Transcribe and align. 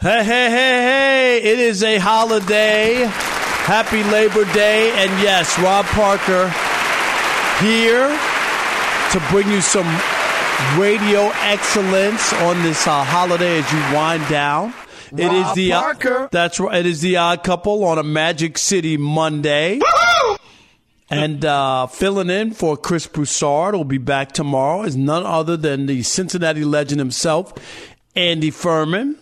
Hey, 0.00 0.22
hey, 0.24 0.50
hey, 0.50 0.82
hey, 0.82 1.38
it 1.42 1.58
is 1.58 1.82
a 1.82 1.98
holiday. 1.98 3.04
Happy 3.64 4.04
Labor 4.04 4.44
Day. 4.52 4.90
And 4.90 5.10
yes, 5.22 5.58
Rob 5.58 5.84
Parker 5.86 6.48
here 7.64 8.06
to 9.10 9.20
bring 9.30 9.50
you 9.50 9.60
some 9.60 9.86
radio 10.78 11.30
excellence 11.36 12.32
on 12.34 12.62
this 12.62 12.86
uh, 12.86 13.02
holiday 13.04 13.58
as 13.58 13.72
you 13.72 13.78
wind 13.96 14.28
down. 14.28 14.74
it 15.16 15.32
is 15.32 15.54
the 15.54 15.72
uh, 15.72 15.80
Parker. 15.80 16.28
that's 16.30 16.60
right. 16.60 16.80
It 16.80 16.86
is 16.86 17.00
the 17.00 17.16
Odd 17.16 17.42
Couple 17.42 17.82
on 17.84 17.98
a 17.98 18.02
Magic 18.04 18.58
City 18.58 18.96
Monday. 18.96 19.80
And 21.08 21.44
uh, 21.44 21.86
filling 21.86 22.30
in 22.30 22.52
for 22.52 22.76
Chris 22.76 23.06
Broussard 23.06 23.74
will 23.74 23.84
be 23.84 23.98
back 23.98 24.32
tomorrow 24.32 24.82
is 24.82 24.96
none 24.96 25.24
other 25.24 25.56
than 25.56 25.86
the 25.86 26.02
Cincinnati 26.02 26.64
legend 26.64 26.98
himself, 26.98 27.52
Andy 28.14 28.50
Furman. 28.50 29.16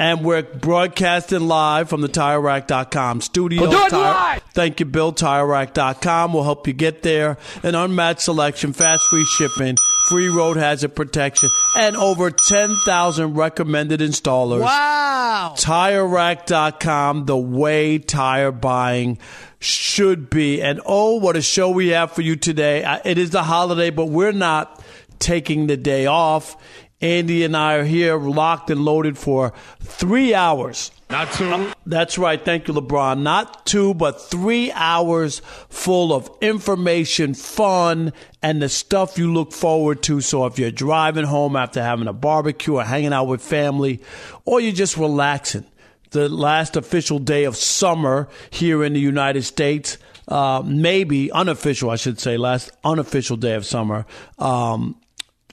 And 0.00 0.24
we're 0.24 0.42
broadcasting 0.42 1.48
live 1.48 1.88
from 1.88 2.02
the 2.02 2.08
TireRack.com 2.08 3.20
studio. 3.20 3.62
We'll 3.62 3.72
do 3.72 3.84
it 3.86 3.90
Tire- 3.90 4.00
live. 4.00 4.42
Thank 4.54 4.78
you, 4.78 4.86
Bill. 4.86 5.12
TireRack.com 5.12 6.32
will 6.32 6.44
help 6.44 6.68
you 6.68 6.72
get 6.72 7.02
there. 7.02 7.36
An 7.64 7.74
unmatched 7.74 8.20
selection, 8.20 8.72
fast 8.72 9.02
free 9.10 9.24
shipping, 9.24 9.76
free 10.08 10.28
road 10.28 10.56
hazard 10.56 10.94
protection, 10.94 11.48
and 11.76 11.96
over 11.96 12.30
10,000 12.30 13.34
recommended 13.34 13.98
installers. 13.98 14.60
Wow. 14.60 15.54
TireRack.com, 15.56 17.26
the 17.26 17.36
way 17.36 17.98
tire 17.98 18.52
buying 18.52 19.18
should 19.58 20.30
be. 20.30 20.62
And 20.62 20.80
oh, 20.86 21.16
what 21.16 21.36
a 21.36 21.42
show 21.42 21.70
we 21.70 21.88
have 21.88 22.12
for 22.12 22.22
you 22.22 22.36
today. 22.36 22.84
Uh, 22.84 23.00
it 23.04 23.18
is 23.18 23.30
the 23.30 23.42
holiday, 23.42 23.90
but 23.90 24.06
we're 24.06 24.30
not 24.32 24.80
taking 25.18 25.66
the 25.66 25.76
day 25.76 26.06
off. 26.06 26.56
Andy 27.00 27.44
and 27.44 27.56
I 27.56 27.74
are 27.74 27.84
here 27.84 28.18
locked 28.18 28.70
and 28.70 28.84
loaded 28.84 29.16
for 29.16 29.52
three 29.80 30.34
hours. 30.34 30.90
Not 31.10 31.32
two. 31.32 31.72
That's 31.86 32.18
right. 32.18 32.44
Thank 32.44 32.68
you, 32.68 32.74
LeBron. 32.74 33.20
Not 33.20 33.64
two, 33.64 33.94
but 33.94 34.20
three 34.20 34.72
hours 34.72 35.40
full 35.68 36.12
of 36.12 36.28
information, 36.40 37.34
fun, 37.34 38.12
and 38.42 38.60
the 38.60 38.68
stuff 38.68 39.16
you 39.16 39.32
look 39.32 39.52
forward 39.52 40.02
to. 40.02 40.20
So 40.20 40.44
if 40.46 40.58
you're 40.58 40.70
driving 40.70 41.24
home 41.24 41.56
after 41.56 41.80
having 41.80 42.08
a 42.08 42.12
barbecue 42.12 42.74
or 42.74 42.84
hanging 42.84 43.12
out 43.12 43.28
with 43.28 43.42
family, 43.42 44.00
or 44.44 44.60
you're 44.60 44.72
just 44.72 44.96
relaxing, 44.96 45.64
the 46.10 46.28
last 46.28 46.76
official 46.76 47.18
day 47.18 47.44
of 47.44 47.56
summer 47.56 48.28
here 48.50 48.82
in 48.82 48.92
the 48.92 49.00
United 49.00 49.42
States, 49.42 49.98
uh, 50.26 50.62
maybe 50.64 51.30
unofficial, 51.30 51.90
I 51.90 51.96
should 51.96 52.20
say, 52.20 52.36
last 52.36 52.70
unofficial 52.84 53.36
day 53.36 53.54
of 53.54 53.64
summer. 53.64 54.04
Um, 54.38 55.00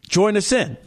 join 0.10 0.36
us 0.36 0.52
in. 0.52 0.78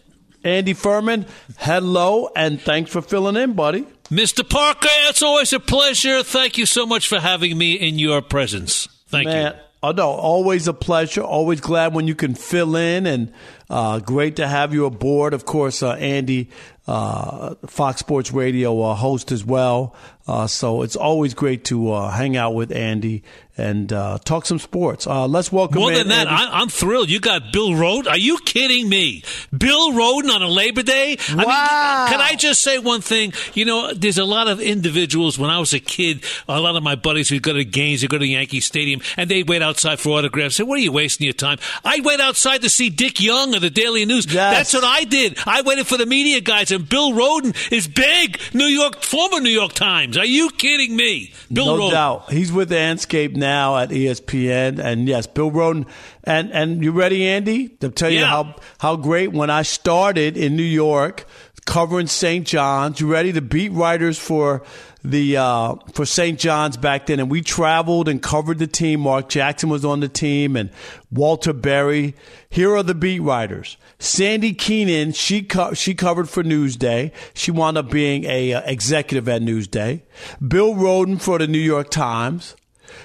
Andy 0.44 0.74
Furman, 0.74 1.26
hello, 1.58 2.30
and 2.34 2.60
thanks 2.60 2.90
for 2.90 3.02
filling 3.02 3.36
in, 3.36 3.54
buddy. 3.54 3.86
Mr. 4.10 4.48
Parker, 4.48 4.88
it's 5.08 5.22
always 5.22 5.52
a 5.52 5.60
pleasure. 5.60 6.22
Thank 6.22 6.56
you 6.56 6.64
so 6.64 6.86
much 6.86 7.08
for 7.08 7.20
having 7.20 7.58
me 7.58 7.74
in 7.74 7.98
your 7.98 8.22
presence. 8.22 8.88
Thank 9.08 9.26
Man, 9.26 9.54
you. 9.54 9.60
Oh 9.82 9.92
no, 9.92 10.08
always 10.08 10.66
a 10.66 10.72
pleasure. 10.72 11.20
Always 11.20 11.60
glad 11.60 11.94
when 11.94 12.08
you 12.08 12.14
can 12.14 12.34
fill 12.34 12.74
in, 12.74 13.06
and 13.06 13.32
uh, 13.70 14.00
great 14.00 14.36
to 14.36 14.48
have 14.48 14.72
you 14.74 14.86
aboard. 14.86 15.34
Of 15.34 15.44
course, 15.44 15.82
uh, 15.82 15.92
Andy, 15.92 16.50
uh, 16.88 17.54
Fox 17.66 18.00
Sports 18.00 18.32
Radio 18.32 18.80
uh, 18.82 18.94
host 18.94 19.30
as 19.30 19.44
well. 19.44 19.94
Uh, 20.26 20.46
so 20.46 20.82
it's 20.82 20.96
always 20.96 21.32
great 21.32 21.64
to 21.64 21.90
uh, 21.90 22.10
hang 22.10 22.36
out 22.36 22.54
with 22.54 22.70
Andy 22.70 23.22
and 23.56 23.90
uh, 23.94 24.18
talk 24.24 24.44
some 24.44 24.58
sports. 24.58 25.06
Uh, 25.06 25.26
let's 25.26 25.50
welcome 25.50 25.80
More 25.80 25.90
in 25.90 25.96
than 25.98 26.08
that, 26.08 26.28
I, 26.28 26.60
I'm 26.60 26.68
thrilled. 26.68 27.08
You 27.08 27.18
got 27.18 27.50
Bill 27.50 27.70
Rhoden. 27.70 28.06
Are 28.08 28.18
you 28.18 28.38
kidding 28.44 28.88
me? 28.90 29.24
Bill 29.56 29.92
Rhoden 29.92 30.28
on 30.30 30.42
a 30.42 30.48
Labor 30.48 30.82
Day? 30.82 31.16
I 31.30 31.34
mean, 31.34 31.46
Wow. 31.46 32.06
can 32.10 32.20
I 32.20 32.34
just 32.34 32.60
say 32.60 32.78
one 32.78 33.00
thing? 33.00 33.32
You 33.54 33.64
know, 33.64 33.94
there's 33.94 34.18
a 34.18 34.24
lot 34.24 34.48
of 34.48 34.60
individuals. 34.60 35.38
When 35.38 35.48
I 35.48 35.58
was 35.60 35.72
a 35.72 35.80
kid, 35.80 36.22
a 36.46 36.60
lot 36.60 36.76
of 36.76 36.82
my 36.82 36.94
buddies 36.94 37.30
would 37.30 37.42
go 37.42 37.54
to 37.54 37.64
games, 37.64 38.02
they'd 38.02 38.10
go 38.10 38.18
to 38.18 38.26
Yankee 38.26 38.60
Stadium, 38.60 39.00
and 39.16 39.30
they'd 39.30 39.48
wait 39.48 39.62
outside 39.62 39.98
for 39.98 40.10
autographs. 40.10 40.56
Say, 40.56 40.62
what 40.64 40.78
are 40.78 40.82
you 40.82 40.92
wasting 40.92 41.24
your 41.24 41.32
time? 41.32 41.58
I 41.86 42.00
wait 42.00 42.20
outside 42.20 42.60
to 42.62 42.68
see 42.68 42.90
Dick 42.90 43.18
Young 43.20 43.54
of 43.54 43.62
the 43.62 43.70
Daily 43.70 44.04
News. 44.04 44.26
Yes. 44.26 44.34
That's 44.70 44.74
what 44.74 44.84
I 44.84 45.04
did. 45.04 45.38
I 45.46 45.62
waited 45.62 45.86
for 45.86 45.96
the 45.96 46.06
media 46.06 46.42
guys, 46.42 46.70
and 46.78 46.88
Bill 46.88 47.12
Rhoden 47.12 47.72
is 47.72 47.88
big. 47.88 48.40
New 48.54 48.66
York, 48.66 49.02
former 49.02 49.40
New 49.40 49.50
York 49.50 49.72
Times. 49.72 50.16
Are 50.16 50.24
you 50.24 50.50
kidding 50.50 50.96
me? 50.96 51.32
Bill 51.52 51.66
no 51.66 51.78
Rhoden. 51.78 51.90
doubt. 51.90 52.32
He's 52.32 52.52
with 52.52 52.70
Andscape 52.70 53.34
now 53.36 53.76
at 53.76 53.90
ESPN, 53.90 54.78
and 54.78 55.08
yes, 55.08 55.26
Bill 55.26 55.50
Rhoden. 55.50 55.86
And 56.24 56.52
and 56.52 56.82
you 56.82 56.92
ready, 56.92 57.26
Andy, 57.26 57.68
to 57.80 57.90
tell 57.90 58.10
you 58.10 58.24
how 58.24 58.54
how 58.78 58.96
great 58.96 59.32
when 59.32 59.50
I 59.50 59.62
started 59.62 60.36
in 60.36 60.56
New 60.56 60.62
York 60.62 61.26
covering 61.66 62.06
St. 62.06 62.46
John's. 62.46 62.98
You 63.00 63.12
ready? 63.12 63.30
The 63.30 63.42
beat 63.42 63.72
writers 63.72 64.18
for 64.18 64.62
the 65.04 65.36
uh, 65.36 65.76
for 65.92 66.04
St. 66.04 66.38
John's 66.38 66.76
back 66.76 67.06
then, 67.06 67.20
and 67.20 67.30
we 67.30 67.40
traveled 67.40 68.08
and 68.08 68.22
covered 68.22 68.58
the 68.58 68.66
team. 68.66 69.00
Mark 69.00 69.28
Jackson 69.28 69.68
was 69.68 69.84
on 69.84 70.00
the 70.00 70.08
team, 70.08 70.56
and 70.56 70.70
Walter 71.10 71.52
Berry. 71.52 72.14
Here 72.50 72.74
are 72.74 72.82
the 72.82 72.94
beat 72.94 73.20
writers. 73.20 73.76
Sandy 73.98 74.54
Keenan, 74.54 75.12
she 75.12 75.42
co- 75.42 75.74
she 75.74 75.94
covered 75.94 76.28
for 76.28 76.42
Newsday. 76.42 77.12
She 77.34 77.50
wound 77.50 77.78
up 77.78 77.90
being 77.90 78.24
a 78.24 78.54
uh, 78.54 78.62
executive 78.64 79.28
at 79.28 79.42
Newsday. 79.42 80.02
Bill 80.46 80.74
Rhoden 80.74 81.20
for 81.20 81.38
the 81.38 81.46
New 81.46 81.58
York 81.58 81.90
Times. 81.90 82.56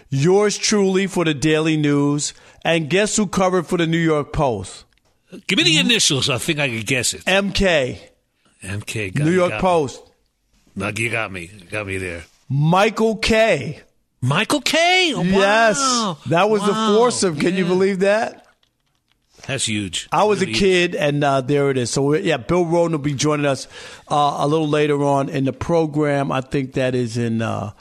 Yours 0.10 0.58
truly 0.58 1.08
for 1.08 1.26
the 1.26 1.34
Daily 1.34 1.78
News. 1.78 2.34
And 2.64 2.90
guess 2.90 3.18
who 3.18 3.28
covered 3.28 3.68
for 3.68 3.78
the 3.78 3.88
New 3.88 3.98
York 3.98 4.32
Post? 4.32 4.86
Give 5.48 5.58
me 5.58 5.64
the 5.64 5.80
initials. 5.80 6.30
I 6.30 6.38
think 6.38 6.60
I 6.60 6.70
can 6.70 6.82
guess 6.82 7.14
it. 7.14 7.26
MK, 7.26 8.00
MK. 8.64 9.20
New 9.20 9.32
York. 9.32 9.54
Post. 9.54 10.02
No, 10.76 10.92
you 10.96 11.10
got 11.10 11.32
me. 11.32 11.50
You 11.58 11.66
got 11.66 11.86
me 11.88 11.98
there. 11.98 12.24
Michael 12.50 13.16
Kay. 13.18 13.82
Michael 14.22 14.62
Kay. 14.62 15.14
Oh, 15.16 15.22
Yes, 15.24 15.78
that 16.28 16.50
was 16.50 16.62
the 16.66 16.72
Wow. 16.72 16.96
foursome. 16.98 17.36
Can 17.38 17.56
you 17.56 17.66
believe 17.66 18.00
that? 18.00 18.40
That's 19.48 19.66
huge. 19.68 20.08
I 20.12 20.24
was 20.24 20.42
a 20.42 20.46
Really 20.46 20.58
kid, 20.58 20.96
and 20.96 21.22
uh, 21.24 21.42
there 21.42 21.70
it 21.70 21.78
is. 21.78 21.90
So 21.90 22.14
yeah, 22.16 22.38
Bill 22.38 22.64
Rhoden 22.66 22.92
will 22.92 22.98
be 23.00 23.14
joining 23.14 23.46
us 23.46 23.68
uh, 24.10 24.38
a 24.40 24.48
little 24.48 24.70
later 24.70 25.04
on 25.04 25.28
in 25.28 25.44
the 25.44 25.52
program. 25.52 26.32
I 26.32 26.40
think 26.40 26.74
that 26.74 26.96
is 26.96 27.18
in 27.18 27.42
uh, 27.42 27.72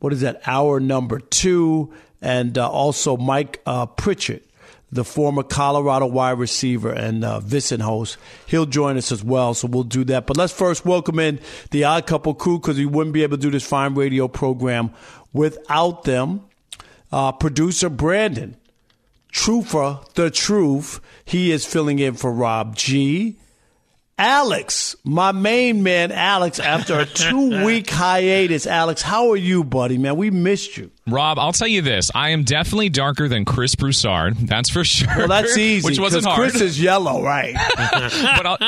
what 0.00 0.12
is 0.12 0.22
that 0.22 0.42
hour 0.46 0.80
number 0.80 1.20
two, 1.20 1.92
and 2.20 2.58
uh, 2.58 2.68
also 2.68 3.16
Mike 3.16 3.60
uh, 3.66 3.86
Pritchard, 3.86 4.42
the 4.92 5.04
former 5.04 5.42
Colorado 5.42 6.06
wide 6.06 6.38
receiver 6.38 6.92
and 6.92 7.24
uh, 7.24 7.40
Vincent 7.40 7.82
host. 7.82 8.18
He'll 8.46 8.66
join 8.66 8.98
us 8.98 9.10
as 9.10 9.24
well. 9.24 9.54
So 9.54 9.66
we'll 9.66 9.84
do 9.84 10.04
that. 10.04 10.26
But 10.26 10.36
let's 10.36 10.52
first 10.52 10.84
welcome 10.84 11.18
in 11.18 11.40
the 11.70 11.84
Odd 11.84 12.06
Couple 12.06 12.34
crew 12.34 12.58
because 12.58 12.76
we 12.76 12.86
wouldn't 12.86 13.14
be 13.14 13.22
able 13.22 13.38
to 13.38 13.42
do 13.42 13.50
this 13.50 13.66
fine 13.66 13.94
radio 13.94 14.28
program 14.28 14.92
without 15.32 16.04
them. 16.04 16.42
Uh, 17.10 17.32
producer 17.32 17.88
Brandon. 17.88 18.56
Truther, 19.32 20.06
the 20.12 20.30
truth. 20.30 21.00
He 21.24 21.52
is 21.52 21.64
filling 21.64 21.98
in 21.98 22.14
for 22.14 22.30
Rob 22.30 22.76
G. 22.76 23.38
Alex, 24.18 24.94
my 25.04 25.32
main 25.32 25.82
man, 25.82 26.12
Alex, 26.12 26.60
after 26.60 26.98
a 27.00 27.06
two 27.06 27.64
week 27.64 27.88
hiatus. 27.90 28.66
Alex, 28.66 29.02
how 29.02 29.30
are 29.30 29.36
you, 29.36 29.64
buddy, 29.64 29.98
man? 29.98 30.16
We 30.16 30.30
missed 30.30 30.76
you. 30.76 30.90
Rob, 31.08 31.38
I'll 31.38 31.52
tell 31.52 31.66
you 31.66 31.82
this. 31.82 32.10
I 32.14 32.28
am 32.30 32.44
definitely 32.44 32.88
darker 32.90 33.26
than 33.26 33.44
Chris 33.44 33.74
Broussard. 33.74 34.36
That's 34.36 34.70
for 34.70 34.84
sure. 34.84 35.08
Well, 35.16 35.28
that's 35.28 35.56
easy. 35.58 35.84
Which 35.84 35.98
wasn't 35.98 36.24
hard. 36.26 36.38
Chris 36.38 36.60
is 36.60 36.80
yellow, 36.80 37.22
right? 37.22 37.54
but 37.76 38.46
I'll, 38.46 38.58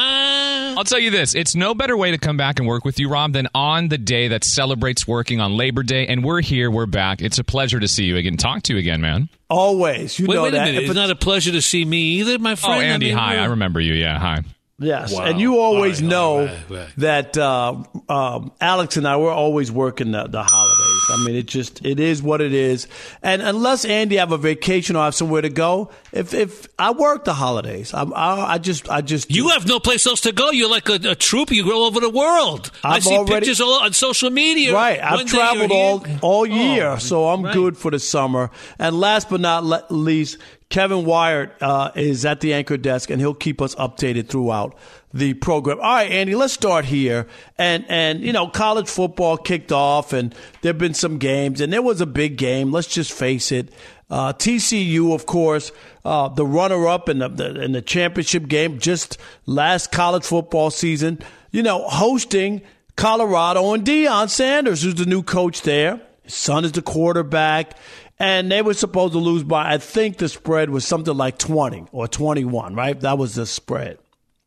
I'll 0.79 0.85
tell 0.85 0.99
you 0.99 1.11
this. 1.11 1.35
It's 1.37 1.55
no 1.55 1.75
better 1.75 1.97
way 1.97 2.11
to 2.11 2.19
come 2.19 2.37
back 2.37 2.59
and 2.59 2.67
work 2.67 2.85
with 2.85 2.99
you, 2.99 3.09
Rob, 3.09 3.35
than 3.35 3.47
on 3.55 3.89
the 3.89 3.99
day 3.99 4.29
that 4.29 4.43
celebrates 4.43 5.07
working 5.07 5.41
on 5.41 5.57
Labor 5.57 5.85
Day. 5.85 6.07
And 6.09 6.25
we're 6.25 6.41
here. 6.41 6.71
We're 6.71 6.87
back. 6.87 7.23
It's 7.23 7.39
a 7.39 7.45
pleasure 7.45 7.79
to 7.79 7.87
see 7.87 8.05
you 8.05 8.17
again. 8.17 8.37
Talk 8.37 8.63
to 8.65 8.73
you 8.73 8.79
again, 8.81 9.01
man. 9.01 9.29
Always. 9.49 10.19
You 10.19 10.27
Wait, 10.27 10.35
know 10.35 10.43
wait 10.45 10.49
a 10.55 10.57
that. 10.57 10.65
minute. 10.65 10.85
It's 10.85 10.95
not 10.95 11.11
a 11.11 11.15
pleasure 11.15 11.53
to 11.53 11.63
see 11.63 11.85
me 11.85 11.99
either, 12.19 12.39
my 12.41 12.57
friend. 12.57 12.75
Oh, 12.75 12.79
friend. 12.79 12.93
Andy, 12.95 13.07
I 13.07 13.09
mean, 13.11 13.19
hi. 13.19 13.31
we're- 13.35 13.43
I 13.43 13.47
remember 13.47 13.81
you. 13.81 13.93
Yeah, 13.93 14.19
hi. 14.19 14.41
Yes, 14.85 15.13
Wow. 15.13 15.25
and 15.25 15.41
you 15.41 15.59
always 15.59 16.01
right, 16.03 16.11
know 16.11 16.31
all 16.41 16.45
right, 16.47 16.71
right. 16.71 16.89
that 16.99 17.39
uh, 17.39 17.83
um, 18.09 18.53
Alex 18.61 18.97
and 18.97 19.07
I 19.09 19.17
we're 19.17 19.33
always 19.33 19.73
working 19.73 20.13
the, 20.13 20.25
the 20.27 20.43
holidays. 20.43 21.03
I 21.11 21.25
mean, 21.27 21.37
it 21.37 21.47
just 21.47 21.85
it 21.85 21.99
is 22.01 22.23
what 22.23 22.41
it 22.41 22.53
is. 22.53 22.87
And 23.23 23.43
unless 23.43 23.85
Andy 23.85 24.17
have 24.17 24.33
a 24.33 24.39
vacation 24.39 24.97
or 24.97 25.05
have 25.05 25.15
somewhere 25.15 25.43
to 25.43 25.49
go, 25.51 25.91
if 26.15 26.33
if 26.33 26.69
I 26.79 26.93
work 26.93 27.25
the 27.25 27.35
holidays, 27.35 27.93
I 27.93 28.03
I, 28.05 28.55
I 28.55 28.59
just 28.59 28.89
I 28.89 29.01
just 29.03 29.31
You 29.31 29.49
have 29.51 29.67
no 29.67 29.81
place 29.81 30.07
else 30.07 30.21
to 30.23 30.33
go. 30.33 30.51
You're 30.51 30.71
like 30.71 30.89
a, 30.89 30.95
a 31.11 31.15
troop. 31.15 31.51
You 31.51 31.65
go 31.65 31.73
all 31.75 31.85
over 31.85 32.01
the 32.01 32.09
world. 32.09 32.71
I 32.83 32.97
I've 32.97 33.05
see 33.05 33.15
already- 33.17 33.35
pictures 33.47 33.61
all 33.61 33.83
on 33.83 33.93
social 33.93 34.31
media. 34.31 34.73
Right, 34.73 35.03
I've 35.03 35.15
One 35.15 35.27
day 35.27 35.33
you're 35.33 35.41
traveled 35.45 35.73
all 35.73 36.07
all 36.23 36.47
year, 36.47 36.91
Oh, 36.93 36.99
so 36.99 37.29
I'm 37.29 37.43
right. 37.43 37.53
good 37.53 37.77
for 37.77 37.91
the 37.91 37.99
summer. 37.99 38.51
And 38.79 38.99
last 38.99 39.29
but 39.29 39.41
not 39.41 39.65
le- 39.65 39.85
least, 39.91 40.39
Kevin 40.71 41.05
Wyatt 41.05 41.51
uh, 41.61 41.91
is 41.95 42.25
at 42.25 42.41
the 42.41 42.55
anchor 42.55 42.77
desk, 42.77 43.11
and 43.11 43.21
he'll 43.21 43.35
keep 43.35 43.61
us 43.61 43.75
updated 43.75 44.29
throughout 44.29 44.77
the 45.13 45.35
program. 45.35 45.79
All 45.81 45.95
right, 45.95 46.11
Andy, 46.11 46.35
let's 46.35 46.53
start 46.55 46.85
here. 46.85 47.27
And 47.59 47.85
and 47.89 48.21
you 48.23 48.33
know, 48.33 48.49
college 48.49 48.89
football 48.89 49.37
kicked 49.37 49.73
off, 49.73 50.13
and 50.13 50.35
there've 50.63 50.79
been 50.79 50.95
some 50.95 51.19
games, 51.19 51.61
and 51.61 51.73
there 51.73 51.83
was 51.83 52.01
a 52.01 52.07
big 52.07 52.37
game. 52.39 52.71
Let's 52.73 52.89
just 52.89 53.13
face 53.13 53.51
it. 53.53 53.73
Uh, 54.15 54.33
TCU, 54.33 55.13
of 55.13 55.27
course, 55.27 55.73
uh, 56.05 56.29
the 56.29 56.47
runner-up 56.47 57.09
in 57.09 57.19
the, 57.19 57.29
the 57.29 57.61
in 57.61 57.73
the 57.73 57.83
championship 57.83 58.47
game 58.47 58.79
just 58.79 59.19
last 59.45 59.91
college 59.91 60.25
football 60.25 60.71
season. 60.71 61.19
You 61.51 61.65
know, 61.65 61.89
hosting 61.89 62.63
Colorado 62.95 63.75
and 63.75 63.85
Deion 63.85 64.31
Sanders, 64.31 64.83
who's 64.83 64.95
the 64.95 65.05
new 65.05 65.25
coach 65.25 65.63
there. 65.63 66.01
His 66.23 66.35
son 66.35 66.65
is 66.65 66.71
the 66.71 66.81
quarterback. 66.81 67.77
And 68.17 68.53
they 68.53 68.63
were 68.63 68.75
supposed 68.75 69.15
to 69.15 69.19
lose 69.19 69.43
by, 69.43 69.75
I 69.75 69.79
think 69.79 70.19
the 70.19 70.29
spread 70.29 70.71
was 70.71 70.87
something 70.87 71.17
like 71.17 71.37
20 71.37 71.87
or 71.91 72.07
21, 72.07 72.77
right? 72.77 73.01
That 73.01 73.19
was 73.19 73.35
the 73.35 73.47
spread. 73.47 73.99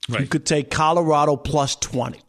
You 0.08 0.28
could 0.28 0.46
take 0.46 0.72
Colorado 0.72 1.36
plus 1.36 1.76
20. 1.76 2.22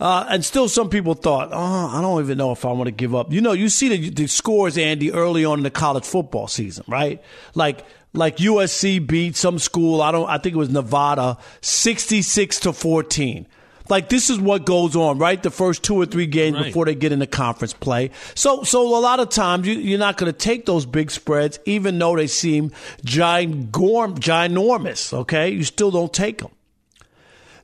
Uh, 0.00 0.26
and 0.28 0.44
still, 0.44 0.68
some 0.68 0.88
people 0.88 1.14
thought, 1.14 1.48
oh, 1.52 1.88
I 1.88 2.00
don't 2.00 2.22
even 2.22 2.38
know 2.38 2.52
if 2.52 2.64
I 2.64 2.70
want 2.70 2.86
to 2.86 2.92
give 2.92 3.14
up. 3.16 3.32
You 3.32 3.40
know, 3.40 3.52
you 3.52 3.68
see 3.68 3.88
the, 3.88 4.10
the 4.10 4.26
scores, 4.28 4.78
Andy, 4.78 5.10
early 5.12 5.44
on 5.44 5.58
in 5.58 5.62
the 5.64 5.70
college 5.72 6.04
football 6.04 6.46
season, 6.46 6.84
right? 6.86 7.20
Like, 7.54 7.84
like 8.12 8.36
USC 8.36 9.04
beat 9.04 9.34
some 9.36 9.58
school. 9.58 10.00
I 10.00 10.12
don't. 10.12 10.28
I 10.28 10.38
think 10.38 10.54
it 10.54 10.58
was 10.58 10.70
Nevada, 10.70 11.36
sixty-six 11.60 12.60
to 12.60 12.72
fourteen. 12.72 13.46
Like 13.90 14.08
this 14.10 14.28
is 14.30 14.38
what 14.38 14.66
goes 14.66 14.94
on, 14.94 15.18
right? 15.18 15.42
The 15.42 15.50
first 15.50 15.82
two 15.82 15.94
or 15.94 16.04
three 16.06 16.26
games 16.26 16.56
Right. 16.56 16.66
before 16.66 16.84
they 16.84 16.94
get 16.94 17.10
into 17.10 17.26
conference 17.26 17.72
play. 17.72 18.10
So, 18.34 18.62
so 18.62 18.86
a 18.96 19.00
lot 19.00 19.18
of 19.18 19.30
times 19.30 19.66
you, 19.66 19.74
you're 19.74 19.98
not 19.98 20.18
going 20.18 20.30
to 20.30 20.38
take 20.38 20.66
those 20.66 20.84
big 20.84 21.10
spreads, 21.10 21.58
even 21.64 21.98
though 21.98 22.14
they 22.14 22.26
seem 22.26 22.70
gigorm, 23.02 24.16
ginormous. 24.18 25.12
Okay, 25.14 25.50
you 25.50 25.64
still 25.64 25.90
don't 25.90 26.12
take 26.12 26.38
them. 26.38 26.50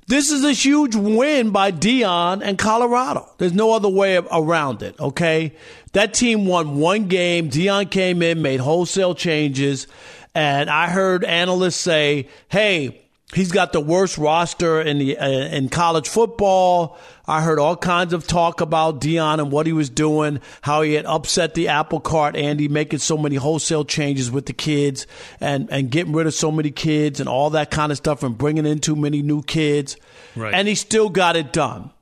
This 0.07 0.31
is 0.31 0.45
a 0.45 0.53
huge 0.53 0.95
win 0.95 1.51
by 1.51 1.73
Deion 1.73 2.43
and 2.43 2.59
Colorado. 2.59 3.27
There's 3.39 3.55
no 3.55 3.73
other 3.73 3.89
way 3.89 4.17
around 4.17 4.83
it, 4.83 5.01
okay? 5.01 5.55
That 5.93 6.13
team 6.13 6.45
won 6.47 6.77
one 6.77 7.09
game. 7.09 7.49
Deion 7.49 7.91
came 7.91 8.21
in, 8.21 8.43
made 8.43 8.61
wholesale 8.61 9.15
changes, 9.15 9.87
and 10.35 10.69
I 10.69 10.89
heard 10.89 11.25
analysts 11.25 11.77
say, 11.77 12.29
"Hey, 12.49 13.01
he's 13.35 13.53
got 13.53 13.73
the 13.73 13.81
worst 13.81 14.19
roster 14.19 14.81
in 14.81 14.99
the 14.99 15.19
uh, 15.19 15.29
in 15.29 15.69
college 15.69 16.09
football." 16.09 16.99
I 17.27 17.41
heard 17.41 17.59
all 17.59 17.77
kinds 17.77 18.13
of 18.13 18.27
talk 18.27 18.61
about 18.61 19.01
Deion 19.01 19.39
and 19.39 19.51
what 19.51 19.67
he 19.67 19.73
was 19.73 19.89
doing, 19.89 20.41
how 20.61 20.83
he 20.83 20.93
had 20.93 21.07
upset 21.07 21.55
the 21.55 21.69
apple 21.69 22.01
cart, 22.01 22.37
Andy, 22.37 22.69
making 22.69 22.99
so 22.99 23.17
many 23.17 23.37
wholesale 23.37 23.85
changes 23.85 24.31
with 24.31 24.45
the 24.45 24.53
kids 24.53 25.07
and, 25.41 25.71
and 25.71 25.91
getting 25.91 26.13
rid 26.13 26.27
of 26.27 26.35
so 26.35 26.51
many 26.51 26.71
kids 26.71 27.21
and 27.21 27.29
all 27.29 27.49
that 27.51 27.71
kind 27.71 27.91
of 27.91 27.97
stuff 27.97 28.23
and 28.23 28.37
bringing 28.37 28.67
in 28.67 28.79
too 28.79 28.95
many 28.95 29.23
new 29.23 29.43
kids. 29.43 29.97
Right. 30.37 30.53
And 30.53 30.69
he 30.69 30.75
still 30.75 31.09
got 31.09 31.35
it 31.35 31.51
done. 31.51 31.93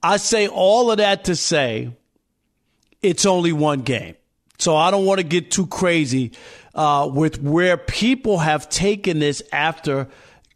I 0.00 0.18
say 0.18 0.46
all 0.46 0.92
of 0.92 0.98
that 0.98 1.24
to 1.24 1.34
say 1.34 1.90
it's 3.02 3.26
only 3.26 3.52
one 3.52 3.82
game. 3.82 4.14
So 4.58 4.76
I 4.76 4.92
don't 4.92 5.04
want 5.04 5.18
to 5.18 5.26
get 5.26 5.50
too 5.50 5.66
crazy 5.66 6.32
uh, 6.74 7.10
with 7.12 7.42
where 7.42 7.76
people 7.76 8.38
have 8.38 8.68
taken 8.68 9.18
this 9.18 9.42
after, 9.52 10.08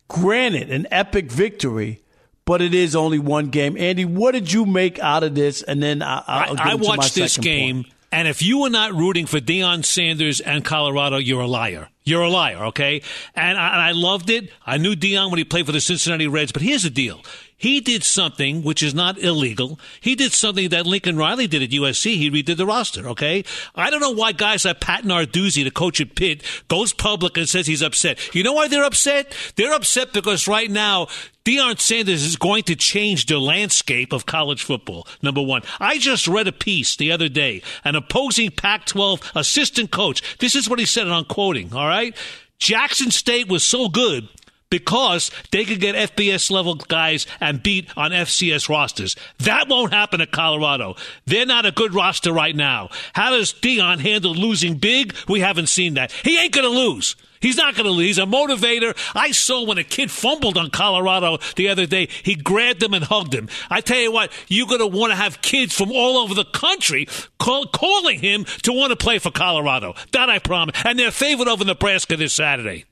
granted, 0.09 0.71
an 0.71 0.87
epic 0.91 1.31
victory, 1.31 2.03
but 2.45 2.63
it 2.63 2.75
is 2.75 2.95
only 2.95 3.19
one 3.19 3.49
game. 3.49 3.77
Andy, 3.77 4.05
what 4.05 4.33
did 4.33 4.53
you 4.53 4.67
make 4.67 4.99
out 4.99 5.25
of 5.25 5.35
this? 5.35 5.63
And 5.63 5.83
then 5.83 6.03
I, 6.03 6.23
I'll 6.27 6.61
I, 6.61 6.71
I 6.73 6.75
watched 6.75 7.15
this 7.15 7.37
game, 7.37 7.85
point. 7.85 7.95
and 8.13 8.29
if 8.29 8.43
you 8.43 8.61
were 8.61 8.71
not 8.71 8.93
rooting 8.95 9.27
for 9.27 9.41
Deion 9.41 9.85
Sanders 9.85 10.41
and 10.41 10.65
Colorado, 10.65 11.17
you're 11.17 11.43
a 11.43 11.47
liar. 11.47 11.89
You're 12.05 12.23
a 12.23 12.31
liar, 12.31 12.67
okay? 12.67 13.03
And 13.35 13.59
I, 13.59 13.69
and 13.73 13.83
I 13.83 13.91
loved 13.93 14.31
it. 14.31 14.51
I 14.65 14.77
knew 14.79 14.95
Deion 14.95 15.31
when 15.31 15.39
he 15.39 15.45
played 15.45 15.67
for 15.67 15.73
the 15.73 15.81
Cincinnati 15.81 16.29
Reds, 16.29 16.53
but 16.53 16.63
here's 16.63 16.85
the 16.85 16.91
deal. 16.91 17.21
He 17.59 17.81
did 17.81 18.05
something 18.05 18.63
which 18.63 18.83
is 18.83 18.95
not 18.95 19.19
illegal. 19.19 19.81
He 20.01 20.15
did 20.15 20.33
something 20.33 20.69
that 20.69 20.87
Lincoln 20.87 21.17
Riley 21.17 21.47
did 21.47 21.63
at 21.63 21.71
USC. 21.71 22.17
He 22.17 22.31
redid 22.31 22.59
the 22.59 22.67
roster, 22.67 23.09
okay? 23.09 23.45
I 23.75 23.89
don't 23.89 24.01
know 24.01 24.11
why 24.11 24.33
guys 24.33 24.67
like 24.67 24.81
Pat 24.81 25.05
Narduzzi, 25.05 25.65
the 25.65 25.71
coach 25.71 26.01
at 26.01 26.15
Pitt, 26.15 26.43
goes 26.69 26.93
public 26.93 27.39
and 27.39 27.49
says 27.49 27.67
he's 27.67 27.83
upset. 27.83 28.35
You 28.35 28.43
know 28.43 28.53
why 28.53 28.69
they're 28.69 28.85
upset? 28.85 29.35
They're 29.57 29.73
upset 29.73 30.13
because 30.13 30.47
right 30.47 30.71
now 30.71 31.09
Deion 31.47 31.81
Sanders 31.81 32.25
is 32.25 32.37
going 32.37 32.65
to 32.65 32.77
change 32.77 33.25
the 33.25 33.39
landscape 33.39 34.13
of 34.13 34.27
college 34.27 34.63
football. 34.63 35.07
Number 35.23 35.41
one. 35.41 35.63
I 35.81 35.99
just 35.99 36.29
read 36.29 36.49
a 36.49 36.53
piece 36.53 36.97
the 36.97 37.11
other 37.13 37.29
day, 37.29 37.63
an 37.85 37.95
opposing 37.95 38.51
Pac 38.51 38.85
12 38.85 39.33
assistant 39.35 39.91
coach. 39.91 40.39
This 40.39 40.55
is 40.55 40.69
what 40.69 40.79
he 40.79 40.87
said, 40.87 41.05
and 41.05 41.15
I'm 41.15 41.25
quoting, 41.25 41.73
all 41.73 41.87
right? 41.87 42.15
Jackson 42.59 43.11
State 43.11 43.49
was 43.49 43.63
so 43.63 43.89
good 43.89 44.29
because 44.71 45.31
they 45.53 45.65
could 45.65 45.81
get 45.81 45.95
FBS 46.17 46.51
level 46.51 46.75
guys 46.75 47.27
and 47.41 47.63
beat 47.63 47.89
on 47.97 48.11
FCS 48.11 48.69
rosters. 48.69 49.17
That 49.39 49.69
won't 49.69 49.93
happen 49.93 50.21
at 50.21 50.33
Colorado. 50.33 50.97
They're 51.25 51.47
not 51.47 51.67
a 51.67 51.73
good 51.73 51.95
roster 51.95 52.33
right 52.33 52.55
now. 52.55 52.91
How 53.13 53.31
does 53.31 53.53
Deion 53.53 54.01
handle 54.01 54.35
losing 54.35 54.75
big? 54.75 55.15
We 55.29 55.41
haven't 55.41 55.69
seen 55.69 55.95
that. 55.95 56.13
He 56.13 56.39
ain't 56.39 56.55
going 56.55 56.71
to 56.71 56.79
lose. 56.79 57.17
He's 57.41 57.57
not 57.57 57.75
going 57.75 57.85
to 57.85 57.93
lose. 57.93 58.07
He's 58.07 58.19
a 58.19 58.23
motivator. 58.23 58.97
I 59.15 59.31
saw 59.31 59.65
when 59.65 59.79
a 59.79 59.85
kid 59.85 60.11
fumbled 60.11 60.59
on 60.59 60.71
Colorado 60.71 61.39
the 61.55 61.69
other 61.69 61.87
day, 61.87 62.09
he 62.23 62.35
grabbed 62.35 62.83
him 62.83 62.95
and 62.95 63.05
hugged 63.05 63.35
him. 63.35 63.49
I 63.71 63.81
tell 63.81 63.99
you 63.99 64.11
what, 64.11 64.33
you're 64.49 64.67
going 64.67 64.81
to 64.81 64.87
want 64.87 65.13
to 65.13 65.17
have 65.17 65.43
kids 65.43 65.75
from 65.75 65.93
all 65.93 66.17
over 66.17 66.35
the 66.35 66.45
country 66.45 67.07
call, 67.39 67.67
calling 67.67 68.21
him 68.21 68.45
to 68.63 68.73
want 68.73 68.91
to 68.91 68.97
play 68.97 69.19
for 69.19 69.31
Colorado. 69.31 69.95
That 70.13 70.31
I 70.31 70.39
promise. 70.39 70.77
And 70.85 70.99
they're 70.99 71.11
favored 71.11 71.49
over 71.49 71.65
Nebraska 71.65 72.17
this 72.17 72.33
Saturday. 72.33 72.85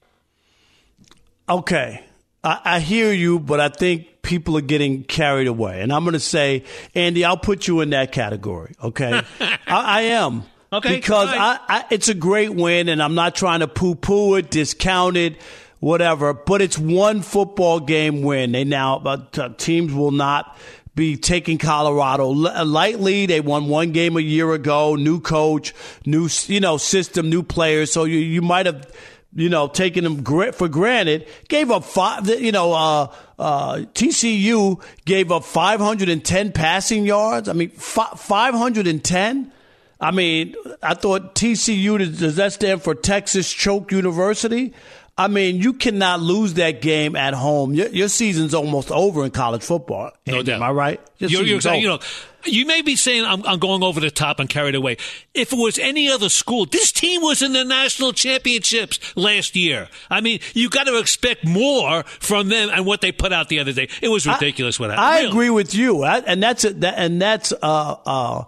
Okay. 1.48 2.04
I, 2.42 2.60
I 2.64 2.80
hear 2.80 3.12
you, 3.12 3.38
but 3.38 3.60
I 3.60 3.68
think 3.68 4.22
people 4.22 4.56
are 4.56 4.62
getting 4.62 5.04
carried 5.04 5.46
away. 5.46 5.80
And 5.80 5.92
I'm 5.92 6.04
going 6.04 6.14
to 6.14 6.20
say, 6.20 6.64
Andy, 6.94 7.24
I'll 7.24 7.36
put 7.36 7.66
you 7.66 7.80
in 7.80 7.90
that 7.90 8.12
category. 8.12 8.74
Okay. 8.82 9.12
I, 9.40 9.56
I 9.66 10.00
am. 10.02 10.44
Okay, 10.72 10.96
Because 10.96 11.28
right. 11.28 11.60
I, 11.68 11.78
I, 11.78 11.84
it's 11.90 12.08
a 12.08 12.14
great 12.14 12.52
win, 12.52 12.88
and 12.88 13.00
I'm 13.00 13.14
not 13.14 13.36
trying 13.36 13.60
to 13.60 13.68
poo 13.68 13.94
poo 13.94 14.34
it, 14.34 14.50
discount 14.50 15.16
it, 15.16 15.40
whatever. 15.78 16.34
But 16.34 16.62
it's 16.62 16.76
one 16.76 17.22
football 17.22 17.78
game 17.78 18.22
win. 18.22 18.50
They 18.52 18.64
now, 18.64 18.98
but 18.98 19.38
uh, 19.38 19.50
teams 19.50 19.92
will 19.92 20.10
not 20.10 20.58
be 20.96 21.16
taking 21.16 21.58
Colorado 21.58 22.28
lightly. 22.28 23.26
They 23.26 23.40
won 23.40 23.68
one 23.68 23.92
game 23.92 24.16
a 24.16 24.20
year 24.20 24.52
ago, 24.52 24.96
new 24.96 25.20
coach, 25.20 25.74
new, 26.06 26.28
you 26.46 26.60
know, 26.60 26.76
system, 26.76 27.30
new 27.30 27.42
players. 27.44 27.92
So 27.92 28.02
you, 28.04 28.18
you 28.18 28.42
might 28.42 28.66
have, 28.66 28.90
you 29.34 29.48
know, 29.48 29.66
taking 29.68 30.04
them 30.04 30.24
for 30.52 30.68
granted. 30.68 31.26
Gave 31.48 31.70
up 31.70 31.84
five, 31.84 32.28
you 32.28 32.52
know, 32.52 32.72
uh, 32.72 33.12
uh, 33.38 33.76
TCU 33.94 34.82
gave 35.04 35.32
up 35.32 35.44
510 35.44 36.52
passing 36.52 37.04
yards. 37.04 37.48
I 37.48 37.52
mean, 37.52 37.70
fi- 37.70 38.14
510. 38.16 39.52
I 40.00 40.10
mean, 40.10 40.54
I 40.82 40.94
thought 40.94 41.34
TCU, 41.34 41.98
does 42.18 42.36
that 42.36 42.52
stand 42.52 42.82
for 42.82 42.94
Texas 42.94 43.52
Choke 43.52 43.90
University? 43.90 44.72
I 45.16 45.28
mean, 45.28 45.56
you 45.56 45.72
cannot 45.74 46.20
lose 46.20 46.54
that 46.54 46.80
game 46.80 47.14
at 47.14 47.34
home. 47.34 47.72
Your, 47.72 47.88
your 47.88 48.08
season's 48.08 48.52
almost 48.52 48.90
over 48.90 49.24
in 49.24 49.30
college 49.30 49.62
football. 49.62 50.10
No 50.26 50.38
Andy, 50.38 50.50
doubt. 50.50 50.56
Am 50.56 50.62
I 50.64 50.70
right? 50.72 51.00
Your 51.18 51.30
You're, 51.30 51.42
you're 51.44 51.60
saying, 51.60 51.82
you 51.82 51.88
know, 51.88 52.00
you 52.46 52.66
may 52.66 52.82
be 52.82 52.96
saying 52.96 53.24
I'm, 53.24 53.44
I'm 53.46 53.58
going 53.58 53.82
over 53.82 54.00
the 54.00 54.10
top 54.10 54.40
and 54.40 54.48
carried 54.48 54.74
away. 54.74 54.96
If 55.34 55.52
it 55.52 55.58
was 55.58 55.78
any 55.78 56.08
other 56.08 56.28
school, 56.28 56.66
this 56.66 56.92
team 56.92 57.22
was 57.22 57.42
in 57.42 57.52
the 57.52 57.64
national 57.64 58.12
championships 58.12 58.98
last 59.16 59.56
year. 59.56 59.88
I 60.10 60.20
mean, 60.20 60.40
you 60.54 60.68
got 60.70 60.84
to 60.84 60.98
expect 60.98 61.44
more 61.46 62.02
from 62.04 62.48
them 62.48 62.70
and 62.72 62.86
what 62.86 63.00
they 63.00 63.12
put 63.12 63.32
out 63.32 63.48
the 63.48 63.58
other 63.60 63.72
day. 63.72 63.88
It 64.02 64.08
was 64.08 64.26
ridiculous. 64.26 64.78
what 64.80 64.90
happened. 64.90 65.04
I 65.06 65.16
Really. 65.18 65.28
agree 65.30 65.50
with 65.50 65.74
you, 65.74 66.02
I, 66.02 66.18
and 66.20 66.42
that's 66.42 66.64
it. 66.64 66.80
That, 66.80 66.94
and 66.96 67.20
that's 67.20 67.52
uh, 67.62 67.96
uh, 68.06 68.44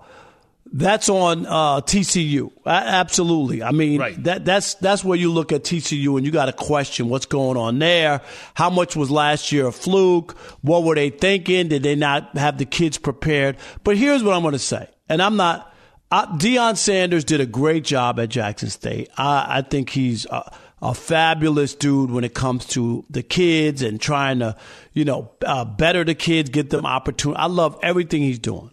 that's 0.78 1.09
on 1.09 1.47
uh, 1.47 1.80
TCU. 1.80 2.50
Absolutely. 2.66 3.62
I 3.62 3.71
mean, 3.73 4.00
Right. 4.00 4.23
that 4.25 4.45
that's 4.45 4.75
that's 4.75 5.02
where 5.04 5.16
you 5.16 5.33
look 5.33 5.52
at 5.52 5.64
TCU 5.64 6.16
and 6.16 6.25
you 6.26 6.30
got 6.33 6.47
to 6.47 6.52
question 6.52 7.09
what's 7.09 7.26
going 7.26 7.56
on 7.56 7.78
there. 7.78 8.21
How 8.54 8.71
much 8.71 8.95
was 8.95 9.11
last 9.11 9.52
year 9.52 9.66
a 9.66 9.73
fluke? 9.73 10.37
What 10.62 10.85
were 10.85 10.95
they 10.95 11.11
thinking? 11.11 11.68
Did 11.68 11.83
they 11.83 11.95
not 11.95 12.37
have 12.37 12.59
the 12.59 12.64
kids 12.66 12.99
prepared? 12.99 13.56
But 13.85 13.97
here's 13.97 14.23
what 14.23 14.35
I'm 14.35 14.42
going 14.42 14.52
to 14.52 14.59
say, 14.59 14.88
and 15.09 15.23
I'm 15.23 15.37
not. 15.37 15.73
Uh, 16.11 16.26
Deion 16.37 16.76
Sanders 16.76 17.25
did 17.25 17.40
a 17.40 17.47
great 17.47 17.83
job 17.83 18.21
at 18.21 18.28
Jackson 18.28 18.71
State. 18.71 19.09
I, 19.16 19.59
I 19.59 19.62
think 19.62 19.90
he's 19.90 20.25
a, 20.26 20.52
a 20.80 20.95
fabulous 20.95 21.75
dude 21.75 22.12
when 22.12 22.23
it 22.23 22.33
comes 22.33 22.64
to 22.66 23.04
the 23.11 23.25
kids 23.25 23.83
and 23.83 24.00
trying 24.00 24.38
to, 24.38 24.56
you 24.92 25.04
know, 25.04 25.33
uh, 25.45 25.64
better 25.64 26.04
the 26.04 26.14
kids, 26.14 26.49
get 26.50 26.71
them 26.71 26.87
opportunity. 26.87 27.40
I 27.40 27.47
love 27.47 27.76
everything 27.83 28.23
he's 28.23 28.38
doing 28.38 28.71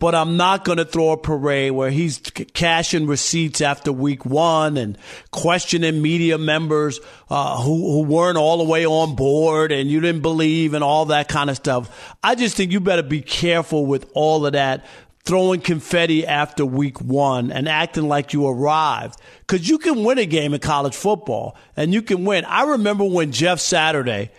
but 0.00 0.14
I'm 0.14 0.38
not 0.38 0.64
going 0.64 0.78
to 0.78 0.86
throw 0.86 1.10
a 1.10 1.16
parade 1.18 1.72
where 1.72 1.90
he's 1.90 2.18
cashing 2.18 3.06
receipts 3.06 3.60
after 3.60 3.92
week 3.92 4.24
one 4.24 4.78
and 4.78 4.96
questioning 5.30 6.00
media 6.00 6.38
members 6.38 7.00
uh, 7.28 7.62
who, 7.62 7.92
who 7.92 8.02
weren't 8.02 8.38
all 8.38 8.56
the 8.56 8.64
way 8.64 8.86
on 8.86 9.14
board 9.14 9.70
and 9.72 9.90
you 9.90 10.00
didn't 10.00 10.22
believe 10.22 10.72
and 10.72 10.82
all 10.82 11.04
that 11.04 11.28
kind 11.28 11.50
of 11.50 11.56
stuff. 11.56 12.16
I 12.24 12.34
just 12.34 12.56
think 12.56 12.72
you 12.72 12.80
better 12.80 13.02
be 13.02 13.20
careful 13.20 13.84
with 13.84 14.10
all 14.14 14.46
of 14.46 14.54
that. 14.54 14.86
Throwing 15.22 15.60
confetti 15.60 16.26
after 16.26 16.64
week 16.64 16.98
one 17.02 17.52
and 17.52 17.68
acting 17.68 18.08
like 18.08 18.32
you 18.32 18.48
arrived. 18.48 19.20
Because 19.46 19.68
you 19.68 19.76
can 19.76 20.02
win 20.02 20.16
a 20.16 20.24
game 20.24 20.54
in 20.54 20.60
college 20.60 20.96
football 20.96 21.56
and 21.76 21.92
you 21.92 22.00
can 22.00 22.24
win. 22.24 22.46
I 22.46 22.70
remember 22.70 23.04
when 23.04 23.30
Jeff 23.30 23.60
Saturday, 23.60 24.30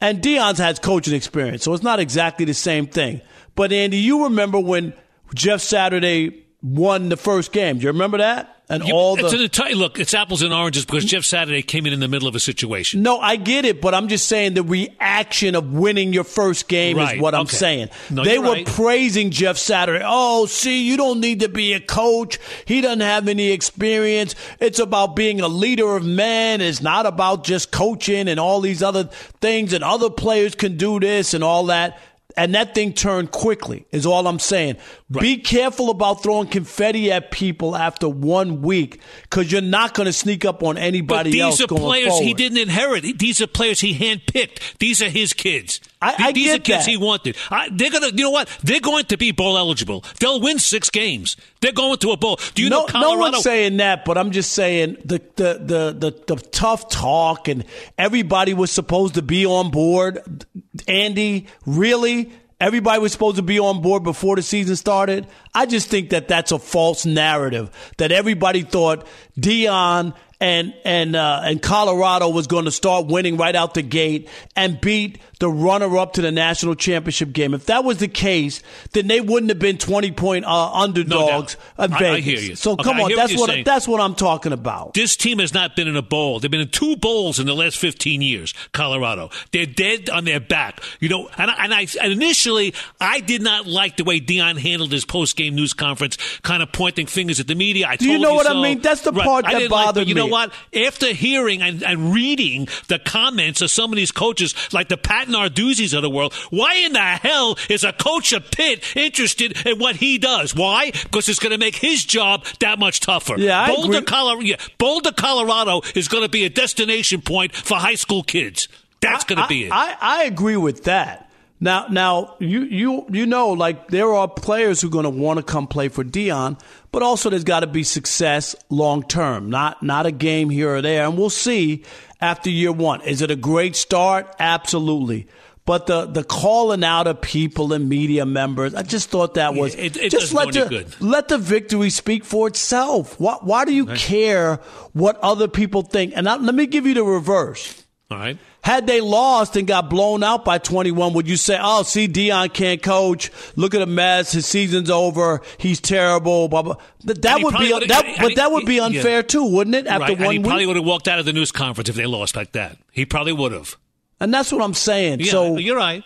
and 0.00 0.22
Deion's 0.22 0.58
had 0.58 0.80
coaching 0.80 1.14
experience, 1.14 1.62
so 1.62 1.74
it's 1.74 1.82
not 1.82 2.00
exactly 2.00 2.46
the 2.46 2.54
same 2.54 2.86
thing. 2.86 3.20
But 3.54 3.72
Andy, 3.72 3.98
you 3.98 4.24
remember 4.24 4.58
when 4.58 4.94
Jeff 5.34 5.60
Saturday 5.60 6.44
won 6.62 7.08
the 7.08 7.16
first 7.16 7.52
game? 7.52 7.78
Do 7.78 7.82
you 7.84 7.88
remember 7.88 8.18
that? 8.18 8.48
And 8.68 8.84
You- 8.86 8.94
all 8.94 9.16
the 9.16 9.26
entire 9.42 9.74
look. 9.74 9.98
It's 9.98 10.14
apples 10.14 10.40
and 10.40 10.54
oranges 10.54 10.86
because 10.86 11.04
Jeff 11.04 11.24
Saturday 11.24 11.60
came 11.60 11.84
in 11.84 11.92
in 11.92 12.00
the 12.00 12.08
middle 12.08 12.26
of 12.28 12.34
a 12.34 12.40
situation. 12.40 13.02
no, 13.02 13.18
I 13.18 13.36
get 13.36 13.66
it, 13.66 13.82
but 13.82 13.92
I'm 13.92 14.08
just 14.08 14.26
saying 14.28 14.54
the 14.54 14.62
reaction 14.62 15.54
of 15.56 15.72
winning 15.74 16.14
your 16.14 16.24
first 16.24 16.68
game 16.68 16.96
Right, 16.96 17.16
is 17.16 17.20
what 17.20 17.34
I'm 17.34 17.48
saying. 17.48 17.88
No, 18.08 18.24
they 18.24 18.38
were 18.38 18.52
right. 18.52 18.66
praising 18.66 19.30
Jeff 19.30 19.58
Saturday. 19.58 20.02
Oh, 20.06 20.46
see, 20.46 20.84
you 20.84 20.96
don't 20.96 21.20
need 21.20 21.40
to 21.40 21.50
be 21.50 21.74
a 21.74 21.80
coach. 21.80 22.38
He 22.64 22.80
doesn't 22.80 23.00
have 23.00 23.28
any 23.28 23.50
experience. 23.50 24.34
It's 24.58 24.78
about 24.78 25.16
being 25.16 25.40
a 25.42 25.48
leader 25.48 25.94
of 25.94 26.06
men. 26.06 26.62
It's 26.62 26.80
not 26.80 27.04
about 27.04 27.44
just 27.44 27.72
coaching 27.72 28.26
and 28.26 28.40
all 28.40 28.60
these 28.62 28.82
other 28.82 29.04
things, 29.42 29.74
and 29.74 29.84
other 29.84 30.08
players 30.08 30.54
can 30.54 30.78
do 30.78 30.98
this 30.98 31.34
and 31.34 31.44
all 31.44 31.66
that. 31.66 31.98
And 32.36 32.54
that 32.54 32.74
thing 32.74 32.92
turned 32.94 33.30
quickly, 33.30 33.84
is 33.92 34.06
all 34.06 34.26
I'm 34.26 34.38
saying. 34.38 34.76
Be 35.10 35.36
careful 35.36 35.90
about 35.90 36.22
throwing 36.22 36.48
confetti 36.48 37.12
at 37.12 37.30
people 37.30 37.76
after 37.76 38.08
one 38.08 38.62
week 38.62 39.00
because 39.24 39.52
you're 39.52 39.60
not 39.60 39.92
going 39.92 40.06
to 40.06 40.12
sneak 40.12 40.44
up 40.46 40.62
on 40.62 40.76
But 40.76 40.82
anybody 40.82 41.38
else 41.40 41.58
these 41.58 41.64
are 41.64 41.68
going 41.68 41.82
players 41.82 42.08
forward. 42.08 42.24
he 42.24 42.32
didn't 42.34 42.58
inherit. 42.58 43.18
These 43.18 43.42
are 43.42 43.46
players 43.46 43.80
he 43.80 43.94
handpicked. 43.98 44.78
These 44.78 45.02
are 45.02 45.10
his 45.10 45.34
kids. 45.34 45.80
I- 46.00 46.14
I 46.18 46.32
these 46.32 46.52
are 46.54 46.58
kids 46.58 46.86
that. 46.86 46.90
he 46.90 46.96
wanted. 46.96 47.36
I, 47.50 47.68
they're 47.70 47.90
gonna. 47.90 48.08
You 48.08 48.24
know 48.24 48.30
what? 48.30 48.48
They're 48.62 48.80
going 48.80 49.04
to 49.04 49.16
be 49.16 49.30
bowl 49.32 49.56
eligible. 49.58 50.04
They'll 50.18 50.40
win 50.40 50.58
six 50.58 50.88
games. 50.90 51.36
They're 51.60 51.72
going 51.72 51.98
to 51.98 52.10
a 52.10 52.16
bowl. 52.16 52.40
Do 52.54 52.62
you 52.62 52.70
no, 52.70 52.80
know 52.80 52.86
Colorado? 52.86 53.14
no 53.14 53.20
one's 53.20 53.42
saying 53.44 53.76
that, 53.76 54.04
but 54.04 54.16
I'm 54.18 54.30
just 54.32 54.52
saying 54.52 54.96
the, 55.04 55.20
the 55.36 55.54
the 55.60 56.10
the 56.10 56.34
the 56.34 56.42
tough 56.50 56.88
talk 56.88 57.46
and 57.48 57.64
everybody 57.98 58.52
was 58.54 58.70
supposed 58.72 59.14
to 59.14 59.22
be 59.22 59.46
on 59.46 59.70
board. 59.70 60.44
Andy, 60.88 61.46
really? 61.66 62.21
Everybody 62.62 63.00
was 63.00 63.10
supposed 63.10 63.38
to 63.38 63.42
be 63.42 63.58
on 63.58 63.82
board 63.82 64.04
before 64.04 64.36
the 64.36 64.42
season 64.42 64.76
started. 64.76 65.26
I 65.52 65.66
just 65.66 65.88
think 65.88 66.10
that 66.10 66.28
that's 66.28 66.52
a 66.52 66.60
false 66.60 67.04
narrative. 67.04 67.72
That 67.96 68.12
everybody 68.12 68.62
thought 68.62 69.04
Deion 69.36 70.14
and 70.38 70.72
and 70.84 71.16
uh, 71.16 71.40
and 71.42 71.60
Colorado 71.60 72.28
was 72.28 72.46
going 72.46 72.66
to 72.66 72.70
start 72.70 73.08
winning 73.08 73.36
right 73.36 73.56
out 73.56 73.74
the 73.74 73.82
gate 73.82 74.28
and 74.54 74.80
beat 74.80 75.18
the 75.42 75.50
runner 75.50 75.98
up 75.98 76.12
to 76.12 76.22
the 76.22 76.30
national 76.30 76.76
championship 76.76 77.32
game. 77.32 77.52
If 77.52 77.66
that 77.66 77.82
was 77.82 77.98
the 77.98 78.06
case, 78.06 78.62
then 78.92 79.08
they 79.08 79.20
wouldn't 79.20 79.50
have 79.50 79.58
been 79.58 79.76
twenty 79.76 80.12
point 80.12 80.44
uh, 80.44 80.72
underdogs 80.72 81.56
doubt. 81.76 81.90
at 81.92 82.00
I- 82.02 82.12
I 82.14 82.20
hear 82.20 82.38
you. 82.38 82.54
So 82.54 82.72
Okay, 82.74 82.84
come 82.84 82.96
on, 83.00 83.02
what 83.10 83.16
that's 83.16 83.36
what 83.36 83.64
that's 83.64 83.88
what 83.88 84.00
I'm 84.00 84.14
talking 84.14 84.52
about. 84.52 84.94
This 84.94 85.16
team 85.16 85.40
has 85.40 85.52
not 85.52 85.74
been 85.74 85.88
in 85.88 85.96
a 85.96 86.02
bowl. 86.02 86.38
They've 86.38 86.48
been 86.50 86.60
in 86.60 86.68
two 86.68 86.94
bowls 86.94 87.40
in 87.40 87.46
the 87.46 87.54
last 87.54 87.76
15 87.78 88.22
years, 88.22 88.54
Colorado. 88.72 89.30
They're 89.50 89.66
dead 89.66 90.08
on 90.10 90.24
their 90.24 90.38
back. 90.38 90.80
You 91.00 91.08
know, 91.08 91.28
and, 91.36 91.50
I- 91.50 91.64
and 91.64 91.74
I 91.74 91.86
and 92.00 92.12
initially, 92.12 92.72
I 93.00 93.18
did 93.18 93.42
not 93.42 93.66
like 93.66 93.96
the 93.96 94.04
way 94.04 94.20
Deion 94.20 94.58
handled 94.60 94.92
his 94.92 95.04
post-game 95.04 95.56
news 95.56 95.72
conference, 95.74 96.18
kind 96.42 96.62
of 96.62 96.70
pointing 96.70 97.06
fingers 97.06 97.40
at 97.40 97.48
the 97.48 97.56
media. 97.56 97.88
I 97.88 97.96
Do 97.96 98.08
you 98.08 98.18
know 98.20 98.34
what 98.34 98.48
I 98.48 98.54
mean? 98.62 98.80
That's 98.80 99.00
the 99.00 99.10
Right. 99.10 99.26
part 99.26 99.44
that 99.46 99.52
didn't 99.58 99.70
like, 99.72 99.86
bothered 99.86 100.02
but 100.02 100.08
you 100.08 100.14
know 100.14 100.26
what? 100.26 100.52
After 100.72 101.12
hearing 101.12 101.62
and, 101.62 101.82
and 101.82 102.14
reading 102.14 102.68
the 102.86 103.00
comments 103.00 103.60
of 103.60 103.70
some 103.70 103.90
of 103.92 103.96
these 103.96 104.12
coaches, 104.12 104.54
like 104.72 104.88
the 104.88 104.96
Pat 104.96 105.28
Narduzzis 105.32 105.94
of 105.94 106.02
the 106.02 106.10
world, 106.10 106.34
why 106.50 106.74
in 106.74 106.92
the 106.92 107.00
hell 107.00 107.58
is 107.68 107.84
a 107.84 107.92
coach 107.92 108.32
of 108.32 108.50
Pitt 108.50 108.84
interested 108.96 109.66
in 109.66 109.78
what 109.78 109.96
he 109.96 110.18
does? 110.18 110.54
Why? 110.54 110.90
Because 110.90 111.28
it's 111.28 111.38
going 111.38 111.52
to 111.52 111.58
make 111.58 111.76
his 111.76 112.04
job 112.04 112.44
that 112.60 112.78
much 112.78 113.00
tougher. 113.00 113.36
Yeah, 113.38 113.60
I 113.60 113.74
Boulder, 113.74 113.98
agree. 113.98 114.06
Colorado, 114.06 114.40
yeah, 114.42 114.56
Boulder, 114.78 115.12
Colorado 115.12 115.82
is 115.94 116.08
going 116.08 116.22
to 116.22 116.28
be 116.28 116.44
a 116.44 116.50
destination 116.50 117.20
point 117.20 117.54
for 117.54 117.76
high 117.76 117.96
school 117.96 118.22
kids. 118.22 118.68
That's 119.00 119.24
going 119.24 119.40
to 119.40 119.48
be 119.48 119.64
it. 119.64 119.72
I, 119.72 119.96
I 120.00 120.24
agree 120.24 120.56
with 120.56 120.84
that. 120.84 121.28
Now, 121.60 121.86
now 121.88 122.34
you 122.40 122.62
you 122.62 123.06
you 123.08 123.24
know, 123.24 123.50
like 123.50 123.88
there 123.88 124.12
are 124.12 124.26
players 124.26 124.80
who 124.80 124.88
are 124.88 124.90
going 124.90 125.04
to 125.04 125.10
want 125.10 125.38
to 125.38 125.44
come 125.44 125.68
play 125.68 125.88
for 125.88 126.02
Deion, 126.02 126.60
but 126.92 127.02
also 127.02 127.30
there's 127.30 127.44
got 127.44 127.60
to 127.60 127.66
be 127.66 127.82
success 127.82 128.54
long 128.68 129.02
term, 129.02 129.50
not 129.50 129.82
not 129.82 130.06
a 130.06 130.12
game 130.12 130.50
here 130.50 130.76
or 130.76 130.82
there, 130.82 131.04
and 131.06 131.18
we'll 131.18 131.30
see 131.30 131.84
after 132.20 132.50
year 132.50 132.70
one. 132.70 133.00
Is 133.02 133.22
it 133.22 133.30
a 133.30 133.36
great 133.36 133.74
start? 133.74 134.32
Absolutely. 134.38 135.26
But 135.64 135.86
the 135.86 136.06
the 136.06 136.24
calling 136.24 136.82
out 136.82 137.06
of 137.06 137.20
people 137.20 137.72
and 137.72 137.88
media 137.88 138.26
members, 138.26 138.74
I 138.74 138.82
just 138.82 139.10
thought 139.10 139.34
that 139.34 139.54
was 139.54 139.74
it, 139.76 139.96
it 139.96 140.10
just 140.10 140.34
let 140.34 140.52
the 140.52 140.66
good. 140.66 141.00
let 141.00 141.28
the 141.28 141.38
victory 141.38 141.88
speak 141.88 142.24
for 142.24 142.48
itself. 142.48 143.18
Why, 143.20 143.36
why 143.40 143.64
do 143.64 143.72
you 143.72 143.86
care 143.86 144.56
what 144.92 145.18
other 145.20 145.46
people 145.46 145.82
think? 145.82 146.14
And 146.16 146.28
I, 146.28 146.36
let 146.36 146.54
me 146.54 146.66
give 146.66 146.84
you 146.84 146.94
the 146.94 147.04
reverse. 147.04 147.84
All 148.10 148.18
right. 148.18 148.38
Had 148.62 148.86
they 148.86 149.00
lost 149.00 149.56
and 149.56 149.66
got 149.66 149.90
blown 149.90 150.22
out 150.22 150.44
by 150.44 150.58
21, 150.58 151.14
would 151.14 151.28
you 151.28 151.36
say, 151.36 151.58
oh, 151.60 151.82
see, 151.82 152.06
Deion 152.06 152.52
can't 152.54 152.80
coach. 152.80 153.32
Look 153.56 153.74
at 153.74 153.82
a 153.82 153.86
mess. 153.86 154.30
His 154.30 154.46
season's 154.46 154.88
over. 154.88 155.42
He's 155.58 155.80
terrible. 155.80 156.46
Blah, 156.46 156.62
blah. 156.62 156.76
That 157.00 157.42
would 157.42 157.58
be, 157.58 157.70
that, 157.88 158.16
but 158.20 158.36
that 158.36 158.52
would 158.52 158.64
be 158.64 158.78
unfair 158.78 159.16
yeah. 159.16 159.22
too, 159.22 159.44
wouldn't 159.44 159.74
it? 159.74 159.88
After 159.88 160.12
right. 160.12 160.18
one 160.18 160.22
and 160.22 160.32
he 160.32 160.38
week? 160.38 160.46
probably 160.46 160.66
would 160.66 160.76
have 160.76 160.84
walked 160.84 161.08
out 161.08 161.18
of 161.18 161.24
the 161.24 161.32
news 161.32 161.50
conference 161.50 161.88
if 161.88 161.96
they 161.96 162.06
lost 162.06 162.36
like 162.36 162.52
that. 162.52 162.78
He 162.92 163.04
probably 163.04 163.32
would 163.32 163.50
have. 163.50 163.76
And 164.20 164.32
that's 164.32 164.52
what 164.52 164.62
I'm 164.62 164.74
saying. 164.74 165.18
Yeah, 165.18 165.32
so 165.32 165.56
you're 165.56 165.76
right. 165.76 166.04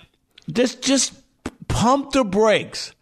Just, 0.50 0.82
just 0.82 1.12
pump 1.68 2.12
the 2.12 2.24
brakes. 2.24 2.94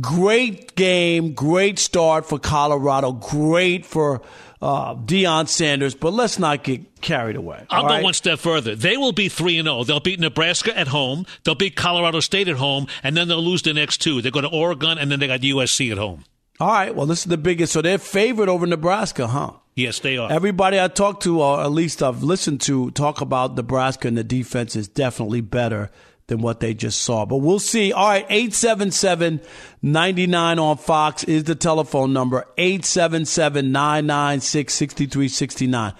Great 0.00 0.74
game, 0.74 1.34
great 1.34 1.78
start 1.78 2.26
for 2.26 2.38
Colorado, 2.38 3.12
great 3.12 3.84
for 3.84 4.22
uh, 4.60 4.94
Deion 4.94 5.48
Sanders, 5.48 5.94
but 5.94 6.12
let's 6.12 6.38
not 6.38 6.64
get 6.64 7.00
carried 7.00 7.36
away. 7.36 7.66
I'll 7.70 7.82
go 7.82 7.88
right? 7.88 8.04
one 8.04 8.14
step 8.14 8.38
further. 8.38 8.74
They 8.74 8.96
will 8.96 9.12
be 9.12 9.28
3 9.28 9.58
and 9.58 9.66
0. 9.66 9.84
They'll 9.84 10.00
beat 10.00 10.20
Nebraska 10.20 10.76
at 10.76 10.88
home, 10.88 11.26
they'll 11.44 11.54
beat 11.54 11.76
Colorado 11.76 12.20
State 12.20 12.48
at 12.48 12.56
home, 12.56 12.86
and 13.02 13.16
then 13.16 13.28
they'll 13.28 13.42
lose 13.42 13.62
the 13.62 13.74
next 13.74 13.98
two. 13.98 14.22
They 14.22 14.30
go 14.30 14.40
to 14.40 14.48
Oregon, 14.48 14.98
and 14.98 15.10
then 15.10 15.20
they 15.20 15.26
got 15.26 15.40
USC 15.40 15.90
at 15.92 15.98
home. 15.98 16.24
All 16.58 16.68
right. 16.68 16.94
Well, 16.94 17.06
this 17.06 17.20
is 17.20 17.26
the 17.26 17.36
biggest. 17.36 17.72
So 17.72 17.82
they're 17.82 17.98
favored 17.98 18.48
over 18.48 18.66
Nebraska, 18.66 19.26
huh? 19.26 19.52
Yes, 19.74 19.98
they 19.98 20.16
are. 20.16 20.32
Everybody 20.32 20.80
I 20.80 20.88
talked 20.88 21.22
to, 21.24 21.42
or 21.42 21.60
at 21.60 21.70
least 21.70 22.02
I've 22.02 22.22
listened 22.22 22.62
to, 22.62 22.90
talk 22.92 23.20
about 23.20 23.56
Nebraska 23.56 24.08
and 24.08 24.16
the 24.16 24.24
defense 24.24 24.74
is 24.74 24.88
definitely 24.88 25.42
better 25.42 25.90
than 26.28 26.40
what 26.40 26.60
they 26.60 26.74
just 26.74 27.02
saw. 27.02 27.24
But 27.24 27.36
we'll 27.38 27.58
see. 27.58 27.92
All 27.92 28.08
right, 28.08 28.26
877 28.28 29.40
99 29.82 30.58
on 30.58 30.76
Fox 30.76 31.24
is 31.24 31.44
the 31.44 31.54
telephone 31.54 32.12
number 32.12 32.46
877 32.58 33.70
996 33.70 34.74
6369. 34.74 35.92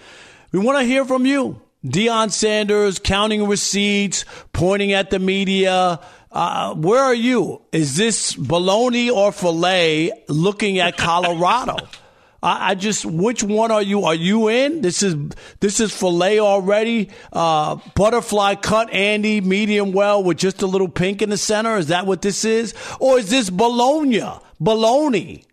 We 0.53 0.59
want 0.59 0.79
to 0.79 0.85
hear 0.85 1.05
from 1.05 1.27
you. 1.27 1.61
Deion 1.85 2.33
Sanders 2.33 2.99
counting 2.99 3.47
receipts, 3.47 4.25
pointing 4.53 4.93
at 4.93 5.11
the 5.11 5.19
media. 5.19 6.01
Uh, 6.33 6.75
where 6.75 7.03
are 7.03 7.15
you? 7.15 7.63
Is 7.73 7.97
this 7.97 8.35
baloney 8.35 9.11
or 9.11 9.31
filet 9.31 10.11
looking 10.29 10.81
at 10.81 10.97
Colorado? 10.97 11.77
I, 12.43 12.71
I, 12.71 12.75
just, 12.75 13.05
which 13.05 13.43
one 13.43 13.71
are 13.71 13.83
you? 13.83 14.05
Are 14.05 14.15
you 14.15 14.49
in? 14.49 14.81
This 14.83 15.03
is 15.03 15.17
this 15.61 15.81
is 15.81 15.93
filet 15.93 16.39
already. 16.39 17.11
Uh, 17.33 17.77
butterfly 17.95 18.57
cut 18.57 18.93
Andy 18.93 19.41
medium 19.41 19.93
well 19.93 20.23
with 20.23 20.39
just 20.39 20.63
a 20.63 20.67
little 20.67 20.89
pink 20.89 21.23
in 21.23 21.31
the 21.31 21.39
center. 21.39 21.77
Is 21.77 21.89
that 21.89 22.07
what 22.07 22.23
this 22.23 22.45
is, 22.45 22.75
or 23.01 23.19
is 23.19 23.31
this 23.31 23.51
bologna? 23.51 24.23
Bologna. 24.61 25.45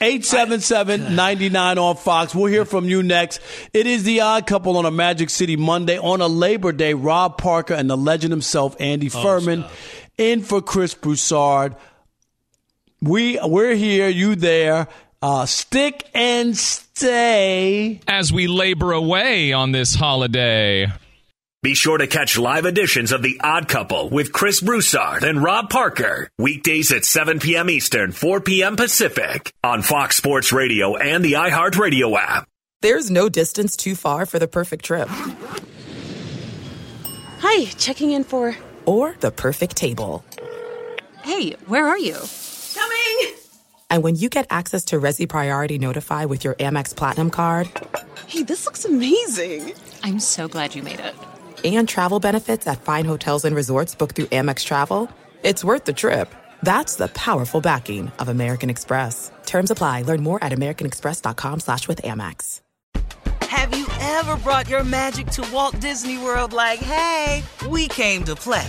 877-99 0.00 1.76
on 1.78 1.96
Fox. 1.96 2.34
We'll 2.34 2.46
hear 2.46 2.64
from 2.64 2.84
you 2.84 3.02
next. 3.02 3.40
It 3.72 3.86
is 3.86 4.04
the 4.04 4.20
odd 4.20 4.46
couple 4.46 4.76
on 4.76 4.86
a 4.86 4.90
Magic 4.90 5.30
City 5.30 5.56
Monday 5.56 5.98
on 5.98 6.20
a 6.20 6.26
Labor 6.26 6.72
Day. 6.72 6.94
Rob 6.94 7.38
Parker 7.38 7.74
and 7.74 7.88
the 7.88 7.96
legend 7.96 8.32
himself, 8.32 8.76
Andy 8.78 9.10
oh, 9.14 9.22
Furman, 9.22 9.60
stop. 9.60 9.72
in 10.18 10.42
for 10.42 10.60
Chris 10.60 10.94
Broussard. 10.94 11.76
We 13.00 13.38
we're 13.42 13.74
here, 13.74 14.08
you 14.08 14.34
there. 14.34 14.88
Uh, 15.24 15.46
stick 15.46 16.06
and 16.12 16.54
stay. 16.54 17.98
As 18.06 18.30
we 18.30 18.46
labor 18.46 18.92
away 18.92 19.54
on 19.54 19.72
this 19.72 19.94
holiday. 19.94 20.92
Be 21.62 21.74
sure 21.74 21.96
to 21.96 22.06
catch 22.06 22.36
live 22.36 22.66
editions 22.66 23.10
of 23.10 23.22
The 23.22 23.40
Odd 23.42 23.66
Couple 23.66 24.10
with 24.10 24.34
Chris 24.34 24.60
Broussard 24.60 25.24
and 25.24 25.42
Rob 25.42 25.70
Parker. 25.70 26.28
Weekdays 26.38 26.92
at 26.92 27.06
7 27.06 27.38
p.m. 27.38 27.70
Eastern, 27.70 28.12
4 28.12 28.42
p.m. 28.42 28.76
Pacific 28.76 29.50
on 29.64 29.80
Fox 29.80 30.16
Sports 30.16 30.52
Radio 30.52 30.94
and 30.94 31.24
the 31.24 31.32
iHeartRadio 31.32 32.14
app. 32.18 32.46
There's 32.82 33.10
no 33.10 33.30
distance 33.30 33.78
too 33.78 33.94
far 33.94 34.26
for 34.26 34.38
the 34.38 34.46
perfect 34.46 34.84
trip. 34.84 35.08
Hi, 37.38 37.64
checking 37.78 38.10
in 38.10 38.24
for. 38.24 38.58
Or 38.84 39.16
the 39.20 39.30
perfect 39.30 39.74
table. 39.74 40.22
Hey, 41.22 41.52
where 41.66 41.88
are 41.88 41.98
you? 41.98 42.18
Coming! 42.74 43.43
And 43.90 44.02
when 44.02 44.16
you 44.16 44.28
get 44.28 44.46
access 44.50 44.84
to 44.86 45.00
Resy 45.00 45.28
Priority 45.28 45.78
Notify 45.78 46.24
with 46.24 46.44
your 46.44 46.54
Amex 46.54 46.94
Platinum 46.94 47.30
card. 47.30 47.70
Hey, 48.26 48.42
this 48.42 48.66
looks 48.66 48.84
amazing! 48.84 49.72
I'm 50.02 50.20
so 50.20 50.48
glad 50.48 50.74
you 50.74 50.82
made 50.82 51.00
it. 51.00 51.14
And 51.64 51.88
travel 51.88 52.20
benefits 52.20 52.66
at 52.66 52.82
fine 52.82 53.04
hotels 53.04 53.44
and 53.44 53.56
resorts 53.56 53.94
booked 53.94 54.16
through 54.16 54.26
Amex 54.26 54.64
Travel. 54.64 55.10
It's 55.42 55.64
worth 55.64 55.84
the 55.84 55.92
trip. 55.92 56.34
That's 56.62 56.96
the 56.96 57.08
powerful 57.08 57.60
backing 57.60 58.10
of 58.18 58.28
American 58.28 58.70
Express. 58.70 59.30
Terms 59.46 59.70
apply. 59.70 60.02
Learn 60.02 60.22
more 60.22 60.42
at 60.42 60.52
americanexpress.com 60.52 61.60
slash 61.60 61.88
with 61.88 62.02
Amex. 62.02 62.60
Have 63.42 63.76
you 63.76 63.86
ever 64.00 64.36
brought 64.38 64.68
your 64.68 64.82
magic 64.82 65.26
to 65.28 65.48
Walt 65.52 65.78
Disney 65.80 66.18
World 66.18 66.52
like, 66.52 66.80
hey, 66.80 67.42
we 67.68 67.88
came 67.88 68.24
to 68.24 68.34
play? 68.34 68.68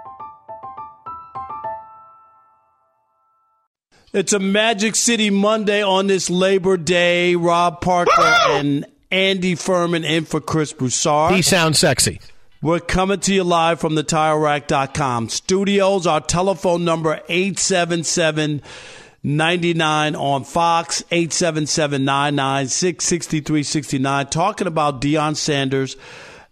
It's 4.13 4.33
a 4.33 4.39
Magic 4.39 4.97
City 4.97 5.29
Monday 5.29 5.81
on 5.81 6.07
this 6.07 6.29
Labor 6.29 6.75
Day. 6.75 7.35
Rob 7.37 7.79
Parker 7.79 8.11
and 8.49 8.85
Andy 9.09 9.55
Furman 9.55 10.03
in 10.03 10.25
for 10.25 10.41
Chris 10.41 10.73
Broussard. 10.73 11.33
He 11.33 11.41
sounds 11.41 11.79
sexy. 11.79 12.19
We're 12.61 12.81
coming 12.81 13.21
to 13.21 13.33
you 13.33 13.45
live 13.45 13.79
from 13.79 13.95
the 13.95 14.03
TireRack.com 14.03 15.29
studios. 15.29 16.07
Our 16.07 16.19
telephone 16.19 16.83
number 16.83 17.21
877 17.29 18.61
99 19.23 20.15
on 20.15 20.43
Fox, 20.43 21.03
877 21.09 22.03
996 22.03 23.05
6369. 23.05 24.27
Talking 24.27 24.67
about 24.67 24.99
Deion 24.99 25.37
Sanders 25.37 25.95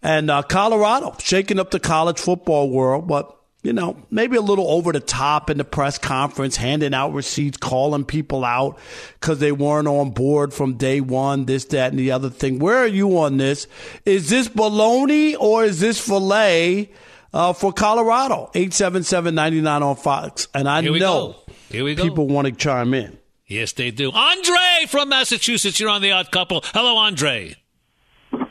and 0.02 0.32
uh, 0.32 0.44
Colorado, 0.44 1.14
shaking 1.20 1.60
up 1.60 1.72
the 1.72 1.80
college 1.82 2.20
football 2.20 2.70
world, 2.70 3.06
but 3.06 3.36
you 3.62 3.74
know, 3.74 3.98
maybe 4.10 4.38
a 4.38 4.42
little 4.42 4.70
over 4.70 4.94
the 4.94 5.02
top 5.02 5.50
in 5.50 5.58
the 5.58 5.66
press 5.66 5.98
conference, 5.98 6.56
handing 6.56 6.94
out 6.94 7.14
receipts, 7.14 7.58
calling 7.58 8.06
people 8.06 8.46
out 8.46 8.80
because 9.20 9.40
they 9.40 9.52
weren't 9.52 9.88
on 9.88 10.12
board 10.12 10.54
from 10.54 10.76
day 10.76 11.02
one, 11.02 11.46
this, 11.46 11.66
that, 11.66 11.92
and 11.92 12.00
the 12.00 12.12
other 12.12 12.30
thing. 12.30 12.60
Where 12.60 12.78
are 12.78 12.88
you 12.88 13.20
on 13.20 13.38
this? 13.38 13.68
Is 14.06 14.30
this 14.30 14.48
baloney 14.48 15.36
or 15.38 15.66
is 15.66 15.82
this 15.82 16.00
filet 16.00 16.90
uh, 17.34 17.52
for 17.52 17.74
Colorado? 17.74 18.50
877-99 18.54 19.82
on 19.82 19.96
Fox. 19.98 20.48
And 20.54 20.70
I 20.70 20.82
Here 20.82 20.94
we 20.94 21.00
know 21.00 21.34
go. 21.34 21.54
Here 21.70 21.84
we 21.84 21.96
go. 21.96 22.04
people 22.04 22.28
want 22.28 22.48
to 22.48 22.54
chime 22.54 22.94
in. 22.94 23.18
Yes, 23.46 23.74
they 23.74 23.92
do. 23.92 24.12
Andre 24.12 24.86
from 24.88 25.10
Massachusetts, 25.10 25.80
you're 25.80 25.90
on 25.90 26.02
the 26.02 26.12
Odd 26.12 26.32
Couple. 26.32 26.62
Hello, 26.66 26.96
Andre. 26.98 27.56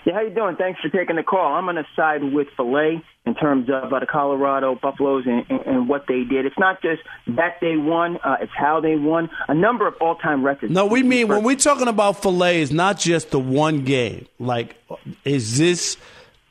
Yeah, 0.04 0.14
how 0.14 0.20
you 0.20 0.30
doing? 0.30 0.56
Thanks 0.56 0.80
for 0.80 0.88
taking 0.88 1.16
the 1.16 1.22
call. 1.22 1.54
I'm 1.54 1.64
going 1.64 1.76
to 1.76 1.86
side 1.94 2.22
with 2.24 2.48
Filet 2.56 3.02
in 3.28 3.34
terms 3.34 3.68
of 3.68 3.92
uh, 3.92 4.00
the 4.00 4.06
Colorado 4.06 4.74
Buffaloes 4.74 5.24
and, 5.26 5.44
and, 5.50 5.60
and 5.66 5.88
what 5.88 6.06
they 6.08 6.24
did. 6.24 6.46
It's 6.46 6.58
not 6.58 6.80
just 6.82 7.02
that 7.28 7.58
they 7.60 7.76
won; 7.76 8.16
uh, 8.24 8.38
it's 8.40 8.52
how 8.56 8.80
they 8.80 8.96
won. 8.96 9.28
A 9.48 9.54
number 9.54 9.86
of 9.86 9.94
all-time 10.00 10.44
records. 10.44 10.72
No, 10.72 10.86
we 10.86 11.02
mean 11.02 11.28
when 11.28 11.44
we're 11.44 11.56
talking 11.56 11.88
about 11.88 12.22
filet, 12.22 12.62
it's 12.62 12.72
not 12.72 12.98
just 12.98 13.30
the 13.30 13.38
one 13.38 13.84
game. 13.84 14.26
Like, 14.38 14.76
is 15.24 15.58
this 15.58 15.96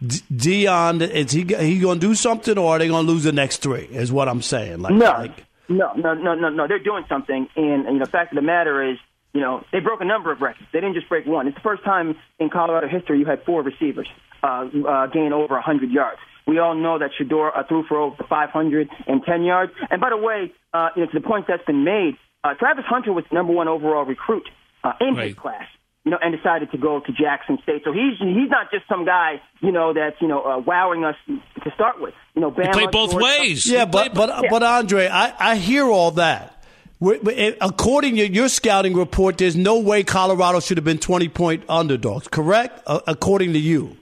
D- 0.05 0.21
Deion? 0.31 1.01
Is 1.01 1.31
he 1.31 1.41
he 1.43 1.79
going 1.79 1.99
to 1.99 2.07
do 2.07 2.15
something, 2.15 2.57
or 2.57 2.75
are 2.75 2.79
they 2.79 2.87
going 2.87 3.05
to 3.05 3.11
lose 3.11 3.23
the 3.23 3.31
next 3.31 3.57
three? 3.57 3.85
Is 3.91 4.11
what 4.11 4.29
I'm 4.29 4.41
saying. 4.41 4.81
Like, 4.81 4.93
no, 4.93 5.05
like, 5.05 5.45
no, 5.67 5.93
no, 5.95 6.13
no, 6.13 6.35
no, 6.35 6.49
no. 6.49 6.67
They're 6.67 6.79
doing 6.79 7.05
something, 7.09 7.47
and, 7.55 7.65
and 7.65 7.93
you 7.93 7.99
know, 7.99 8.05
the 8.05 8.11
fact 8.11 8.31
of 8.31 8.35
the 8.35 8.41
matter 8.41 8.91
is, 8.91 8.97
you 9.33 9.41
know, 9.41 9.63
they 9.71 9.79
broke 9.79 10.01
a 10.01 10.05
number 10.05 10.31
of 10.31 10.41
records. 10.41 10.67
They 10.71 10.79
didn't 10.79 10.95
just 10.95 11.09
break 11.09 11.25
one. 11.25 11.47
It's 11.47 11.55
the 11.55 11.61
first 11.61 11.83
time 11.83 12.15
in 12.39 12.49
Colorado 12.49 12.87
history 12.87 13.19
you 13.19 13.25
had 13.25 13.43
four 13.43 13.63
receivers 13.63 14.07
uh, 14.43 14.67
uh, 14.87 15.07
gain 15.07 15.33
over 15.33 15.55
100 15.55 15.91
yards. 15.91 16.19
We 16.47 16.59
all 16.59 16.75
know 16.75 16.97
that 16.99 17.11
Shedeur 17.19 17.51
uh, 17.55 17.63
threw 17.67 17.83
for 17.87 17.97
over 17.99 18.15
510 18.29 19.43
yards. 19.43 19.71
And 19.89 19.99
by 19.99 20.09
the 20.09 20.17
way, 20.17 20.53
uh, 20.73 20.89
you 20.95 21.03
know, 21.05 21.11
to 21.11 21.19
the 21.19 21.27
point 21.27 21.45
that's 21.47 21.63
been 21.65 21.83
made, 21.83 22.13
uh, 22.43 22.53
Travis 22.57 22.85
Hunter 22.87 23.11
was 23.11 23.25
the 23.29 23.35
number 23.35 23.51
one 23.53 23.67
overall 23.67 24.05
recruit 24.05 24.47
uh, 24.83 24.93
in 25.01 25.15
his 25.17 25.35
class. 25.35 25.65
You 26.05 26.11
know, 26.11 26.19
and 26.23 26.33
decided 26.33 26.71
to 26.71 26.77
go 26.77 27.01
to 27.01 27.11
Jackson 27.11 27.57
State. 27.63 27.81
So 27.83 27.91
he's 27.91 28.17
he's 28.17 28.49
not 28.49 28.71
just 28.71 28.87
some 28.87 29.03
guy, 29.03 29.41
you 29.59 29.73
know, 29.73 29.93
that's 29.93 30.15
you 30.21 30.29
know 30.29 30.41
uh, 30.41 30.57
wowing 30.59 31.03
us 31.03 31.15
to 31.27 31.71
start 31.75 31.99
with. 31.99 32.13
You 32.33 32.39
know, 32.43 32.49
Bama, 32.49 32.71
played 32.71 32.91
both 32.91 33.11
Georgia- 33.11 33.25
ways. 33.25 33.65
Yeah, 33.69 33.83
but 33.83 34.13
but 34.13 34.45
but 34.49 34.63
Andre, 34.63 35.09
I, 35.09 35.33
I 35.37 35.55
hear 35.57 35.83
all 35.83 36.11
that. 36.11 36.63
We- 37.01 37.17
we- 37.17 37.33
it- 37.33 37.57
According 37.59 38.15
to 38.15 38.31
your 38.31 38.47
scouting 38.47 38.93
report, 38.93 39.37
there's 39.37 39.57
no 39.57 39.79
way 39.79 40.03
Colorado 40.03 40.61
should 40.61 40.77
have 40.77 40.85
been 40.85 40.97
20 40.97 41.27
point 41.27 41.63
underdogs. 41.67 42.29
Correct? 42.29 42.81
Uh, 42.87 43.01
according 43.05 43.51
to 43.51 43.59
you. 43.59 43.97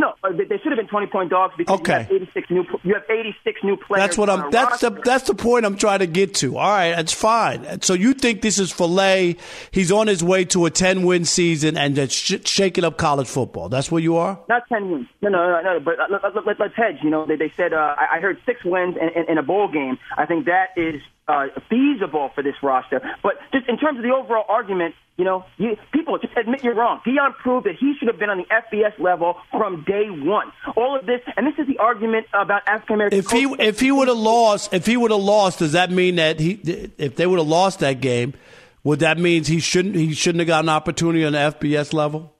No, 0.00 0.14
uh, 0.24 0.30
they 0.32 0.56
should 0.62 0.72
have 0.72 0.76
been 0.78 0.86
20 0.88 1.08
point 1.08 1.28
dogs 1.30 1.52
because 1.58 1.78
Okay. 1.80 2.06
you 2.10 2.18
have 2.20 2.22
86 2.22 2.50
new 2.50 2.64
you 2.84 2.94
have 2.94 3.02
86 3.10 3.60
new 3.62 3.76
players. 3.76 4.02
That's 4.02 4.16
what 4.16 4.30
I'm. 4.30 4.50
That's 4.50 4.80
the 4.80 4.88
that's 5.04 5.24
the 5.26 5.34
point 5.34 5.66
I'm 5.66 5.76
trying 5.76 5.98
to 5.98 6.06
get 6.06 6.32
to. 6.36 6.56
All 6.56 6.66
right, 6.70 6.92
that's 6.96 7.12
fine. 7.12 7.82
So 7.82 7.92
you 7.92 8.14
think 8.14 8.40
this 8.40 8.58
is 8.58 8.72
filet? 8.72 9.36
He's 9.72 9.92
on 9.92 10.06
his 10.06 10.24
way 10.24 10.46
to 10.46 10.64
a 10.64 10.70
10 10.70 11.04
win 11.04 11.26
season 11.26 11.76
and 11.76 11.94
just 11.94 12.14
sh- 12.14 12.48
shaking 12.48 12.82
up 12.84 12.96
college 12.96 13.28
football. 13.28 13.68
That's 13.68 13.92
where 13.92 14.00
you 14.00 14.16
are. 14.16 14.38
Not 14.48 14.62
10 14.70 14.90
wins. 14.90 15.06
No, 15.20 15.28
no, 15.28 15.38
no, 15.60 15.62
no. 15.74 15.80
But 15.80 16.00
uh, 16.00 16.06
let, 16.10 16.34
let, 16.34 16.46
let, 16.46 16.60
let's 16.60 16.74
hedge. 16.76 16.96
You 17.02 17.10
know, 17.10 17.26
they, 17.26 17.36
they 17.36 17.52
said, 17.54 17.74
uh, 17.74 17.94
I 17.98 18.16
I 18.16 18.20
heard 18.20 18.38
six 18.46 18.64
wins 18.64 18.96
in, 18.96 19.08
in, 19.10 19.30
in 19.32 19.38
a 19.38 19.42
bowl 19.42 19.68
game. 19.68 19.98
I 20.16 20.24
think 20.24 20.46
that 20.46 20.68
is 20.76 21.02
uh, 21.30 21.46
feasible 21.68 22.30
for 22.34 22.42
this 22.42 22.56
roster. 22.62 23.00
But 23.22 23.34
just 23.52 23.68
in 23.68 23.78
terms 23.78 23.98
of 23.98 24.02
the 24.02 24.10
overall 24.10 24.44
argument, 24.48 24.94
you 25.16 25.24
know, 25.24 25.44
you, 25.58 25.76
people 25.92 26.18
just 26.18 26.36
admit 26.36 26.64
you're 26.64 26.74
wrong. 26.74 27.00
Deion 27.06 27.34
proved 27.36 27.66
that 27.66 27.76
he 27.78 27.94
should 27.98 28.08
have 28.08 28.18
been 28.18 28.30
on 28.30 28.38
the 28.38 28.44
FBS 28.44 28.98
level 28.98 29.36
from 29.50 29.84
day 29.86 30.06
one. 30.08 30.50
All 30.76 30.98
of 30.98 31.06
this, 31.06 31.20
and 31.36 31.46
this 31.46 31.54
is 31.58 31.66
the 31.66 31.78
argument 31.78 32.26
about 32.32 32.62
African 32.66 32.94
American. 32.96 33.18
If 33.18 33.30
he 33.30 33.44
if 33.58 33.80
he 33.80 33.92
would 33.92 34.08
have 34.08 34.16
lost, 34.16 34.72
if 34.72 34.86
he 34.86 34.96
would 34.96 35.10
have 35.10 35.20
lost, 35.20 35.58
does 35.60 35.72
that 35.72 35.90
mean 35.90 36.16
that 36.16 36.40
he 36.40 36.52
if 36.98 37.16
they 37.16 37.26
would 37.26 37.38
have 37.38 37.48
lost 37.48 37.80
that 37.80 38.00
game, 38.00 38.34
would 38.82 39.00
that 39.00 39.18
mean 39.18 39.44
he 39.44 39.60
shouldn't 39.60 39.94
he 39.94 40.14
shouldn't 40.14 40.40
have 40.40 40.48
got 40.48 40.64
an 40.64 40.70
opportunity 40.70 41.24
on 41.24 41.32
the 41.32 41.38
FBS 41.38 41.92
level? 41.92 42.34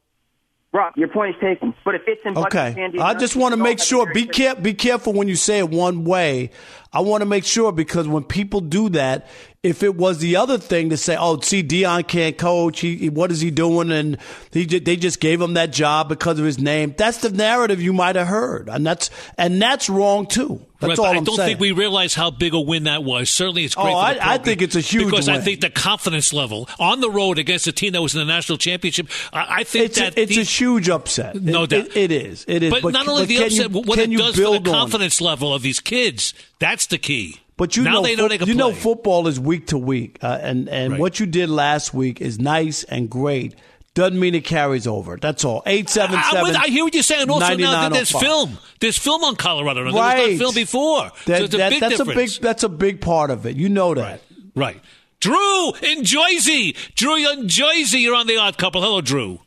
Rob, 0.73 0.93
your 0.97 1.09
point 1.09 1.35
is 1.35 1.41
taken. 1.41 1.75
But 1.85 1.97
if 1.97 2.03
it's 2.07 2.21
in 2.25 2.39
Okay, 2.39 2.73
Sandy, 2.77 3.01
I 3.01 3.15
just 3.15 3.35
want 3.35 3.55
to 3.55 3.57
make 3.57 3.81
sure. 3.81 4.13
Be 4.13 4.25
care, 4.25 4.55
be 4.55 4.73
careful 4.73 5.13
when 5.13 5.27
you 5.27 5.35
say 5.35 5.59
it 5.59 5.69
one 5.69 6.05
way. 6.05 6.51
I 6.93 7.01
want 7.01 7.23
to 7.23 7.27
make 7.27 7.45
sure 7.45 7.73
because 7.73 8.07
when 8.07 8.23
people 8.23 8.61
do 8.61 8.89
that, 8.91 9.27
if 9.63 9.83
it 9.83 9.95
was 9.95 10.19
the 10.21 10.37
other 10.37 10.57
thing 10.57 10.89
to 10.89 10.97
say, 10.97 11.17
"Oh, 11.19 11.39
see, 11.41 11.63
Deion 11.63 12.07
can't 12.09 12.39
coach. 12.39 12.81
He, 12.81 13.11
what 13.11 13.31
is 13.31 13.41
he 13.41 13.51
doing?" 13.51 13.91
and 13.93 14.17
he, 14.53 14.65
they 14.65 14.97
just 14.97 15.21
gave 15.21 15.41
him 15.41 15.55
that 15.55 15.71
job 15.73 16.09
because 16.09 16.39
of 16.39 16.45
his 16.47 16.59
name. 16.59 16.95
That's 16.97 17.19
the 17.19 17.29
narrative 17.31 17.81
you 17.83 17.93
might 17.93 18.17
have 18.17 18.27
heard, 18.29 18.69
and 18.71 18.87
that's 18.87 19.11
and 19.37 19.61
that's 19.61 19.91
wrong 19.91 20.27
too. 20.27 20.65
That's 20.81 20.99
Right, 20.99 20.99
all 20.99 21.05
but 21.05 21.15
I 21.15 21.19
I'm 21.19 21.25
don't 21.25 21.37
saying. 21.37 21.49
think 21.49 21.61
we 21.61 21.73
realize 21.73 22.15
how 22.15 22.31
big 22.31 22.55
a 22.55 22.61
win 22.61 22.85
that 22.85 23.05
was. 23.05 23.29
Certainly, 23.29 23.65
it's 23.65 23.75
oh, 23.77 23.83
great. 23.83 23.93
Oh, 23.93 24.09
for 24.09 24.15
the 24.15 24.25
I- 24.27 24.33
I 24.35 24.39
think 24.39 24.63
it's 24.63 24.77
a 24.77 24.81
huge 24.81 25.05
because 25.11 25.29
I 25.29 25.39
think 25.39 25.61
the 25.61 25.69
confidence 25.69 26.33
level 26.33 26.67
on 26.79 27.03
the 27.03 27.11
road 27.11 27.39
against 27.39 27.67
a 27.67 27.73
team 27.73 27.93
that 27.93 28.01
was 28.01 28.15
in 28.15 28.21
the 28.21 28.25
national 28.33 28.57
championship. 28.57 29.09
I, 29.31 29.57
I 29.61 29.65
think 29.65 29.85
it's 29.87 29.99
that 29.99 30.17
a, 30.17 30.23
it's 30.23 30.39
a 30.39 30.43
huge 30.43 30.89
upset. 30.89 31.35
No 31.37 31.65
It- 31.65 31.71
doubt. 31.71 31.87
it- 31.89 31.97
it 31.97 32.13
is. 32.13 32.47
It 32.49 32.63
is. 32.63 32.71
But, 32.73 32.95
not 32.95 33.07
only 33.09 33.23
but 33.25 33.29
the 33.29 33.37
upset, 33.45 33.71
you, 33.73 33.81
what 33.83 33.99
it 33.99 34.11
does 34.11 34.37
for 34.37 34.41
the 34.41 34.47
on 34.53 34.63
confidence 34.65 35.21
level 35.21 35.53
of 35.53 35.61
these 35.61 35.81
kids. 35.81 36.33
That's 36.61 36.87
the 36.87 36.97
key. 36.97 37.41
But 37.61 37.77
you 37.77 37.85
now 37.85 37.93
know, 37.93 38.03
they 38.03 38.17
know 38.17 38.23
fo- 38.25 38.29
they 38.29 38.39
can 38.39 38.49
you 38.49 38.55
know, 38.55 38.73
football 38.73 39.29
is 39.29 39.39
week 39.39 39.69
to 39.69 39.79
week, 39.79 40.19
uh, 40.23 40.39
and 40.43 40.69
and 40.69 40.93
Right. 40.93 41.01
what 41.01 41.21
you 41.21 41.27
did 41.27 41.49
last 41.51 41.95
week 41.95 42.21
is 42.21 42.41
nice 42.41 42.83
and 42.85 43.09
great. 43.09 43.55
Doesn't 43.95 44.19
mean 44.19 44.35
it 44.35 44.45
carries 44.45 44.87
over. 44.87 45.19
That's 45.21 45.45
all. 45.45 45.63
Eight 45.67 45.89
seven 45.91 46.17
I, 46.17 46.69
hear 46.69 46.85
what 46.85 46.95
you're 46.95 47.03
saying. 47.03 47.29
Also, 47.29 47.45
now 47.57 47.89
99 47.89 47.93
there's 47.93 48.11
film. 48.11 48.59
There's 48.81 48.97
film 48.99 49.23
on 49.25 49.37
Colorado. 49.37 49.81
Now. 49.85 49.85
There 49.93 49.93
was 49.93 50.01
Right. 50.01 50.31
not 50.31 50.39
film 50.39 50.55
before. 50.55 51.11
That- 51.27 51.39
so 51.39 51.45
it's 51.45 51.55
a 51.55 51.59
that- 51.59 51.71
big 51.71 51.81
that's 51.81 51.97
difference. 51.99 52.17
a 52.17 52.39
big. 52.39 52.43
That's 52.43 52.63
a 52.63 52.69
big 52.69 53.01
part 53.01 53.31
of 53.31 53.45
it. 53.47 53.57
You 53.57 53.69
know 53.69 53.95
that. 53.95 54.23
Right. 54.57 54.81
Drew 55.21 55.73
in 55.83 56.03
Jersey. 56.05 56.75
Drew 56.95 57.17
in 57.31 57.47
Jersey. 57.47 57.99
You're 57.99 58.15
on 58.15 58.27
the 58.27 58.39
Odd 58.39 58.57
Couple. 58.57 58.81
Hello, 58.81 59.03
Drew. 59.03 59.41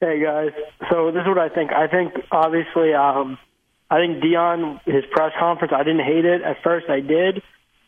Hey 0.00 0.22
guys, 0.22 0.52
so 0.88 1.10
this 1.10 1.22
is 1.22 1.26
what 1.26 1.38
I 1.38 1.48
think. 1.48 1.72
I 1.72 1.88
think 1.88 2.12
obviously, 2.30 2.94
um, 2.94 3.36
I 3.90 3.96
think 3.98 4.22
Deion 4.22 4.80
his 4.84 5.04
press 5.10 5.32
conference. 5.38 5.72
I 5.74 5.82
didn't 5.82 6.04
hate 6.04 6.24
it 6.24 6.42
at 6.42 6.62
first. 6.62 6.88
I 6.88 7.00
did. 7.00 7.42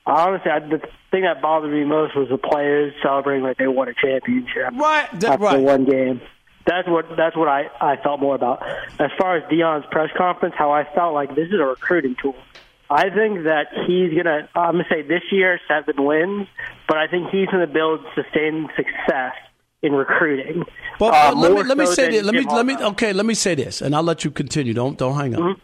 Honestly, 0.06 0.50
I, 0.50 0.60
the 0.60 0.80
thing 1.10 1.22
that 1.22 1.42
bothered 1.42 1.70
me 1.70 1.84
most 1.84 2.16
was 2.16 2.28
the 2.30 2.38
players 2.38 2.94
celebrating 3.02 3.44
like 3.44 3.58
they 3.58 3.66
won 3.66 3.88
a 3.88 3.94
championship. 3.94 4.72
Right, 4.74 5.08
that- 5.20 5.32
after 5.32 5.44
right. 5.44 5.60
one 5.60 5.84
game. 5.84 6.20
That's 6.66 6.86
what 6.86 7.06
that's 7.16 7.36
what 7.36 7.48
I 7.48 7.70
I 7.80 7.96
felt 8.02 8.20
more 8.20 8.34
about. 8.34 8.62
As 9.00 9.10
far 9.18 9.36
as 9.36 9.42
Deion's 9.50 9.86
press 9.90 10.10
conference, 10.16 10.54
how 10.56 10.70
I 10.70 10.84
felt 10.94 11.14
like 11.14 11.34
this 11.34 11.48
is 11.48 11.54
a 11.54 11.64
recruiting 11.64 12.16
tool. 12.20 12.36
I 12.90 13.04
think 13.08 13.44
that 13.44 13.68
he's 13.86 14.14
gonna. 14.14 14.48
I'm 14.54 14.72
gonna 14.72 14.84
say 14.90 15.02
this 15.02 15.22
year 15.32 15.58
seven 15.66 16.04
wins, 16.04 16.48
but 16.86 16.98
I 16.98 17.06
think 17.06 17.30
he's 17.30 17.46
gonna 17.46 17.66
build 17.66 18.00
sustained 18.14 18.68
success 18.76 19.32
in 19.82 19.92
recruiting. 19.92 20.64
But, 20.98 21.14
Uh, 21.14 21.30
but 21.32 21.36
let 21.38 21.52
me 21.52 21.62
let 21.62 21.78
me 21.78 21.86
so 21.86 21.92
say 21.94 22.10
this. 22.10 22.24
Let 22.24 22.34
me 22.34 22.44
let 22.44 22.66
me 22.66 22.76
okay. 22.76 23.12
Let 23.14 23.24
me 23.24 23.34
say 23.34 23.54
this, 23.54 23.80
and 23.80 23.94
I'll 23.96 24.02
let 24.02 24.24
you 24.24 24.30
continue. 24.30 24.74
Don't 24.74 24.98
don't 24.98 25.14
hang 25.16 25.34
up. 25.34 25.40
Mm-hmm. 25.40 25.60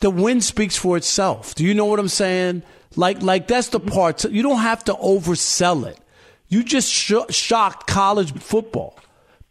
The 0.00 0.10
win 0.10 0.40
speaks 0.40 0.76
for 0.76 0.96
itself. 0.96 1.54
Do 1.54 1.64
you 1.64 1.74
know 1.74 1.86
what 1.86 1.98
I'm 1.98 2.08
saying? 2.08 2.62
Like 2.96 3.22
like 3.22 3.46
that's 3.48 3.68
the 3.68 3.80
part. 3.80 4.24
You 4.24 4.42
don't 4.42 4.58
have 4.60 4.84
to 4.84 4.94
oversell 4.94 5.86
it. 5.86 5.98
You 6.48 6.62
just 6.62 6.90
sh- 6.90 7.14
shocked 7.30 7.86
college 7.86 8.32
football. 8.40 8.98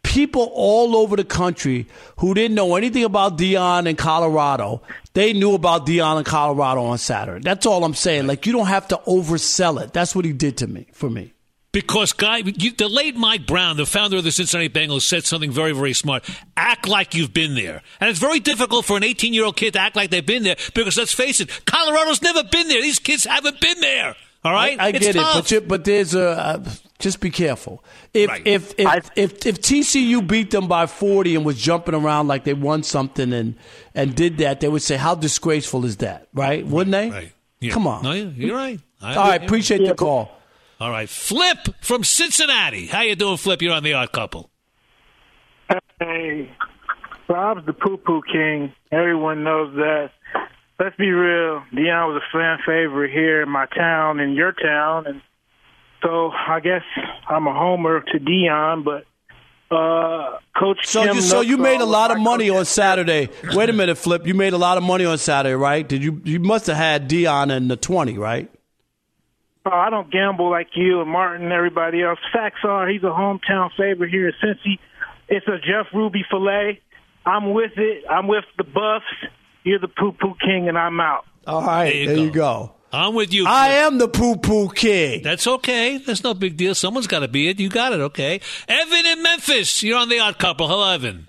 People 0.02 0.50
all 0.54 0.96
over 0.96 1.16
the 1.16 1.24
country 1.24 1.88
who 2.18 2.32
didn't 2.32 2.54
know 2.54 2.76
anything 2.76 3.04
about 3.04 3.36
Deion 3.36 3.88
in 3.88 3.96
Colorado, 3.96 4.80
they 5.14 5.32
knew 5.32 5.54
about 5.54 5.84
Deion 5.84 6.18
in 6.18 6.24
Colorado 6.24 6.84
on 6.84 6.98
Saturday. 6.98 7.42
That's 7.42 7.66
all 7.66 7.84
I'm 7.84 7.94
saying. 7.94 8.26
Like 8.26 8.46
you 8.46 8.52
don't 8.52 8.66
have 8.66 8.88
to 8.88 9.00
oversell 9.06 9.82
it. 9.82 9.92
That's 9.92 10.14
what 10.14 10.24
he 10.24 10.32
did 10.32 10.58
to 10.58 10.66
me. 10.66 10.86
For 10.92 11.10
me. 11.10 11.32
Because, 11.76 12.14
guy, 12.14 12.38
you, 12.38 12.70
the 12.70 12.88
late 12.88 13.16
Mike 13.16 13.46
Brown, 13.46 13.76
the 13.76 13.84
founder 13.84 14.16
of 14.16 14.24
the 14.24 14.32
Cincinnati 14.32 14.70
Bengals, 14.70 15.02
said 15.02 15.24
something 15.24 15.50
very, 15.50 15.72
very 15.72 15.92
smart. 15.92 16.24
Act 16.56 16.88
like 16.88 17.14
you've 17.14 17.34
been 17.34 17.54
there. 17.54 17.82
And 18.00 18.08
it's 18.08 18.18
very 18.18 18.40
difficult 18.40 18.86
for 18.86 18.96
an 18.96 19.04
18 19.04 19.34
year 19.34 19.44
old 19.44 19.58
kid 19.58 19.74
to 19.74 19.80
act 19.80 19.94
like 19.94 20.08
they've 20.08 20.24
been 20.24 20.42
there 20.42 20.56
because, 20.72 20.96
let's 20.96 21.12
face 21.12 21.38
it, 21.38 21.66
Colorado's 21.66 22.22
never 22.22 22.44
been 22.44 22.68
there. 22.68 22.80
These 22.80 22.98
kids 22.98 23.24
haven't 23.24 23.60
been 23.60 23.78
there. 23.80 24.16
All 24.42 24.54
right? 24.54 24.80
I, 24.80 24.86
I 24.86 24.92
get 24.92 25.16
tough. 25.16 25.36
it, 25.36 25.38
but 25.38 25.50
you, 25.50 25.60
but 25.60 25.84
there's 25.84 26.14
a 26.14 26.28
uh, 26.30 26.70
just 26.98 27.20
be 27.20 27.28
careful. 27.28 27.84
If 28.14 28.30
if 28.46 28.72
if, 28.78 29.10
if 29.14 29.46
if 29.46 29.60
TCU 29.60 30.26
beat 30.26 30.52
them 30.52 30.68
by 30.68 30.86
40 30.86 31.34
and 31.34 31.44
was 31.44 31.60
jumping 31.60 31.94
around 31.94 32.26
like 32.26 32.44
they 32.44 32.54
won 32.54 32.84
something 32.84 33.34
and 33.34 33.54
and 33.94 34.14
did 34.14 34.38
that, 34.38 34.60
they 34.60 34.68
would 34.68 34.80
say 34.80 34.96
how 34.96 35.14
disgraceful 35.14 35.84
is 35.84 35.98
that, 35.98 36.28
right? 36.32 36.66
Wouldn't 36.66 36.92
they? 36.92 37.10
Right. 37.10 37.32
Yeah. 37.60 37.72
Come 37.74 37.86
on. 37.86 38.02
No, 38.02 38.12
you're 38.12 38.56
right. 38.56 38.80
All 39.02 39.14
right, 39.14 39.44
appreciate 39.44 39.86
the 39.86 39.94
call. 39.94 40.32
All 40.78 40.90
right, 40.90 41.08
Flip 41.08 41.58
from 41.80 42.04
Cincinnati. 42.04 42.86
How 42.86 43.00
you 43.02 43.16
doing, 43.16 43.38
Flip? 43.38 43.62
You're 43.62 43.72
on 43.72 43.82
the 43.82 43.94
Odd 43.94 44.12
Couple. 44.12 44.50
Hey, 45.98 46.50
Bob's 47.26 47.64
the 47.64 47.72
poo 47.72 47.96
poo 47.96 48.20
king. 48.30 48.72
Everyone 48.92 49.42
knows 49.42 49.74
that. 49.76 50.10
Let's 50.78 50.94
be 50.96 51.08
real. 51.10 51.62
Deion 51.72 52.12
was 52.12 52.22
a 52.22 52.36
fan 52.36 52.58
favorite 52.66 53.10
here 53.10 53.40
in 53.42 53.48
my 53.48 53.64
town, 53.74 54.20
in 54.20 54.32
your 54.34 54.52
town, 54.52 55.06
and 55.06 55.22
so 56.02 56.30
I 56.30 56.60
guess 56.60 56.82
I'm 57.26 57.46
a 57.46 57.54
homer 57.54 58.02
to 58.12 58.18
Deion. 58.18 58.84
But 58.84 59.06
uh, 59.74 60.38
Coach 60.58 60.86
So 60.86 61.02
Kim 61.04 61.16
you 61.16 61.22
so 61.22 61.40
you 61.40 61.56
made 61.56 61.80
a 61.80 61.86
lot 61.86 62.10
of 62.10 62.18
money 62.20 62.48
coach. 62.48 62.58
on 62.58 62.64
Saturday. 62.66 63.30
Wait 63.54 63.70
a 63.70 63.72
minute, 63.72 63.96
Flip. 63.96 64.26
You 64.26 64.34
made 64.34 64.52
a 64.52 64.58
lot 64.58 64.76
of 64.76 64.82
money 64.84 65.06
on 65.06 65.16
Saturday, 65.16 65.54
right? 65.54 65.88
Did 65.88 66.04
you? 66.04 66.20
You 66.24 66.38
must 66.38 66.66
have 66.66 66.76
had 66.76 67.08
Deion 67.08 67.50
in 67.56 67.68
the 67.68 67.76
twenty, 67.78 68.18
right? 68.18 68.50
Oh, 69.66 69.70
I 69.74 69.90
don't 69.90 70.10
gamble 70.12 70.48
like 70.50 70.68
you 70.74 71.00
and 71.00 71.10
Martin 71.10 71.42
and 71.44 71.52
everybody 71.52 72.02
else. 72.02 72.18
Facts 72.32 72.60
are 72.64 72.88
he's 72.88 73.02
a 73.02 73.06
hometown 73.06 73.70
favorite 73.76 74.10
here 74.10 74.28
in 74.28 74.34
Cincy. 74.42 74.78
It's 75.28 75.46
a 75.48 75.58
Jeff 75.58 75.86
Ruby 75.92 76.24
fillet. 76.30 76.80
I'm 77.24 77.52
with 77.52 77.72
it. 77.76 78.04
I'm 78.08 78.28
with 78.28 78.44
the 78.56 78.62
Buffs. 78.64 79.04
You're 79.64 79.80
the 79.80 79.88
poo 79.88 80.12
poo 80.12 80.34
king, 80.40 80.68
and 80.68 80.78
I'm 80.78 81.00
out. 81.00 81.24
All 81.48 81.62
right, 81.62 81.90
There 81.92 81.94
you 82.02 82.06
there 82.06 82.16
go. 82.16 82.22
you 82.22 82.30
go. 82.30 82.72
I'm 82.92 83.14
with 83.14 83.34
you. 83.34 83.44
I 83.46 83.68
am 83.84 83.98
the 83.98 84.06
poo 84.08 84.36
poo 84.36 84.68
king. 84.68 85.22
That's 85.24 85.46
okay. 85.46 85.98
That's 85.98 86.22
no 86.22 86.32
big 86.34 86.56
deal. 86.56 86.74
Someone's 86.76 87.08
got 87.08 87.18
to 87.20 87.28
be 87.28 87.48
it. 87.48 87.58
You 87.58 87.68
got 87.68 87.92
it. 87.92 88.00
Okay. 88.00 88.40
Evan 88.68 89.06
in 89.06 89.22
Memphis. 89.22 89.82
You're 89.82 89.98
on 89.98 90.08
the 90.08 90.20
Odd 90.20 90.38
Couple. 90.38 90.68
Hello, 90.68 90.88
Evan. 90.92 91.28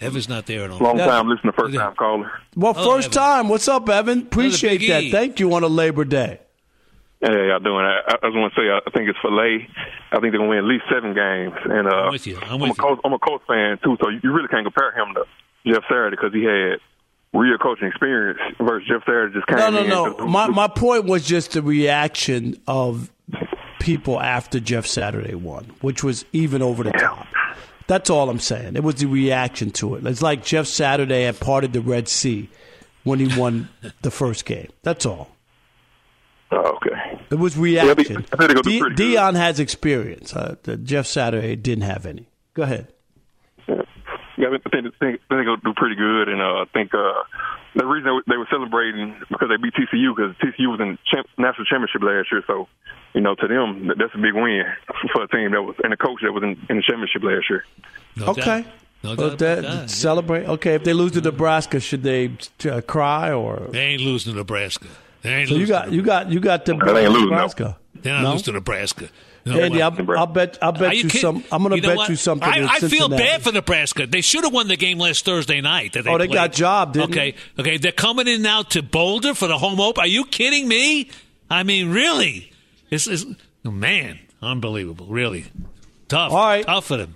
Evan's 0.00 0.28
not 0.28 0.46
there 0.46 0.64
at 0.64 0.70
all. 0.70 0.78
Long 0.78 0.98
time 0.98 1.28
listener, 1.28 1.52
first 1.58 1.74
time 1.74 1.94
caller. 1.96 2.30
Well, 2.54 2.74
Hello, 2.74 2.96
first 2.96 3.08
Evan. 3.08 3.18
time. 3.18 3.48
What's 3.48 3.66
up, 3.68 3.88
Evan? 3.88 4.22
Appreciate 4.22 4.86
that. 4.88 5.04
E. 5.04 5.10
Thank 5.10 5.40
you 5.40 5.54
on 5.54 5.62
a 5.62 5.68
Labor 5.68 6.04
Day. 6.04 6.40
Hey, 7.20 7.28
how 7.32 7.42
y'all 7.44 7.60
doing? 7.60 7.84
I, 7.84 8.00
I 8.08 8.12
just 8.28 8.36
want 8.36 8.52
to 8.52 8.60
say 8.60 8.68
I 8.68 8.90
think 8.90 9.08
it's 9.08 9.18
filet. 9.22 9.66
I 10.12 10.20
think 10.20 10.32
they're 10.32 10.38
gonna 10.38 10.48
win 10.48 10.58
at 10.58 10.64
least 10.64 10.84
seven 10.92 11.14
games. 11.14 11.54
And 11.64 11.88
uh, 11.88 11.96
I'm 12.06 12.12
with 12.12 12.26
you. 12.26 12.38
I'm 12.42 12.60
a 12.60 12.64
with 12.64 12.68
you. 12.70 12.74
Colts, 12.74 13.00
I'm 13.04 13.12
a 13.14 13.18
Colts 13.18 13.44
fan 13.48 13.78
too, 13.82 13.96
so 14.02 14.10
you, 14.10 14.20
you 14.22 14.32
really 14.32 14.48
can't 14.48 14.64
compare 14.66 14.92
him 14.92 15.14
to 15.14 15.24
Jeff 15.66 15.82
Saturday 15.88 16.14
because 16.16 16.34
he 16.34 16.44
had 16.44 16.78
real 17.32 17.56
coaching 17.56 17.88
experience 17.88 18.38
versus 18.60 18.86
Jeff 18.86 19.00
Saturday 19.06 19.32
just 19.34 19.46
came 19.46 19.56
No, 19.58 19.70
no, 19.70 19.82
in. 19.82 19.88
no. 19.88 20.26
My 20.26 20.46
my 20.48 20.68
point 20.68 21.06
was 21.06 21.26
just 21.26 21.52
the 21.52 21.62
reaction 21.62 22.60
of 22.66 23.10
people 23.80 24.20
after 24.20 24.60
Jeff 24.60 24.86
Saturday 24.86 25.34
won, 25.34 25.72
which 25.80 26.04
was 26.04 26.26
even 26.34 26.60
over 26.60 26.84
the 26.84 26.92
top. 26.92 27.26
That's 27.86 28.10
all 28.10 28.28
I'm 28.30 28.40
saying. 28.40 28.74
It 28.76 28.82
was 28.82 28.96
the 28.96 29.06
reaction 29.06 29.70
to 29.72 29.94
it. 29.94 30.06
It's 30.06 30.22
like 30.22 30.44
Jeff 30.44 30.66
Saturday 30.66 31.22
had 31.24 31.38
parted 31.38 31.72
the 31.72 31.80
Red 31.80 32.08
Sea 32.08 32.48
when 33.04 33.18
he 33.20 33.38
won 33.38 33.68
the 34.02 34.10
first 34.10 34.44
game. 34.44 34.68
That's 34.82 35.06
all. 35.06 35.30
Oh, 36.50 36.76
okay. 36.76 37.20
It 37.30 37.36
was 37.38 37.56
Yeah, 37.56 37.82
I 37.84 37.94
think- 37.94 38.08
reaction. 38.08 38.26
I 38.32 38.36
think 38.46 38.64
they're 38.64 38.88
De- 38.90 39.14
Deion 39.16 39.34
has 39.34 39.58
experience. 39.60 40.34
Uh, 40.34 40.56
Jeff 40.82 41.06
Saturday 41.06 41.56
didn't 41.56 41.84
have 41.84 42.06
any. 42.06 42.26
Go 42.54 42.62
ahead. 42.64 42.88
Yeah, 43.68 44.48
I 44.48 44.50
think, 44.50 44.62
think, 44.70 44.94
think 44.98 45.20
they're 45.30 45.44
going 45.44 45.58
to 45.60 45.64
do 45.64 45.72
pretty 45.74 45.94
good, 45.96 46.28
and 46.28 46.40
uh, 46.42 46.62
I 46.62 46.64
think 46.72 46.92
uh, 46.94 47.22
the 47.76 47.84
reason 47.86 48.04
they 48.04 48.10
were, 48.12 48.24
they 48.26 48.36
were 48.36 48.48
celebrating 48.50 49.14
because 49.30 49.48
they 49.48 49.56
beat 49.56 49.74
TCU 49.74 50.14
because 50.16 50.34
TCU 50.36 50.68
was 50.70 50.80
in 50.80 50.98
champ, 51.06 51.26
national 51.38 51.66
championship 51.66 52.02
last 52.02 52.32
year. 52.32 52.42
So, 52.46 52.68
you 53.14 53.20
know, 53.20 53.34
to 53.34 53.46
them, 53.46 53.86
that's 53.98 54.14
a 54.14 54.18
big 54.18 54.34
win 54.34 54.64
for 55.12 55.22
a 55.24 55.28
team 55.28 55.52
that 55.52 55.62
was 55.62 55.76
and 55.84 55.92
a 55.92 55.96
coach 55.96 56.20
that 56.22 56.32
was 56.32 56.42
in, 56.42 56.58
in 56.68 56.76
the 56.76 56.82
championship 56.82 57.22
last 57.22 57.48
year. 57.50 57.64
okay. 58.20 58.64
No 59.02 59.14
Well, 59.14 59.28
doubt 59.30 59.38
that- 59.38 59.58
about 59.58 59.62
that, 59.70 59.80
yeah. 59.82 59.86
Celebrate. 59.86 60.46
Okay, 60.46 60.74
if 60.74 60.84
they 60.84 60.92
lose 60.94 61.12
to 61.12 61.20
Nebraska, 61.20 61.78
should 61.80 62.02
they 62.02 62.32
uh, 62.70 62.80
cry 62.80 63.30
or? 63.32 63.68
They 63.70 63.80
ain't 63.80 64.02
losing 64.02 64.32
to 64.32 64.38
Nebraska. 64.38 64.88
They 65.22 65.34
ain't 65.34 65.48
So 65.48 65.54
you 65.54 65.60
losing 65.60 65.74
got 65.74 65.92
you 65.92 66.02
got 66.02 66.30
you 66.30 66.40
got 66.40 66.64
the 66.64 66.74
They 66.76 67.04
ain't 67.04 67.12
losing, 67.12 67.28
no. 67.28 67.34
Nebraska. 67.36 67.78
They're 67.94 68.14
not 68.14 68.22
No? 68.22 68.32
losing 68.32 68.44
to 68.46 68.52
Nebraska. 68.52 69.08
No, 69.46 69.60
Andy, 69.60 69.78
well- 69.78 69.92
I'll, 69.96 70.18
I'll 70.18 70.26
bet 70.26 70.58
I'll 70.60 70.70
Are 70.70 70.72
bet 70.72 70.96
you, 70.96 71.04
kidding? 71.04 71.20
some. 71.20 71.44
I'm 71.52 71.62
going 71.62 71.76
to 71.76 71.80
know 71.80 71.90
bet 71.90 71.96
what? 71.98 72.08
you 72.08 72.16
something. 72.16 72.48
I, 72.48 72.66
I 72.66 72.80
feel 72.80 73.08
bad 73.08 73.42
for 73.42 73.52
Nebraska. 73.52 74.06
They 74.06 74.20
should 74.20 74.42
have 74.42 74.52
won 74.52 74.66
the 74.66 74.76
game 74.76 74.98
last 74.98 75.24
Thursday 75.24 75.60
night. 75.60 75.92
That 75.92 76.02
they 76.04 76.10
Oh, 76.10 76.18
they 76.18 76.26
played. 76.26 76.34
got 76.34 76.52
jobbed, 76.52 76.94
didn't 76.94 77.12
okay, 77.12 77.34
okay. 77.56 77.76
They're 77.78 77.92
coming 77.92 78.26
in 78.26 78.42
now 78.42 78.62
to 78.62 78.82
Boulder 78.82 79.34
for 79.34 79.46
the 79.46 79.56
home 79.56 79.80
open. 79.80 80.00
Are 80.02 80.06
you 80.08 80.24
kidding 80.24 80.66
me? 80.66 81.10
I 81.48 81.62
mean, 81.62 81.90
really? 81.92 82.50
This 82.90 83.06
is 83.06 83.24
oh, 83.64 83.70
man, 83.70 84.18
unbelievable. 84.42 85.06
Really 85.06 85.44
tough. 86.08 86.32
All 86.32 86.38
right. 86.44 86.66
tough 86.66 86.86
for 86.86 86.96
them. 86.96 87.14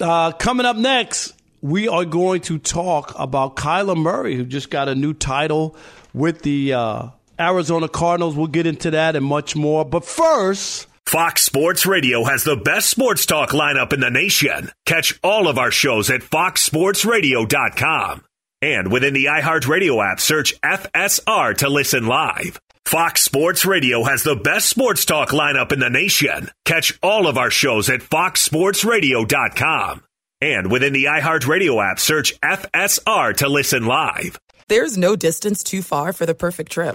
Uh, 0.00 0.32
coming 0.32 0.66
up 0.66 0.76
next, 0.76 1.34
we 1.62 1.86
are 1.86 2.04
going 2.04 2.40
to 2.42 2.58
talk 2.58 3.12
about 3.16 3.54
Kyler 3.54 3.96
Murray, 3.96 4.34
who 4.34 4.44
just 4.44 4.70
got 4.70 4.88
a 4.88 4.94
new 4.96 5.12
title 5.14 5.76
with 6.12 6.42
the 6.42 6.72
uh, 6.72 7.08
Arizona 7.38 7.88
Cardinals. 7.88 8.34
We'll 8.34 8.48
get 8.48 8.66
into 8.66 8.90
that 8.90 9.14
and 9.14 9.24
much 9.24 9.54
more. 9.54 9.84
But 9.84 10.04
first. 10.04 10.88
Fox 11.10 11.42
Sports 11.42 11.84
Radio 11.86 12.22
has 12.22 12.44
the 12.44 12.54
best 12.54 12.88
sports 12.88 13.26
talk 13.26 13.50
lineup 13.50 13.92
in 13.92 13.98
the 13.98 14.10
nation. 14.10 14.70
Catch 14.86 15.18
all 15.24 15.48
of 15.48 15.58
our 15.58 15.72
shows 15.72 16.08
at 16.08 16.20
foxsportsradio.com. 16.20 18.24
And 18.62 18.92
within 18.92 19.14
the 19.14 19.24
iHeartRadio 19.24 20.08
app, 20.08 20.20
search 20.20 20.54
FSR 20.60 21.56
to 21.56 21.68
listen 21.68 22.06
live. 22.06 22.60
Fox 22.84 23.22
Sports 23.22 23.66
Radio 23.66 24.04
has 24.04 24.22
the 24.22 24.36
best 24.36 24.68
sports 24.68 25.04
talk 25.04 25.30
lineup 25.30 25.72
in 25.72 25.80
the 25.80 25.90
nation. 25.90 26.48
Catch 26.64 26.96
all 27.02 27.26
of 27.26 27.36
our 27.36 27.50
shows 27.50 27.90
at 27.90 28.02
foxsportsradio.com. 28.02 30.04
And 30.40 30.70
within 30.70 30.92
the 30.92 31.06
iHeartRadio 31.06 31.90
app, 31.90 31.98
search 31.98 32.40
FSR 32.40 33.36
to 33.38 33.48
listen 33.48 33.86
live. 33.86 34.38
There's 34.68 34.96
no 34.96 35.16
distance 35.16 35.64
too 35.64 35.82
far 35.82 36.12
for 36.12 36.24
the 36.24 36.36
perfect 36.36 36.70
trip. 36.70 36.94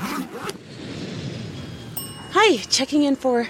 Hi, 2.31 2.55
checking 2.69 3.03
in 3.03 3.17
for. 3.17 3.49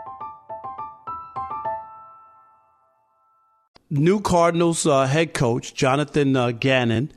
New 3.91 4.21
Cardinals 4.21 4.87
uh, 4.87 5.05
head 5.05 5.33
coach 5.33 5.75
Jonathan 5.75 6.35
uh, 6.35 6.51
Gannon. 6.51 7.11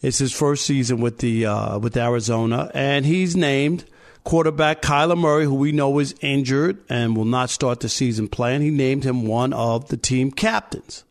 It's 0.00 0.18
his 0.18 0.32
first 0.32 0.64
season 0.64 1.00
with 1.00 1.18
the 1.18 1.46
uh, 1.46 1.78
with 1.78 1.96
Arizona, 1.96 2.70
and 2.74 3.04
he's 3.04 3.36
named 3.36 3.84
quarterback 4.24 4.82
Kyler 4.82 5.18
Murray, 5.18 5.44
who 5.44 5.54
we 5.54 5.72
know 5.72 5.98
is 5.98 6.14
injured 6.20 6.78
and 6.88 7.16
will 7.16 7.24
not 7.24 7.50
start 7.50 7.80
the 7.80 7.88
season 7.88 8.28
playing. 8.28 8.62
He 8.62 8.70
named 8.70 9.04
him 9.04 9.26
one 9.26 9.52
of 9.52 9.88
the 9.88 9.96
team 9.96 10.30
captains. 10.30 11.04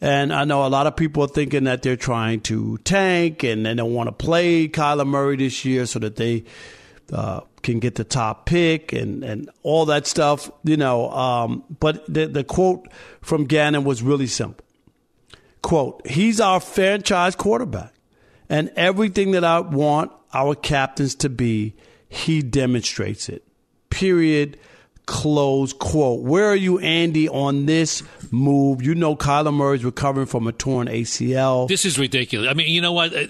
And 0.00 0.32
I 0.32 0.44
know 0.44 0.66
a 0.66 0.68
lot 0.68 0.88
of 0.88 0.96
people 0.96 1.22
are 1.22 1.28
thinking 1.28 1.64
that 1.64 1.82
they're 1.82 1.94
trying 1.94 2.40
to 2.42 2.78
tank 2.78 3.44
and 3.44 3.64
they 3.64 3.74
don't 3.74 3.94
want 3.94 4.08
to 4.08 4.12
play 4.12 4.66
Kyler 4.66 5.06
Murray 5.06 5.36
this 5.36 5.64
year 5.64 5.86
so 5.86 6.00
that 6.00 6.16
they 6.16 6.44
uh, 7.12 7.40
can 7.62 7.78
get 7.78 7.94
the 7.94 8.04
top 8.04 8.46
pick 8.46 8.92
and, 8.92 9.22
and 9.22 9.50
all 9.62 9.86
that 9.86 10.06
stuff, 10.06 10.50
you 10.64 10.76
know. 10.76 11.10
Um, 11.10 11.64
but 11.78 12.04
the, 12.12 12.26
the 12.26 12.44
quote 12.44 12.88
from 13.20 13.44
Gannon 13.44 13.84
was 13.84 14.02
really 14.02 14.26
simple. 14.26 14.64
Quote, 15.62 16.06
he's 16.06 16.40
our 16.40 16.58
franchise 16.58 17.36
quarterback. 17.36 17.94
And 18.48 18.70
everything 18.76 19.30
that 19.32 19.44
I 19.44 19.60
want 19.60 20.12
our 20.34 20.54
captains 20.54 21.14
to 21.16 21.28
be, 21.28 21.74
he 22.08 22.42
demonstrates 22.42 23.28
it. 23.28 23.46
Period 23.90 24.58
Close 25.06 25.72
quote. 25.72 26.20
Where 26.20 26.46
are 26.46 26.56
you, 26.56 26.78
Andy, 26.78 27.28
on 27.28 27.66
this 27.66 28.02
move? 28.32 28.82
You 28.82 28.94
know 28.94 29.14
Kyler 29.14 29.54
Murray's 29.54 29.84
recovering 29.84 30.26
from 30.26 30.46
a 30.46 30.52
torn 30.52 30.88
ACL. 30.88 31.68
This 31.68 31.84
is 31.84 31.98
ridiculous. 31.98 32.50
I 32.50 32.54
mean, 32.54 32.68
you 32.68 32.80
know 32.80 32.92
what? 32.92 33.14
Uh, 33.14 33.26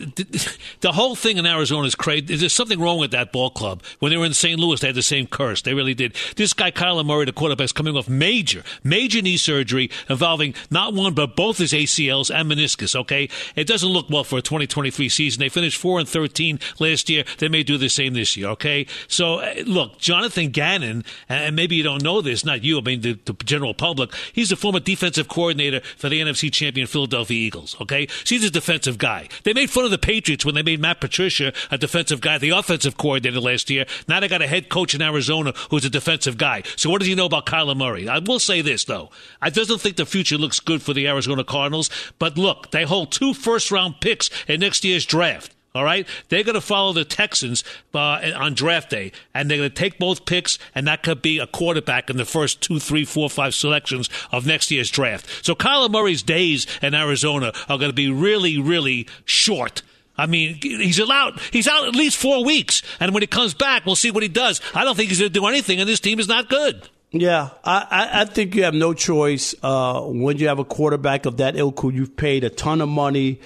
the 0.80 0.92
whole 0.92 1.14
thing 1.14 1.36
in 1.36 1.46
Arizona 1.46 1.86
is 1.86 1.94
crazy. 1.94 2.36
There's 2.36 2.52
something 2.52 2.80
wrong 2.80 2.98
with 2.98 3.10
that 3.10 3.32
ball 3.32 3.50
club. 3.50 3.82
When 3.98 4.10
they 4.10 4.16
were 4.16 4.24
in 4.24 4.34
St. 4.34 4.58
Louis, 4.58 4.80
they 4.80 4.88
had 4.88 4.96
the 4.96 5.02
same 5.02 5.26
curse. 5.26 5.62
They 5.62 5.74
really 5.74 5.94
did. 5.94 6.16
This 6.36 6.52
guy, 6.52 6.70
Kyler 6.70 7.04
Murray, 7.04 7.26
the 7.26 7.32
quarterback, 7.32 7.66
is 7.66 7.72
coming 7.72 7.96
off 7.96 8.08
major, 8.08 8.62
major 8.82 9.20
knee 9.20 9.36
surgery 9.36 9.90
involving 10.08 10.54
not 10.70 10.94
one, 10.94 11.14
but 11.14 11.36
both 11.36 11.58
his 11.58 11.72
ACLs 11.72 12.34
and 12.34 12.50
meniscus, 12.50 12.94
okay? 12.94 13.28
It 13.56 13.66
doesn't 13.66 13.88
look 13.88 14.08
well 14.08 14.24
for 14.24 14.38
a 14.38 14.42
2023 14.42 15.08
season. 15.08 15.40
They 15.40 15.48
finished 15.48 15.78
4 15.78 16.00
and 16.00 16.08
13 16.08 16.58
last 16.78 17.10
year. 17.10 17.24
They 17.38 17.48
may 17.48 17.62
do 17.62 17.76
the 17.76 17.88
same 17.88 18.14
this 18.14 18.36
year, 18.36 18.48
okay? 18.48 18.86
So, 19.08 19.36
uh, 19.36 19.54
look, 19.66 19.98
Jonathan 19.98 20.50
Gannon, 20.50 21.04
and 21.28 21.56
maybe 21.56 21.76
you 21.76 21.82
don't 21.82 22.02
know 22.02 22.20
this, 22.20 22.44
not 22.44 22.62
you, 22.62 22.78
I 22.78 22.82
mean 22.82 23.00
the, 23.00 23.18
the, 23.24 23.32
general 23.44 23.74
public. 23.74 24.10
He's 24.32 24.52
a 24.52 24.56
former 24.56 24.80
defensive 24.92 25.28
coordinator 25.28 25.80
for 25.96 26.08
the 26.08 26.20
NFC 26.20 26.52
champion 26.52 26.86
Philadelphia 26.86 27.36
Eagles. 27.36 27.76
Okay, 27.80 28.06
so 28.06 28.34
he's 28.34 28.44
a 28.44 28.50
defensive 28.50 28.98
guy. 28.98 29.28
They 29.44 29.52
made 29.52 29.70
fun 29.70 29.84
of 29.84 29.90
the 29.90 29.98
Patriots 29.98 30.44
when 30.44 30.54
they 30.54 30.62
made 30.62 30.80
Matt 30.80 31.00
Patricia 31.00 31.52
a 31.70 31.78
defensive 31.78 32.20
guy, 32.20 32.38
the 32.38 32.50
offensive 32.50 32.96
coordinator 32.96 33.40
last 33.40 33.70
year. 33.70 33.86
Now 34.08 34.20
they 34.20 34.28
got 34.28 34.42
a 34.42 34.46
head 34.46 34.68
coach 34.68 34.94
in 34.94 35.02
Arizona 35.02 35.52
who's 35.70 35.84
a 35.84 35.90
defensive 35.90 36.38
guy. 36.38 36.62
So 36.76 36.90
what 36.90 37.00
does 37.00 37.08
he 37.08 37.14
know 37.14 37.26
about 37.26 37.46
Kyler 37.46 37.76
Murray? 37.76 38.08
I 38.08 38.18
will 38.18 38.38
say 38.38 38.60
this 38.60 38.84
though, 38.84 39.10
I 39.40 39.50
doesn't 39.50 39.80
think 39.80 39.96
the 39.96 40.06
future 40.06 40.38
looks 40.38 40.60
good 40.60 40.82
for 40.82 40.92
the 40.92 41.08
Arizona 41.08 41.44
Cardinals. 41.44 41.90
But 42.18 42.38
look, 42.38 42.70
they 42.70 42.84
hold 42.84 43.12
two 43.12 43.34
first 43.34 43.70
round 43.70 44.00
picks 44.00 44.30
in 44.46 44.60
next 44.60 44.84
year's 44.84 45.06
draft. 45.06 45.54
All 45.74 45.84
right, 45.84 46.06
they're 46.28 46.42
going 46.42 46.54
to 46.54 46.60
follow 46.60 46.92
the 46.92 47.06
Texans 47.06 47.64
uh, 47.94 48.20
on 48.36 48.52
draft 48.52 48.90
day, 48.90 49.10
and 49.32 49.50
they're 49.50 49.56
going 49.56 49.70
to 49.70 49.74
take 49.74 49.98
both 49.98 50.26
picks, 50.26 50.58
and 50.74 50.86
that 50.86 51.02
could 51.02 51.22
be 51.22 51.38
a 51.38 51.46
quarterback 51.46 52.10
in 52.10 52.18
the 52.18 52.26
first 52.26 52.60
two, 52.60 52.78
three, 52.78 53.06
four, 53.06 53.30
five 53.30 53.54
selections 53.54 54.10
of 54.30 54.46
next 54.46 54.70
year's 54.70 54.90
draft. 54.90 55.26
So 55.42 55.54
Kyler 55.54 55.90
Murray's 55.90 56.22
days 56.22 56.66
in 56.82 56.94
Arizona 56.94 57.54
are 57.70 57.78
going 57.78 57.88
to 57.88 57.94
be 57.94 58.10
really, 58.10 58.58
really 58.58 59.08
short. 59.24 59.80
I 60.18 60.26
mean, 60.26 60.58
he's 60.60 60.98
allowed. 60.98 61.40
He's 61.50 61.66
out 61.66 61.88
at 61.88 61.96
least 61.96 62.18
four 62.18 62.44
weeks, 62.44 62.82
and 63.00 63.14
when 63.14 63.22
he 63.22 63.26
comes 63.26 63.54
back, 63.54 63.86
we'll 63.86 63.96
see 63.96 64.10
what 64.10 64.22
he 64.22 64.28
does. 64.28 64.60
I 64.74 64.84
don't 64.84 64.94
think 64.94 65.08
he's 65.08 65.20
going 65.20 65.32
to 65.32 65.40
do 65.40 65.46
anything, 65.46 65.80
and 65.80 65.88
this 65.88 66.00
team 66.00 66.20
is 66.20 66.28
not 66.28 66.50
good. 66.50 66.86
Yeah, 67.12 67.48
I, 67.64 68.10
I 68.12 68.24
think 68.26 68.54
you 68.54 68.64
have 68.64 68.74
no 68.74 68.92
choice 68.92 69.54
uh, 69.62 70.02
when 70.02 70.36
you 70.36 70.48
have 70.48 70.58
a 70.58 70.64
quarterback 70.64 71.24
of 71.24 71.38
that 71.38 71.56
ilk 71.56 71.80
who 71.80 71.90
you've 71.90 72.16
paid 72.16 72.44
a 72.44 72.50
ton 72.50 72.82
of 72.82 72.90
money 72.90 73.40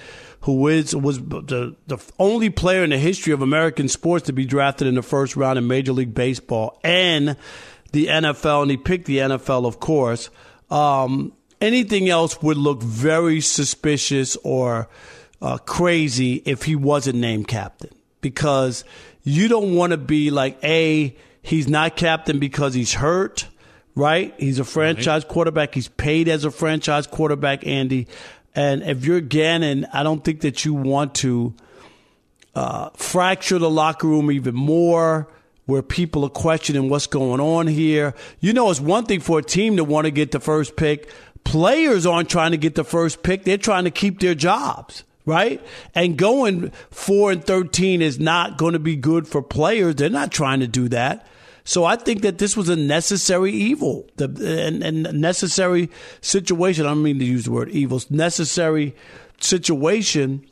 who 0.47 0.69
is 0.69 0.95
was 0.95 1.19
the 1.19 1.75
the 1.87 1.97
only 2.19 2.49
player 2.49 2.81
in 2.81 2.91
the 2.91 2.97
history 2.97 3.33
of 3.33 3.41
American 3.41 3.89
sports 3.89 4.27
to 4.27 4.31
be 4.31 4.45
drafted 4.45 4.87
in 4.87 4.95
the 4.95 5.01
first 5.01 5.35
round 5.35 5.57
in 5.57 5.67
Major 5.67 5.91
League 5.91 6.13
Baseball 6.13 6.79
and 6.85 7.35
the 7.91 8.07
NFL, 8.07 8.61
and 8.61 8.71
he 8.71 8.77
picked 8.77 9.07
the 9.07 9.17
NFL, 9.17 9.65
of 9.65 9.81
course. 9.81 10.29
Um, 10.71 11.33
anything 11.59 12.07
else 12.07 12.41
would 12.41 12.55
look 12.55 12.81
very 12.81 13.41
suspicious 13.41 14.37
or 14.37 14.87
uh, 15.41 15.57
crazy 15.57 16.35
if 16.45 16.63
he 16.63 16.77
wasn't 16.77 17.17
named 17.17 17.49
captain 17.49 17.91
because 18.21 18.85
you 19.23 19.49
don't 19.49 19.75
want 19.75 19.91
to 19.91 19.97
be 19.97 20.31
like 20.31 20.57
a 20.63 21.13
he's 21.41 21.67
not 21.67 21.97
captain 21.97 22.39
because 22.39 22.73
he's 22.73 22.93
hurt 22.93 23.47
right 23.95 24.33
he's 24.37 24.59
a 24.59 24.63
franchise 24.63 25.23
right. 25.23 25.31
quarterback 25.31 25.75
he's 25.75 25.89
paid 25.89 26.29
as 26.29 26.45
a 26.45 26.51
franchise 26.51 27.05
quarterback 27.05 27.67
andy 27.67 28.07
and 28.57 28.81
if 28.81 29.05
you're 29.05 29.21
Gannon, 29.21 29.85
I 29.93 30.01
don't 30.01 30.23
think 30.23 30.41
that 30.41 30.65
you 30.65 30.73
want 30.73 31.13
to 31.15 31.53
uh, 32.55 32.89
fracture 32.95 33.59
the 33.59 33.69
locker 33.69 34.07
room 34.07 34.31
even 34.31 34.55
more 34.55 35.29
where 35.67 35.83
people 35.83 36.25
are 36.25 36.29
questioning 36.29 36.89
what's 36.89 37.05
going 37.05 37.39
on 37.39 37.67
here. 37.67 38.15
You 38.39 38.53
know, 38.53 38.71
it's 38.71 38.79
one 38.79 39.05
thing 39.05 39.19
for 39.19 39.37
a 39.37 39.43
team 39.43 39.77
to 39.77 39.83
want 39.83 40.05
to 40.05 40.11
get 40.11 40.31
the 40.31 40.39
first 40.39 40.75
pick. 40.75 41.07
Players 41.43 42.07
aren't 42.07 42.29
trying 42.29 42.49
to 42.49 42.57
get 42.57 42.73
the 42.73 42.83
first 42.83 43.21
pick. 43.21 43.43
They're 43.43 43.59
trying 43.59 43.83
to 43.83 43.91
keep 43.91 44.21
their 44.21 44.33
jobs, 44.33 45.03
right? 45.23 45.61
And 45.93 46.17
going 46.17 46.71
4 46.89 47.33
and 47.33 47.43
13 47.43 48.01
is 48.01 48.19
not 48.19 48.57
going 48.57 48.73
to 48.73 48.79
be 48.79 48.95
good 48.95 49.27
for 49.27 49.43
players. 49.43 49.95
They're 49.95 50.09
not 50.09 50.31
trying 50.31 50.61
to 50.61 50.67
do 50.67 50.89
that. 50.89 51.27
So 51.67 51.83
I 51.83 51.97
think 51.97 52.21
that 52.21 52.37
this 52.37 52.55
was 52.55 52.69
a 52.69 52.77
necessary 52.77 53.51
evil 53.51 54.07
the, 54.15 54.25
and, 54.25 54.81
and 54.81 55.19
necessary 55.19 55.89
situation. 56.21 56.85
I 56.85 56.89
don't 56.89 57.03
mean 57.03 57.19
to 57.19 57.25
use 57.25 57.43
the 57.43 57.51
word 57.51 57.69
evil, 57.71 58.01
necessary 58.09 58.95
situation 59.41 60.47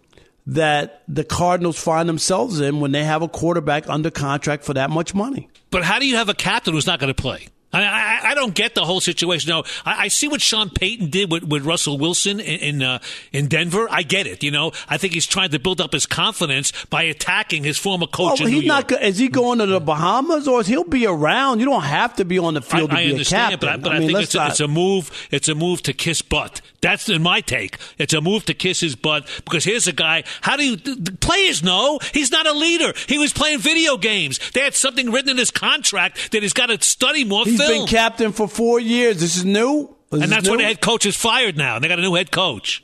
that 0.45 1.03
the 1.07 1.23
Cardinals 1.23 1.81
find 1.81 2.09
themselves 2.09 2.59
in 2.59 2.81
when 2.81 2.91
they 2.91 3.05
have 3.05 3.21
a 3.21 3.29
quarterback 3.29 3.87
under 3.87 4.11
contract 4.11 4.65
for 4.65 4.73
that 4.73 4.89
much 4.89 5.15
money. 5.15 5.47
But 5.71 5.83
how 5.83 5.99
do 5.99 6.05
you 6.05 6.17
have 6.17 6.27
a 6.27 6.33
captain 6.33 6.73
who's 6.73 6.85
not 6.85 6.99
going 6.99 7.13
to 7.13 7.19
play? 7.19 7.47
I, 7.73 7.83
I, 7.83 8.31
I, 8.31 8.35
don't 8.35 8.55
get 8.55 8.73
the 8.73 8.85
whole 8.85 9.01
situation. 9.01 9.49
No, 9.49 9.63
I, 9.85 10.03
I, 10.03 10.07
see 10.07 10.27
what 10.27 10.41
Sean 10.41 10.69
Payton 10.69 11.09
did 11.09 11.31
with, 11.31 11.43
with 11.43 11.65
Russell 11.65 11.97
Wilson 11.97 12.39
in 12.39 12.59
in, 12.59 12.81
uh, 12.81 12.99
in, 13.33 13.47
Denver. 13.47 13.87
I 13.89 14.03
get 14.03 14.27
it. 14.27 14.43
You 14.43 14.51
know, 14.51 14.71
I 14.87 14.97
think 14.97 15.13
he's 15.13 15.25
trying 15.25 15.49
to 15.49 15.59
build 15.59 15.81
up 15.81 15.91
his 15.91 16.05
confidence 16.05 16.71
by 16.85 17.03
attacking 17.03 17.63
his 17.63 17.77
former 17.77 18.07
coach. 18.07 18.39
Well, 18.39 18.49
he's 18.49 18.65
not. 18.65 18.91
Is 19.01 19.17
he 19.17 19.27
going 19.27 19.59
to 19.59 19.65
the 19.65 19.79
Bahamas 19.79 20.47
or 20.47 20.61
is 20.61 20.67
he'll 20.67 20.83
be 20.83 21.05
around? 21.05 21.59
You 21.59 21.65
don't 21.65 21.83
have 21.83 22.15
to 22.15 22.25
be 22.25 22.39
on 22.39 22.53
the 22.53 22.61
field 22.61 22.91
to 22.91 22.95
be 22.95 23.21
a 23.21 23.25
captain. 23.25 23.59
But, 23.59 23.81
but 23.81 23.91
I, 23.91 23.99
mean, 23.99 24.07
think 24.09 24.21
it's 24.21 24.35
a, 24.35 24.47
it's 24.47 24.59
a 24.59 24.67
move. 24.67 25.11
It's 25.31 25.49
a 25.49 25.55
move 25.55 25.81
to 25.83 25.93
kiss 25.93 26.21
butt. 26.21 26.61
That's 26.81 27.09
in 27.09 27.23
my 27.23 27.41
take. 27.41 27.77
It's 27.97 28.13
a 28.13 28.21
move 28.21 28.45
to 28.45 28.53
kiss 28.53 28.79
his 28.79 28.95
butt 28.95 29.27
because 29.43 29.63
here's 29.63 29.87
a 29.87 29.91
guy. 29.91 30.23
How 30.41 30.55
do 30.55 30.63
you 30.63 30.75
the 30.75 31.11
players 31.19 31.63
know 31.63 31.99
he's 32.13 32.31
not 32.31 32.45
a 32.45 32.53
leader? 32.53 32.93
He 33.07 33.17
was 33.17 33.33
playing 33.33 33.59
video 33.59 33.97
games. 33.97 34.39
They 34.51 34.61
had 34.61 34.75
something 34.75 35.11
written 35.11 35.31
in 35.31 35.37
his 35.37 35.51
contract 35.51 36.31
that 36.31 36.43
he's 36.43 36.53
got 36.53 36.67
to 36.67 36.81
study 36.81 37.25
more. 37.25 37.43
He's 37.43 37.54
film. 37.57 37.71
been 37.71 37.87
captain 37.87 38.31
for 38.31 38.47
four 38.47 38.79
years. 38.79 39.19
This 39.19 39.37
is 39.37 39.45
new, 39.45 39.95
this 40.09 40.23
and 40.23 40.31
that's 40.31 40.49
when 40.49 40.59
the 40.59 40.65
head 40.65 40.81
coach 40.81 41.05
is 41.05 41.15
fired 41.15 41.57
now. 41.57 41.79
They 41.79 41.87
got 41.87 41.99
a 41.99 42.01
new 42.01 42.15
head 42.15 42.31
coach. 42.31 42.83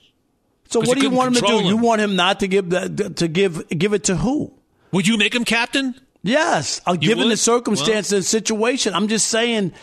So 0.70 0.80
what 0.80 0.98
do 0.98 1.04
you 1.04 1.10
want 1.10 1.36
him 1.36 1.42
to 1.42 1.48
do? 1.48 1.60
Him. 1.60 1.66
You 1.66 1.78
want 1.78 2.02
him 2.02 2.16
not 2.16 2.40
to 2.40 2.48
give 2.48 2.70
the, 2.70 3.10
to 3.18 3.28
give 3.28 3.68
give 3.70 3.94
it 3.94 4.06
to 4.06 4.16
who? 4.16 4.54
Would 4.92 5.08
you 5.08 5.18
make 5.18 5.36
him 5.36 5.46
captain? 5.46 5.96
Yes, 6.24 6.82
uh, 6.86 6.96
given 6.96 7.26
would? 7.26 7.32
the 7.32 7.38
circumstance 7.38 8.12
well. 8.12 8.18
and 8.18 8.26
situation. 8.26 8.94
I'm 8.94 9.08
just 9.08 9.28
saying, 9.28 9.74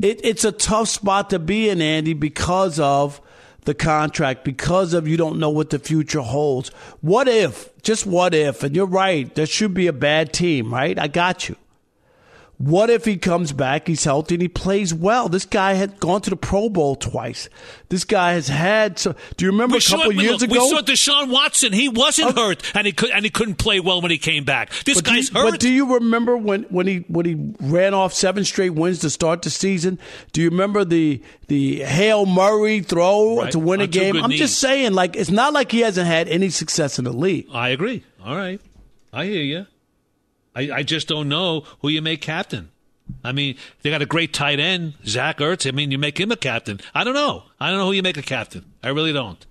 it, 0.00 0.20
it's 0.24 0.44
a 0.44 0.52
tough 0.52 0.88
spot 0.88 1.30
to 1.30 1.38
be 1.38 1.68
in, 1.68 1.82
Andy, 1.82 2.14
because 2.14 2.80
of 2.80 3.20
the 3.64 3.74
contract 3.74 4.44
because 4.44 4.92
of 4.92 5.06
you 5.06 5.16
don't 5.16 5.38
know 5.38 5.50
what 5.50 5.70
the 5.70 5.78
future 5.78 6.20
holds. 6.20 6.70
What 7.00 7.28
if, 7.28 7.70
just 7.82 8.06
what 8.06 8.34
if, 8.34 8.62
and 8.62 8.74
you're 8.74 8.86
right, 8.86 9.32
there 9.34 9.46
should 9.46 9.74
be 9.74 9.86
a 9.86 9.92
bad 9.92 10.32
team, 10.32 10.72
right? 10.72 10.98
I 10.98 11.08
got 11.08 11.48
you. 11.48 11.56
What 12.64 12.90
if 12.90 13.04
he 13.04 13.16
comes 13.16 13.50
back, 13.50 13.88
he's 13.88 14.04
healthy, 14.04 14.36
and 14.36 14.42
he 14.42 14.46
plays 14.46 14.94
well? 14.94 15.28
This 15.28 15.44
guy 15.44 15.72
had 15.72 15.98
gone 15.98 16.20
to 16.22 16.30
the 16.30 16.36
Pro 16.36 16.68
Bowl 16.68 16.94
twice. 16.94 17.48
This 17.88 18.04
guy 18.04 18.34
has 18.34 18.46
had. 18.46 19.00
So, 19.00 19.16
do 19.36 19.44
you 19.44 19.50
remember 19.50 19.72
We 19.74 19.78
a 19.78 19.82
couple 19.82 20.04
saw, 20.12 20.20
years 20.20 20.40
look, 20.42 20.50
ago? 20.52 20.62
we 20.62 20.70
saw 20.70 20.80
Deshaun 20.80 21.32
Watson. 21.32 21.72
He 21.72 21.88
wasn't 21.88 22.28
um, 22.28 22.34
hurt, 22.36 22.62
and 22.76 22.86
he 22.86 22.92
could 22.92 23.10
and 23.10 23.24
he 23.24 23.30
couldn't 23.30 23.56
play 23.56 23.80
well 23.80 24.00
when 24.00 24.12
he 24.12 24.18
came 24.18 24.44
back. 24.44 24.70
This 24.84 25.00
guy's 25.00 25.30
you, 25.30 25.40
hurt. 25.40 25.50
But 25.50 25.60
do 25.60 25.68
you 25.72 25.94
remember 25.94 26.36
when, 26.36 26.62
when 26.64 26.86
he 26.86 26.98
when 27.08 27.26
he 27.26 27.52
ran 27.58 27.94
off 27.94 28.12
seven 28.14 28.44
straight 28.44 28.74
wins 28.74 29.00
to 29.00 29.10
start 29.10 29.42
the 29.42 29.50
season? 29.50 29.98
Do 30.32 30.40
you 30.40 30.48
remember 30.50 30.84
the 30.84 31.20
the 31.48 31.80
Hail 31.82 32.26
Murray 32.26 32.78
throw 32.80 33.38
Right. 33.38 33.50
to 33.50 33.58
win 33.58 33.80
a 33.80 33.84
On 33.84 33.90
game? 33.90 34.16
I'm 34.22 34.30
knees. 34.30 34.38
just 34.38 34.58
saying, 34.60 34.92
like 34.92 35.16
it's 35.16 35.30
not 35.30 35.52
like 35.52 35.72
he 35.72 35.80
hasn't 35.80 36.06
had 36.06 36.28
any 36.28 36.48
success 36.50 37.00
in 37.00 37.06
the 37.06 37.12
league. 37.12 37.48
I 37.52 37.70
agree. 37.70 38.04
All 38.24 38.36
right, 38.36 38.60
I 39.12 39.24
hear 39.24 39.42
you. 39.42 39.66
I, 40.54 40.70
I 40.70 40.82
just 40.82 41.08
don't 41.08 41.28
know 41.28 41.64
who 41.80 41.88
you 41.88 42.02
make 42.02 42.20
captain. 42.20 42.70
I 43.24 43.32
mean, 43.32 43.56
they 43.82 43.90
got 43.90 44.02
a 44.02 44.06
great 44.06 44.32
tight 44.32 44.60
end, 44.60 44.94
Zach 45.06 45.38
Ertz. 45.38 45.66
I 45.66 45.72
mean, 45.72 45.90
you 45.90 45.98
make 45.98 46.18
him 46.18 46.30
a 46.30 46.36
captain. 46.36 46.80
I 46.94 47.04
don't 47.04 47.14
know. 47.14 47.44
I 47.60 47.68
don't 47.70 47.78
know 47.78 47.86
who 47.86 47.92
you 47.92 48.02
make 48.02 48.16
a 48.16 48.22
captain. 48.22 48.64
I 48.82 48.88
really 48.88 49.12
don't. 49.12 49.44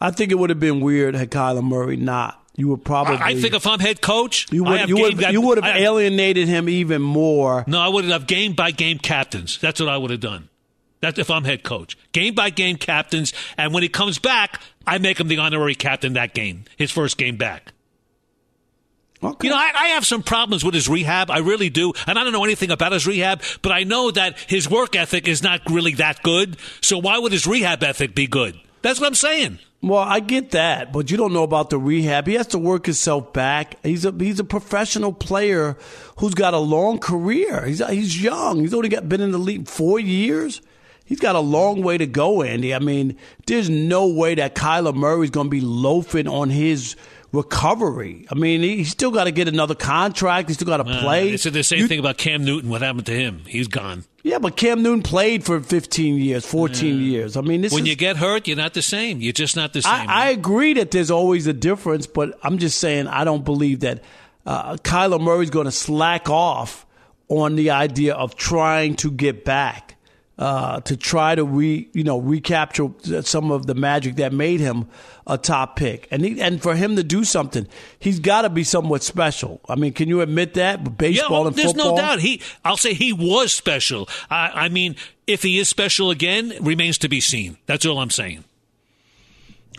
I 0.00 0.10
think 0.10 0.32
it 0.32 0.34
would 0.36 0.50
have 0.50 0.60
been 0.60 0.80
weird 0.80 1.14
had 1.14 1.30
Kyler 1.30 1.62
Murray 1.62 1.96
not. 1.96 2.38
You 2.54 2.68
would 2.68 2.84
probably. 2.84 3.16
I, 3.16 3.28
I 3.28 3.40
think 3.40 3.54
if 3.54 3.66
I'm 3.66 3.78
head 3.80 4.02
coach, 4.02 4.52
you 4.52 4.64
would 4.64 4.78
have 4.80 4.88
you 4.88 4.98
would 4.98 5.18
game- 5.18 5.32
you 5.32 5.40
would 5.40 5.62
have 5.62 5.76
alienated 5.76 6.48
him 6.48 6.68
even 6.68 7.00
more. 7.00 7.64
No, 7.66 7.80
I 7.80 7.88
would 7.88 8.04
have 8.04 8.26
game 8.26 8.52
by 8.52 8.72
game 8.72 8.98
captains. 8.98 9.58
That's 9.58 9.80
what 9.80 9.88
I 9.88 9.96
would 9.96 10.10
have 10.10 10.20
done. 10.20 10.48
That's 11.00 11.18
if 11.18 11.30
I'm 11.30 11.44
head 11.44 11.62
coach. 11.62 11.96
Game 12.12 12.34
by 12.34 12.50
game 12.50 12.76
captains, 12.76 13.32
and 13.56 13.72
when 13.72 13.82
he 13.82 13.88
comes 13.88 14.18
back, 14.18 14.60
I 14.86 14.98
make 14.98 15.18
him 15.18 15.28
the 15.28 15.38
honorary 15.38 15.74
captain 15.74 16.12
that 16.12 16.34
game, 16.34 16.64
his 16.76 16.90
first 16.90 17.16
game 17.16 17.36
back. 17.36 17.72
You 19.22 19.50
know, 19.50 19.56
I, 19.56 19.70
I 19.74 19.86
have 19.88 20.04
some 20.04 20.22
problems 20.22 20.64
with 20.64 20.74
his 20.74 20.88
rehab. 20.88 21.30
I 21.30 21.38
really 21.38 21.70
do. 21.70 21.92
And 22.06 22.18
I 22.18 22.24
don't 22.24 22.32
know 22.32 22.44
anything 22.44 22.70
about 22.70 22.92
his 22.92 23.06
rehab, 23.06 23.42
but 23.62 23.70
I 23.70 23.84
know 23.84 24.10
that 24.10 24.38
his 24.48 24.68
work 24.68 24.96
ethic 24.96 25.28
is 25.28 25.42
not 25.42 25.60
really 25.70 25.94
that 25.94 26.22
good. 26.22 26.56
So 26.80 26.98
why 26.98 27.18
would 27.18 27.32
his 27.32 27.46
rehab 27.46 27.82
ethic 27.82 28.14
be 28.14 28.26
good? 28.26 28.58
That's 28.82 28.98
what 28.98 29.06
I'm 29.06 29.14
saying. 29.14 29.60
Well, 29.80 30.00
I 30.00 30.20
get 30.20 30.52
that, 30.52 30.92
but 30.92 31.10
you 31.10 31.16
don't 31.16 31.32
know 31.32 31.42
about 31.42 31.70
the 31.70 31.78
rehab. 31.78 32.28
He 32.28 32.34
has 32.34 32.48
to 32.48 32.58
work 32.58 32.86
himself 32.86 33.32
back. 33.32 33.76
He's 33.82 34.04
a 34.04 34.12
he's 34.16 34.38
a 34.38 34.44
professional 34.44 35.12
player 35.12 35.76
who's 36.18 36.34
got 36.34 36.54
a 36.54 36.58
long 36.58 37.00
career. 37.00 37.66
He's 37.66 37.84
he's 37.88 38.22
young. 38.22 38.60
He's 38.60 38.74
only 38.74 38.88
got 38.88 39.08
been 39.08 39.20
in 39.20 39.32
the 39.32 39.38
league 39.38 39.66
four 39.66 39.98
years. 39.98 40.62
He's 41.04 41.18
got 41.18 41.34
a 41.34 41.40
long 41.40 41.82
way 41.82 41.98
to 41.98 42.06
go, 42.06 42.42
Andy. 42.42 42.72
I 42.72 42.78
mean, 42.78 43.18
there's 43.46 43.68
no 43.68 44.06
way 44.06 44.36
that 44.36 44.54
Kyler 44.54 44.94
Murray's 44.94 45.30
going 45.30 45.48
to 45.48 45.50
be 45.50 45.60
loafing 45.60 46.28
on 46.28 46.48
his 46.48 46.94
recovery. 47.32 48.26
I 48.30 48.34
mean, 48.34 48.62
he- 48.62 48.76
he's 48.78 48.90
still 48.90 49.10
got 49.10 49.24
to 49.24 49.30
get 49.30 49.48
another 49.48 49.74
contract. 49.74 50.48
He's 50.48 50.56
still 50.56 50.66
got 50.66 50.78
to 50.84 50.90
Uh, 50.90 51.00
play. 51.00 51.30
They 51.30 51.36
said 51.36 51.52
the 51.54 51.62
same 51.64 51.88
thing 51.88 51.98
about 51.98 52.18
Cam 52.18 52.44
Newton. 52.44 52.70
What 52.70 52.82
happened 52.82 53.06
to 53.06 53.12
him? 53.14 53.42
He's 53.46 53.68
gone. 53.68 54.04
Yeah, 54.22 54.38
but 54.38 54.56
Cam 54.56 54.82
Newton 54.82 55.02
played 55.02 55.44
for 55.44 55.58
15 55.60 56.16
years, 56.18 56.44
14 56.46 57.00
years. 57.00 57.36
I 57.36 57.40
mean, 57.40 57.62
this 57.62 57.72
when 57.72 57.82
is, 57.84 57.88
you 57.88 57.96
get 57.96 58.18
hurt, 58.18 58.46
you're 58.46 58.56
not 58.56 58.74
the 58.74 58.82
same. 58.82 59.20
You're 59.20 59.32
just 59.32 59.56
not 59.56 59.72
the 59.72 59.82
same. 59.82 59.92
I, 59.92 60.26
I 60.26 60.28
agree 60.30 60.74
that 60.74 60.90
there's 60.92 61.10
always 61.10 61.46
a 61.48 61.52
difference, 61.52 62.06
but 62.06 62.38
I'm 62.42 62.58
just 62.58 62.78
saying 62.78 63.08
I 63.08 63.24
don't 63.24 63.44
believe 63.44 63.80
that 63.80 64.04
uh, 64.46 64.76
Kyler 64.76 65.20
Murray's 65.20 65.50
going 65.50 65.64
to 65.66 65.72
slack 65.72 66.28
off 66.30 66.86
on 67.28 67.56
the 67.56 67.70
idea 67.70 68.14
of 68.14 68.36
trying 68.36 68.94
to 68.96 69.10
get 69.10 69.44
back, 69.44 69.96
uh, 70.38 70.80
to 70.80 70.96
try 70.96 71.34
to 71.34 71.44
re, 71.44 71.88
you 71.92 72.04
know, 72.04 72.18
recapture 72.18 72.88
some 73.22 73.50
of 73.50 73.66
the 73.66 73.74
magic 73.74 74.16
that 74.16 74.32
made 74.32 74.60
him 74.60 74.86
a 75.26 75.38
top 75.38 75.76
pick, 75.76 76.08
and 76.10 76.24
he, 76.24 76.40
and 76.40 76.60
for 76.60 76.74
him 76.74 76.96
to 76.96 77.04
do 77.04 77.22
something, 77.22 77.68
he's 77.98 78.18
got 78.18 78.42
to 78.42 78.50
be 78.50 78.64
somewhat 78.64 79.02
special. 79.02 79.60
I 79.68 79.76
mean, 79.76 79.92
can 79.92 80.08
you 80.08 80.20
admit 80.20 80.54
that? 80.54 80.96
Baseball 80.98 81.28
yeah, 81.30 81.32
well, 81.32 81.46
and 81.46 81.54
there's 81.56 81.72
football. 81.72 81.92
no 81.92 81.96
doubt. 81.96 82.20
He, 82.20 82.40
I'll 82.64 82.76
say 82.76 82.94
he 82.94 83.12
was 83.12 83.52
special. 83.52 84.08
I, 84.30 84.50
I 84.54 84.68
mean, 84.68 84.96
if 85.26 85.42
he 85.42 85.58
is 85.58 85.68
special 85.68 86.10
again, 86.10 86.52
remains 86.60 86.98
to 86.98 87.08
be 87.08 87.20
seen. 87.20 87.58
That's 87.66 87.86
all 87.86 87.98
I'm 87.98 88.10
saying. 88.10 88.44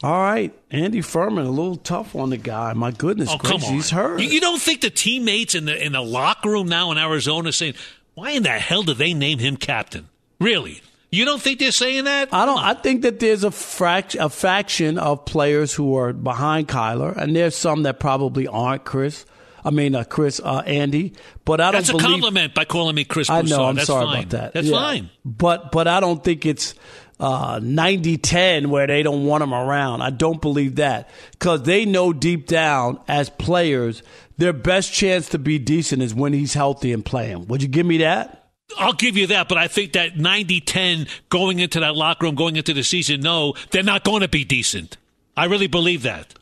All 0.02 0.22
right, 0.22 0.54
Andy 0.70 1.02
Furman, 1.02 1.46
a 1.46 1.50
little 1.50 1.78
tough 1.78 2.14
on 2.16 2.30
the 2.30 2.38
guy. 2.38 2.74
My 2.74 2.92
goodness 2.92 3.30
Oh, 3.32 3.38
gracious, 3.38 3.70
he's 3.70 3.90
hurt. 3.90 4.20
You, 4.20 4.28
you 4.28 4.42
don't 4.42 4.62
think 4.62 4.82
the 4.82 4.90
teammates 4.90 5.56
in 5.56 5.66
the 5.66 5.82
in 5.82 5.94
the 5.94 6.02
locker 6.02 6.50
room 6.50 6.68
now 6.68 6.92
in 6.92 6.98
Arizona 6.98 7.54
saying, 7.54 7.76
"Why 8.14 8.32
in 8.32 8.44
the 8.44 8.50
hell 8.50 8.84
did 8.84 8.98
they 8.98 9.14
name 9.14 9.40
him 9.40 9.56
captain?" 9.56 10.10
Really? 10.44 10.82
You 11.10 11.26
don't 11.26 11.42
think 11.42 11.60
they're 11.60 11.72
saying 11.72 12.06
that? 12.06 12.34
I 12.34 12.46
don't. 12.46 12.58
I 12.60 12.74
think 12.74 13.04
that 13.04 13.20
there's 13.20 13.44
a 13.44 13.50
frac- 13.50 14.20
a 14.20 14.30
faction 14.30 14.98
of 14.98 15.26
players 15.26 15.74
who 15.74 15.96
are 15.96 16.12
behind 16.12 16.68
Kyler, 16.68 17.16
and 17.16 17.36
there's 17.36 17.56
some 17.56 17.84
that 17.84 18.00
probably 18.00 18.48
aren't. 18.48 18.84
Chris, 18.84 19.26
I 19.64 19.70
mean, 19.70 19.94
uh, 19.94 20.04
Chris, 20.06 20.42
uh, 20.44 20.64
Andy, 20.66 21.14
but 21.46 21.62
I 21.62 21.66
don't 21.72 21.74
That's 21.82 21.90
a 21.90 21.94
believe. 21.94 22.08
compliment 22.08 22.56
by 22.56 22.66
calling 22.66 22.96
me 22.96 23.04
Chris. 23.04 23.30
I 23.30 23.44
know. 23.44 23.64
I'm 23.66 23.76
That's 23.76 23.86
sorry 23.88 24.06
fine. 24.08 24.18
about 24.18 24.30
that. 24.32 24.54
That's 24.54 24.68
Yeah. 24.68 24.76
fine. 24.78 25.10
But 25.24 25.72
but 25.72 25.88
I 25.88 26.00
don't 26.00 26.24
think 26.24 26.48
it's 26.48 26.74
uh, 27.20 27.60
90-10 27.60 28.66
where 28.68 28.88
they 28.88 29.04
don't 29.04 29.26
want 29.26 29.44
him 29.44 29.54
around. 29.54 30.02
I 30.02 30.10
don't 30.10 30.42
believe 30.42 30.76
that 30.78 31.10
because 31.34 31.62
they 31.62 31.86
know 31.86 32.12
deep 32.12 32.48
down 32.48 33.00
as 33.08 33.30
players 33.30 34.02
their 34.40 34.52
best 34.52 34.92
chance 34.92 35.30
to 35.30 35.38
be 35.38 35.60
decent 35.60 36.02
is 36.02 36.14
when 36.16 36.34
he's 36.34 36.56
healthy 36.56 36.92
and 36.92 37.06
playing. 37.06 37.48
Would 37.50 37.62
you 37.62 37.68
give 37.68 37.86
me 37.86 38.00
that? 38.00 38.43
I'll 38.78 38.94
give 38.94 39.18
you 39.18 39.28
that, 39.28 39.48
but 39.50 39.58
I 39.58 39.68
think 39.68 39.94
that 39.94 40.16
90-10 40.16 41.08
going 41.30 41.60
into 41.60 41.80
that 41.80 41.96
locker 41.96 42.26
room, 42.26 42.36
going 42.36 42.56
into 42.56 42.74
the 42.74 42.84
season, 42.84 43.22
no, 43.22 43.56
they're 43.72 43.84
not 43.84 44.04
going 44.04 44.22
to 44.22 44.28
be 44.28 44.44
decent. 44.44 44.98
I 45.36 45.46
really 45.46 45.68
believe 45.68 46.04
that. 46.04 46.34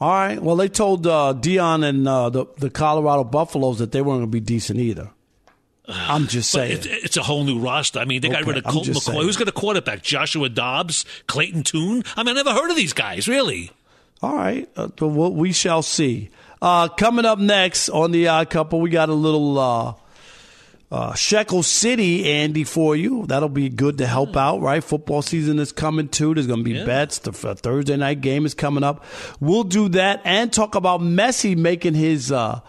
All 0.00 0.10
right. 0.10 0.40
Well, 0.40 0.56
they 0.56 0.68
told 0.68 1.06
uh, 1.06 1.34
Deion 1.36 1.84
and 1.84 2.06
uh, 2.06 2.30
the 2.30 2.46
the 2.58 2.70
Colorado 2.70 3.24
Buffaloes 3.24 3.78
that 3.80 3.90
they 3.90 4.00
weren't 4.00 4.20
going 4.20 4.30
to 4.30 4.32
be 4.32 4.40
decent 4.40 4.78
either. 4.78 5.10
I'm 5.88 6.26
just 6.26 6.50
saying. 6.50 6.72
it's, 6.72 6.86
it's 6.86 7.16
a 7.16 7.22
whole 7.22 7.44
new 7.44 7.58
roster. 7.58 7.98
I 7.98 8.04
mean, 8.04 8.20
they 8.20 8.28
got 8.28 8.44
rid 8.44 8.58
of 8.58 8.64
Colt 8.64 8.86
McCoy. 8.86 9.00
saying. 9.00 9.22
Who's 9.22 9.36
going 9.36 9.46
to 9.46 9.52
quarterback? 9.52 10.02
Joshua 10.02 10.48
Dobbs, 10.48 11.04
Clayton 11.26 11.62
Tune. 11.62 12.04
I 12.16 12.22
mean, 12.22 12.36
I 12.36 12.42
never 12.42 12.52
heard 12.52 12.70
of 12.70 12.76
these 12.76 12.92
guys. 12.92 13.26
Really? 13.26 13.70
All 14.22 14.34
right. 14.34 14.68
Uh, 14.76 14.88
we 15.06 15.52
shall 15.52 15.82
see. 15.82 16.30
Uh, 16.60 16.88
coming 16.88 17.24
up 17.24 17.38
next 17.38 17.88
on 17.88 18.10
the 18.10 18.28
Odd 18.28 18.50
Couple, 18.50 18.80
we 18.80 18.90
got 18.90 19.08
a 19.08 19.14
little 19.14 19.58
uh, 20.90 21.14
Shekel 21.14 21.62
City, 21.62 22.24
Andy, 22.32 22.64
for 22.64 22.96
you. 22.96 23.26
That'll 23.26 23.48
be 23.50 23.68
good 23.68 23.98
to 23.98 24.06
help 24.06 24.36
out, 24.36 24.60
right? 24.60 24.82
Football 24.82 25.22
season 25.22 25.58
is 25.58 25.70
coming 25.72 26.08
too. 26.08 26.34
There's 26.34 26.46
going 26.46 26.60
to 26.60 26.64
be 26.64 26.72
Yeah. 26.78 26.84
bets. 26.86 27.18
The 27.18 27.32
Thursday 27.32 27.96
night 27.96 28.20
game 28.22 28.46
is 28.46 28.54
coming 28.54 28.82
up. 28.84 29.04
We'll 29.40 29.64
do 29.64 29.88
that 29.90 30.22
and 30.24 30.52
talk 30.52 30.74
about 30.74 31.00
Messi 31.00 31.56
making 31.56 31.94
his. 31.94 32.32
Uh, 32.32 32.60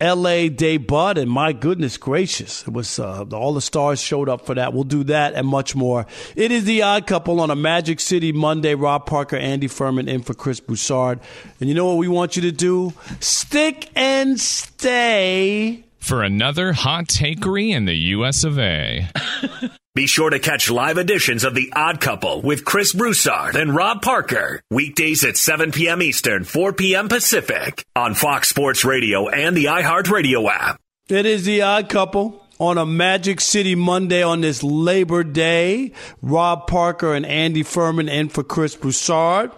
LA 0.00 0.48
debut, 0.48 0.98
and 1.22 1.30
my 1.30 1.52
goodness 1.52 1.96
gracious, 1.96 2.62
it 2.66 2.72
was 2.72 2.98
uh, 2.98 3.24
all 3.32 3.54
the 3.54 3.60
stars 3.60 4.00
showed 4.02 4.28
up 4.28 4.44
for 4.44 4.52
that. 4.56 4.74
We'll 4.74 4.82
do 4.82 5.04
that 5.04 5.34
and 5.34 5.46
much 5.46 5.76
more. 5.76 6.04
It 6.34 6.50
is 6.50 6.64
the 6.64 6.82
Odd 6.82 7.06
Couple 7.06 7.40
on 7.40 7.48
a 7.50 7.54
Magic 7.56 8.00
City 8.00 8.32
Monday. 8.32 8.74
Rob 8.74 9.06
Parker, 9.06 9.36
Andy 9.36 9.68
Furman, 9.68 10.08
in 10.08 10.20
for 10.22 10.34
Chris 10.34 10.58
Broussard, 10.58 11.20
and 11.60 11.68
you 11.68 11.76
know 11.76 11.86
what 11.86 11.96
we 11.98 12.08
want 12.08 12.34
you 12.34 12.42
to 12.42 12.52
do? 12.52 12.92
Stick 13.20 13.88
and 13.94 14.38
stay. 14.38 15.84
For 16.04 16.22
another 16.22 16.74
hot 16.74 17.06
takery 17.06 17.70
in 17.70 17.86
the 17.86 17.96
US 17.96 18.44
of 18.44 18.58
A. 18.58 19.08
Be 19.94 20.06
sure 20.06 20.28
to 20.28 20.38
catch 20.38 20.70
live 20.70 20.98
editions 20.98 21.44
of 21.44 21.54
The 21.54 21.72
Odd 21.74 21.98
Couple 21.98 22.42
with 22.42 22.66
Chris 22.66 22.92
Broussard 22.92 23.56
and 23.56 23.74
Rob 23.74 24.02
Parker. 24.02 24.60
Weekdays 24.70 25.24
at 25.24 25.38
7 25.38 25.72
p.m. 25.72 26.02
Eastern, 26.02 26.44
4 26.44 26.74
p.m. 26.74 27.08
Pacific 27.08 27.86
on 27.96 28.12
Fox 28.12 28.50
Sports 28.50 28.84
Radio 28.84 29.30
and 29.30 29.56
the 29.56 29.64
iHeartRadio 29.64 30.46
app. 30.50 30.78
It 31.08 31.24
is 31.24 31.46
the 31.46 31.62
Odd 31.62 31.88
Couple 31.88 32.43
on 32.58 32.78
a 32.78 32.86
Magic 32.86 33.40
City 33.40 33.74
Monday 33.74 34.22
on 34.22 34.40
this 34.40 34.62
Labor 34.62 35.24
Day. 35.24 35.92
Rob 36.22 36.66
Parker 36.66 37.14
and 37.14 37.26
Andy 37.26 37.62
Furman 37.62 38.08
in 38.08 38.28
for 38.28 38.42
Chris 38.42 38.76
Broussard. 38.76 39.50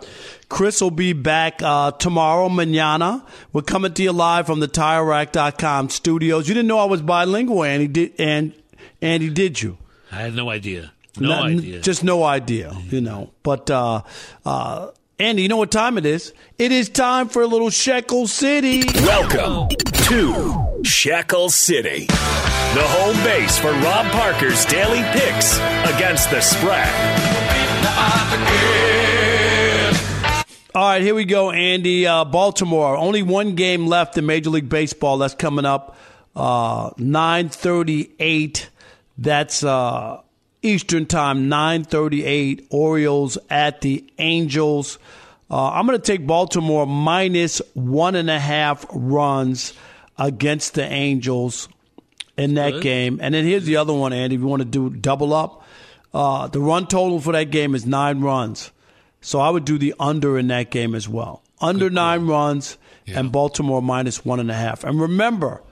Chris 0.48 0.80
will 0.80 0.90
be 0.90 1.12
back 1.12 1.60
uh, 1.62 1.90
tomorrow, 1.92 2.48
manana. 2.48 3.24
We're 3.52 3.62
coming 3.62 3.92
to 3.94 4.02
you 4.02 4.12
live 4.12 4.46
from 4.46 4.60
the 4.60 4.68
TireRack.com 4.68 5.90
studios. 5.90 6.48
You 6.48 6.54
didn't 6.54 6.68
know 6.68 6.78
I 6.78 6.84
was 6.84 7.02
bilingual, 7.02 7.64
Andy, 7.64 7.88
did, 7.88 8.12
and 8.18 8.52
Andy, 9.02 9.28
did 9.30 9.60
you? 9.60 9.76
I 10.12 10.16
had 10.22 10.34
no 10.34 10.48
idea. 10.48 10.92
No 11.18 11.28
Not- 11.28 11.46
idea. 11.50 11.80
Just 11.80 12.04
no 12.04 12.22
idea, 12.22 12.72
you 12.90 13.00
know. 13.00 13.32
But 13.42 13.70
uh, 13.70 14.02
uh, 14.44 14.90
Andy, 15.18 15.42
you 15.42 15.48
know 15.48 15.56
what 15.56 15.70
time 15.72 15.98
it 15.98 16.06
is? 16.06 16.32
It 16.58 16.72
is 16.72 16.88
time 16.88 17.28
for 17.28 17.42
a 17.42 17.46
little 17.46 17.70
Shekel 17.70 18.26
City. 18.26 18.82
Welcome 19.00 19.68
to 20.08 20.80
Shekel 20.84 21.48
City, 21.48 22.06
the 22.76 22.82
home 22.82 23.16
base 23.24 23.56
for 23.56 23.72
Rob 23.72 24.04
Parker's 24.12 24.66
daily 24.66 25.02
picks 25.18 25.56
against 25.94 26.28
the 26.28 26.42
spread. 26.42 26.86
All 30.74 30.82
right, 30.90 31.00
here 31.00 31.14
we 31.14 31.24
go, 31.24 31.52
Andy. 31.52 32.06
Uh, 32.06 32.26
Baltimore. 32.26 32.94
Only 32.94 33.22
one 33.22 33.54
game 33.54 33.86
left 33.86 34.18
in 34.18 34.26
Major 34.26 34.50
League 34.50 34.68
Baseball. 34.68 35.16
That's 35.16 35.32
coming 35.34 35.64
up 35.64 35.96
uh, 36.34 36.90
nine 36.98 37.48
thirty-eight. 37.48 38.68
That's 39.16 39.64
uh, 39.64 40.20
Eastern 40.60 41.06
time. 41.06 41.48
Nine 41.48 41.82
thirty-eight. 41.82 42.66
Orioles 42.68 43.38
at 43.48 43.80
the 43.80 44.04
Angels. 44.18 44.98
Uh, 45.50 45.70
I'm 45.70 45.86
going 45.86 45.98
to 45.98 46.04
take 46.04 46.26
Baltimore 46.26 46.86
minus 46.86 47.62
one 47.72 48.16
and 48.16 48.28
a 48.28 48.38
half 48.38 48.84
runs 48.90 49.72
against 50.18 50.74
the 50.74 50.84
Angels. 50.84 51.70
In 52.36 52.54
that 52.54 52.72
Good. 52.72 52.82
game. 52.82 53.18
And 53.22 53.34
then 53.34 53.44
here's 53.44 53.64
the 53.64 53.76
other 53.76 53.92
one, 53.92 54.12
Andy. 54.12 54.34
If 54.36 54.40
you 54.42 54.46
want 54.46 54.60
to 54.60 54.66
do 54.68 54.90
double 54.90 55.32
up, 55.34 55.64
uh, 56.14 56.46
the 56.48 56.60
run 56.60 56.86
total 56.86 57.20
for 57.20 57.32
that 57.32 57.50
game 57.50 57.74
is 57.74 57.86
nine 57.86 58.20
runs. 58.20 58.70
So 59.20 59.40
I 59.40 59.50
would 59.50 59.64
do 59.64 59.78
the 59.78 59.94
under 59.98 60.38
in 60.38 60.48
that 60.48 60.70
game 60.70 60.94
as 60.94 61.08
well. 61.08 61.42
Under 61.60 61.90
nine 61.90 62.26
runs 62.26 62.76
and 63.06 63.32
Baltimore 63.32 63.80
minus 63.82 64.24
one 64.24 64.40
and 64.40 64.50
a 64.50 64.54
half. 64.54 64.84
And 64.84 65.00
remember, 65.00 65.62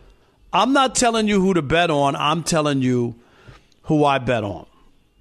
I'm 0.52 0.72
not 0.72 0.94
telling 0.94 1.28
you 1.28 1.40
who 1.40 1.54
to 1.54 1.62
bet 1.62 1.90
on. 1.90 2.16
I'm 2.16 2.42
telling 2.42 2.80
you 2.82 3.14
who 3.82 4.04
I 4.04 4.18
bet 4.18 4.44
on. 4.44 4.66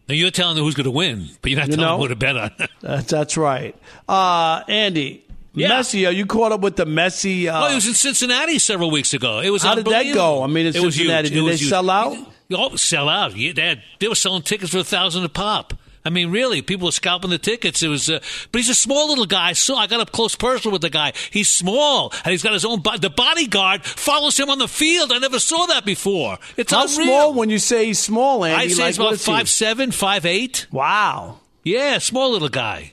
Now 0.08 0.16
you're 0.16 0.32
telling 0.32 0.56
them 0.56 0.64
who's 0.66 0.76
going 0.76 0.86
to 0.86 0.92
win, 0.92 1.30
but 1.42 1.52
you're 1.52 1.60
not 1.60 1.70
You 1.70 1.76
telling 1.76 1.88
know? 1.90 1.94
them 1.94 2.02
who 2.02 2.08
to 2.10 2.16
bet 2.16 2.38
on. 2.38 2.52
That's, 2.82 3.06
that's 3.10 3.38
right. 3.38 3.76
Uh, 4.08 4.62
Andy, 4.68 5.26
Messi, 5.56 6.08
are 6.08 6.12
you 6.12 6.26
caught 6.26 6.52
up 6.52 6.62
with 6.62 6.76
the 6.76 6.86
Messi? 6.86 7.48
Uh, 7.48 7.66
oh, 7.66 7.70
he 7.70 7.76
was 7.76 7.88
in 7.88 7.94
Cincinnati 7.94 8.58
several 8.60 8.90
weeks 8.92 9.14
ago. 9.14 9.40
It 9.40 9.50
was 9.52 9.64
How 9.64 9.76
did 9.76 9.86
that 9.86 10.14
go? 10.14 10.44
I 10.44 10.48
mean, 10.48 10.66
it 10.66 10.74
was 10.80 10.96
Cincinnati, 10.96 11.30
did 11.30 11.38
It 11.38 11.42
they 11.46 11.56
huge. 11.56 11.70
sell 11.70 11.90
out? 11.90 12.18
Oh, 12.52 12.76
sell 12.76 13.08
out. 13.10 13.36
Yeah, 13.36 13.54
they, 13.54 13.62
had, 13.62 13.84
they 14.00 14.08
were 14.08 14.16
selling 14.16 14.42
tickets 14.42 14.72
for 14.72 14.80
a 14.80 14.84
thousand 14.84 15.24
a 15.24 15.30
pop. 15.30 15.74
I 16.06 16.10
mean, 16.10 16.32
really, 16.32 16.62
people 16.62 16.88
were 16.88 16.92
scalping 16.92 17.30
the 17.30 17.38
tickets. 17.38 17.82
It 17.82 17.88
was, 17.88 18.10
uh, 18.10 18.20
but 18.52 18.60
he's 18.60 18.70
a 18.70 18.76
small 18.76 19.08
little 19.08 19.26
guy. 19.26 19.54
So 19.54 19.76
I 19.76 19.88
got 19.88 20.02
up 20.02 20.12
close 20.12 20.36
personal 20.36 20.74
with 20.74 20.82
the 20.82 20.90
guy. 20.90 21.14
He's 21.32 21.50
small 21.50 22.12
and 22.26 22.32
he's 22.32 22.44
got 22.44 22.52
his 22.52 22.66
own. 22.66 22.82
Bo- 22.82 22.98
the 22.98 23.10
bodyguard 23.10 23.86
follows 23.86 24.38
him 24.38 24.50
on 24.50 24.60
the 24.60 24.68
field. 24.68 25.14
I 25.14 25.20
never 25.20 25.40
saw 25.40 25.66
that 25.68 25.86
before. 25.86 26.40
It's 26.58 26.74
How 26.74 26.84
unreal. 26.84 27.06
small 27.08 27.34
when 27.36 27.50
you 27.50 27.58
say 27.58 27.86
he's 27.86 28.00
small, 28.00 28.44
Andy? 28.44 28.66
I 28.66 28.68
say 28.68 28.82
like, 28.82 28.88
he's 28.88 28.98
about 29.00 29.14
is 29.14 29.26
he? 29.26 29.32
five 29.32 29.50
seven, 29.50 29.92
five 29.92 30.26
eight. 30.26 30.68
Wow. 30.72 31.40
Yeah, 31.64 32.00
small 32.00 32.32
little 32.32 32.50
guy, 32.50 32.92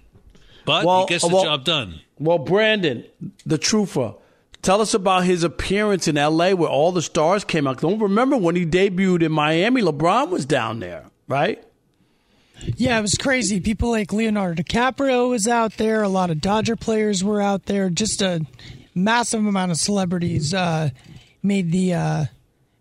but 0.64 0.84
Well, 0.84 1.00
he 1.00 1.06
gets 1.08 1.26
the 1.26 1.34
well- 1.34 1.42
job 1.42 1.64
done. 1.64 2.00
Well, 2.20 2.38
Brandon, 2.38 3.04
the 3.46 3.58
truther, 3.58 4.14
tell 4.60 4.82
us 4.82 4.92
about 4.92 5.24
his 5.24 5.42
appearance 5.42 6.06
in 6.06 6.18
L.A. 6.18 6.52
where 6.54 6.68
all 6.68 6.92
the 6.92 7.00
stars 7.00 7.44
came 7.44 7.66
out. 7.66 7.80
Don't 7.80 7.98
remember 7.98 8.36
when 8.36 8.54
he 8.56 8.66
debuted 8.66 9.22
in 9.22 9.32
Miami? 9.32 9.80
LeBron 9.80 10.28
was 10.28 10.44
down 10.44 10.80
there, 10.80 11.06
right? 11.26 11.64
Yeah, 12.76 12.98
it 12.98 13.02
was 13.02 13.14
crazy. 13.14 13.58
People 13.58 13.90
like 13.90 14.12
Leonardo 14.12 14.62
DiCaprio 14.62 15.30
was 15.30 15.48
out 15.48 15.78
there. 15.78 16.02
A 16.02 16.10
lot 16.10 16.30
of 16.30 16.42
Dodger 16.42 16.76
players 16.76 17.24
were 17.24 17.40
out 17.40 17.64
there. 17.64 17.88
Just 17.88 18.20
a 18.20 18.44
massive 18.94 19.44
amount 19.46 19.70
of 19.70 19.78
celebrities 19.78 20.52
uh, 20.52 20.90
made 21.42 21.72
the 21.72 21.94
uh, 21.94 22.24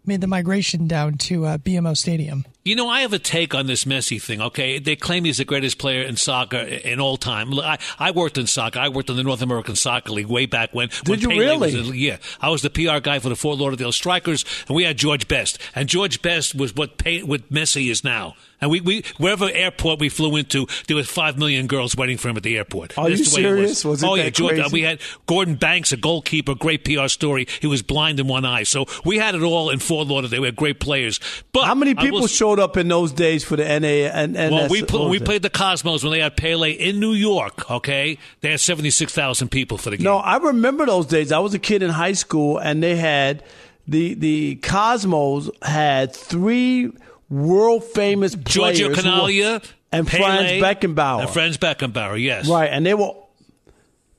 made 0.05 0.19
the 0.19 0.27
migration 0.27 0.85
down 0.85 1.13
to 1.13 1.45
uh, 1.45 1.57
BMO 1.57 1.95
Stadium. 1.95 2.43
You 2.66 2.76
know, 2.76 2.89
I 2.89 3.01
have 3.01 3.14
a 3.14 3.20
take 3.20 3.55
on 3.55 3.68
this 3.68 3.86
Messi 3.86 4.22
thing. 4.22 4.41
Okay, 4.41 4.80
they 4.80 4.95
claim 4.95 5.24
he's 5.24 5.38
the 5.38 5.45
greatest 5.45 5.78
player 5.80 6.03
in 6.03 6.18
soccer 6.18 6.57
in 6.57 6.99
all 6.99 7.16
time. 7.16 7.57
I, 7.57 7.78
I 7.97 8.12
worked 8.12 8.38
in 8.38 8.47
soccer. 8.47 8.80
I 8.80 8.89
worked 8.89 9.10
in 9.10 9.16
the 9.16 9.24
North 9.24 9.41
American 9.41 9.76
Soccer 9.76 10.12
League 10.12 10.28
way 10.28 10.45
back 10.45 10.74
when. 10.74 10.89
when 11.05 11.22
you 11.22 11.30
Pele 11.30 11.39
really? 11.39 11.76
Was 11.76 11.89
in- 11.89 11.95
yeah, 11.95 12.18
I 12.41 12.49
was 12.49 12.62
the 12.62 12.70
PR 12.70 12.99
guy 12.99 13.20
for 13.20 13.30
the 13.30 13.36
Fort 13.38 13.57
Lauderdale 13.60 13.93
Strikers, 13.93 14.43
and 14.68 14.76
we 14.76 14.84
had 14.84 14.97
George 14.97 15.28
Best. 15.28 15.57
And 15.74 15.88
George 15.88 16.22
Best 16.22 16.53
was 16.53 16.76
what 16.76 17.01
what 17.24 17.49
Messi 17.49 17.89
is 17.89 18.03
now. 18.03 18.36
And 18.62 18.70
we, 18.70 18.82
we 18.82 19.03
wherever 19.18 19.49
airport 19.49 19.99
we 19.99 20.10
flew 20.10 20.36
into, 20.36 20.68
there 20.88 20.95
was 20.97 21.10
five 21.10 21.38
million 21.38 21.68
girls 21.68 21.95
waiting 21.95 22.18
for 22.18 22.30
him 22.30 22.38
at 22.38 22.43
the 22.43 22.57
airport. 22.57 22.97
Are 22.97 23.07
That's 23.07 23.20
you 23.20 23.26
serious? 23.26 23.84
It 23.84 23.88
was. 23.88 23.99
Was 23.99 24.03
it 24.03 24.07
oh 24.07 24.16
yeah, 24.16 24.30
George, 24.30 24.53
uh, 24.53 24.64
crazy? 24.64 24.74
we 24.74 24.82
had 24.82 24.99
Gordon 25.28 25.55
Banks, 25.55 25.91
a 25.91 25.97
goalkeeper, 25.97 26.55
great 26.55 26.84
PR 26.84 27.07
story. 27.07 27.47
He 27.62 27.68
was 27.68 27.82
blind 27.82 28.20
in 28.20 28.28
one 28.28 28.45
eye, 28.45 28.64
so 28.64 28.86
we 29.05 29.18
had 29.18 29.36
it 29.36 29.41
all 29.41 29.70
in 29.70 29.80
Fort 29.80 30.07
Lauderdale. 30.07 30.41
We 30.41 30.47
had 30.47 30.55
great 30.55 30.80
players. 30.80 31.20
But 31.51 31.66
How 31.66 31.76
many 31.76 31.95
people 31.95 32.22
will- 32.22 32.28
showed 32.28 32.60
up 32.60 32.78
in 32.78 32.88
those 32.88 33.12
days 33.12 33.43
for 33.43 33.55
the 33.55 33.64
NA 33.64 33.88
and, 34.10 34.38
and 34.38 34.53
well, 34.53 34.68
we 34.70 34.84
pl- 34.84 35.10
we 35.10 35.20
played 35.20 35.41
the 35.41 35.49
Cosmos 35.49 36.03
when 36.03 36.12
they 36.12 36.20
had 36.20 36.36
Pele 36.38 36.72
in 36.72 36.99
New 36.99 37.14
York. 37.14 37.70
Okay, 37.72 38.18
they 38.41 38.51
had 38.51 38.60
seventy 38.60 38.89
six 38.89 39.14
thousand 39.14 39.49
people 39.49 39.78
for 39.78 39.89
the 39.89 39.97
game. 39.97 40.03
No, 40.03 40.18
I 40.18 40.38
remember 40.38 40.86
those 40.86 41.05
days. 41.05 41.32
I 41.32 41.39
was 41.39 41.53
a 41.53 41.60
kid 41.60 41.82
in 41.82 41.89
high 41.89 42.14
school, 42.14 42.57
and 42.57 42.84
they 42.84 42.95
had 42.95 43.43
the 43.88 44.14
the 44.16 44.55
Cosmos 44.57 45.49
had 45.62 46.14
three 46.16 46.91
world 47.30 47.84
famous 47.84 48.36
players, 48.36 48.77
Giorgio 48.80 48.89
Chinaglia 48.93 49.63
and 49.91 50.07
Pele, 50.07 50.23
Franz 50.23 50.51
Beckenbauer, 50.63 51.21
and 51.21 51.30
Franz 51.30 51.57
Beckenbauer. 51.57 52.21
Yes, 52.21 52.47
right? 52.47 52.69
And 52.71 52.86
they 52.86 52.93
were, 52.93 53.11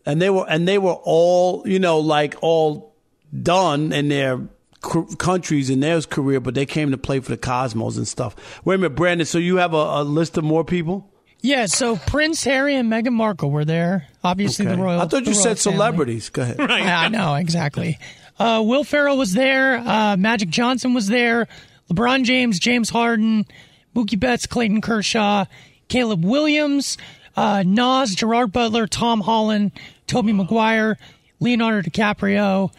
and 0.07 0.21
they 0.21 0.31
were, 0.31 0.47
and 0.49 0.67
they 0.67 0.79
were 0.79 0.95
all 1.03 1.63
you 1.67 1.79
know, 1.79 1.99
like 2.01 2.37
all 2.43 2.95
done 3.43 3.93
in 3.93 4.09
their 4.09 4.41
c- 4.85 5.05
countries 5.19 5.71
in 5.71 5.81
their 5.81 6.01
career, 6.03 6.41
but 6.41 6.55
they 6.55 6.67
came 6.67 6.91
to 6.91 6.99
play 6.99 7.21
for 7.21 7.31
the 7.31 7.37
Cosmos 7.37 7.97
and 7.97 8.09
stuff. 8.09 8.35
Wait 8.65 8.77
a 8.77 8.79
minute, 8.79 8.97
Brandon. 8.97 9.27
So 9.27 9.39
you 9.39 9.57
have 9.57 9.75
a, 9.75 9.77
a 9.77 10.05
list 10.05 10.37
of 10.37 10.45
more 10.45 10.65
people? 10.65 11.07
Yeah, 11.43 11.67
so 11.67 11.97
Prince 11.97 12.45
Harry 12.45 12.75
and 12.77 12.93
Meghan 12.93 13.13
Markle 13.15 13.51
were 13.51 13.65
there. 13.65 14.07
Obviously, 14.23 14.67
Okay. 14.67 14.77
the 14.77 14.83
royal. 14.83 15.01
I 15.01 15.07
thought 15.07 15.25
you 15.25 15.33
royal 15.33 15.35
said 15.43 15.59
family. 15.59 15.77
celebrities. 15.79 16.29
Go 16.29 16.43
ahead. 16.43 16.61
I 16.71 17.09
know 17.09 17.35
exactly. 17.37 17.99
Uh, 18.39 18.63
Will 18.65 18.85
Ferrell 18.85 19.17
was 19.17 19.33
there. 19.33 19.77
Uh, 19.79 20.17
Magic 20.19 20.51
Johnson 20.51 20.93
was 20.93 21.07
there. 21.07 21.49
LeBron 21.91 22.25
James, 22.25 22.59
James 22.59 22.91
Harden, 22.91 23.47
Mookie 23.95 24.19
Betts, 24.19 24.47
Clayton 24.47 24.81
Kershaw, 24.81 25.45
Caleb 25.89 26.25
Williams, 26.25 26.97
uh, 27.37 27.65
Nas, 27.67 28.15
Gerard 28.15 28.53
Butler, 28.53 28.87
Tom 28.87 29.21
Holland, 29.21 29.73
Tobey 30.07 30.33
Maguire, 30.33 30.99
Leonardo 31.41 31.89
DiCaprio. 31.89 32.73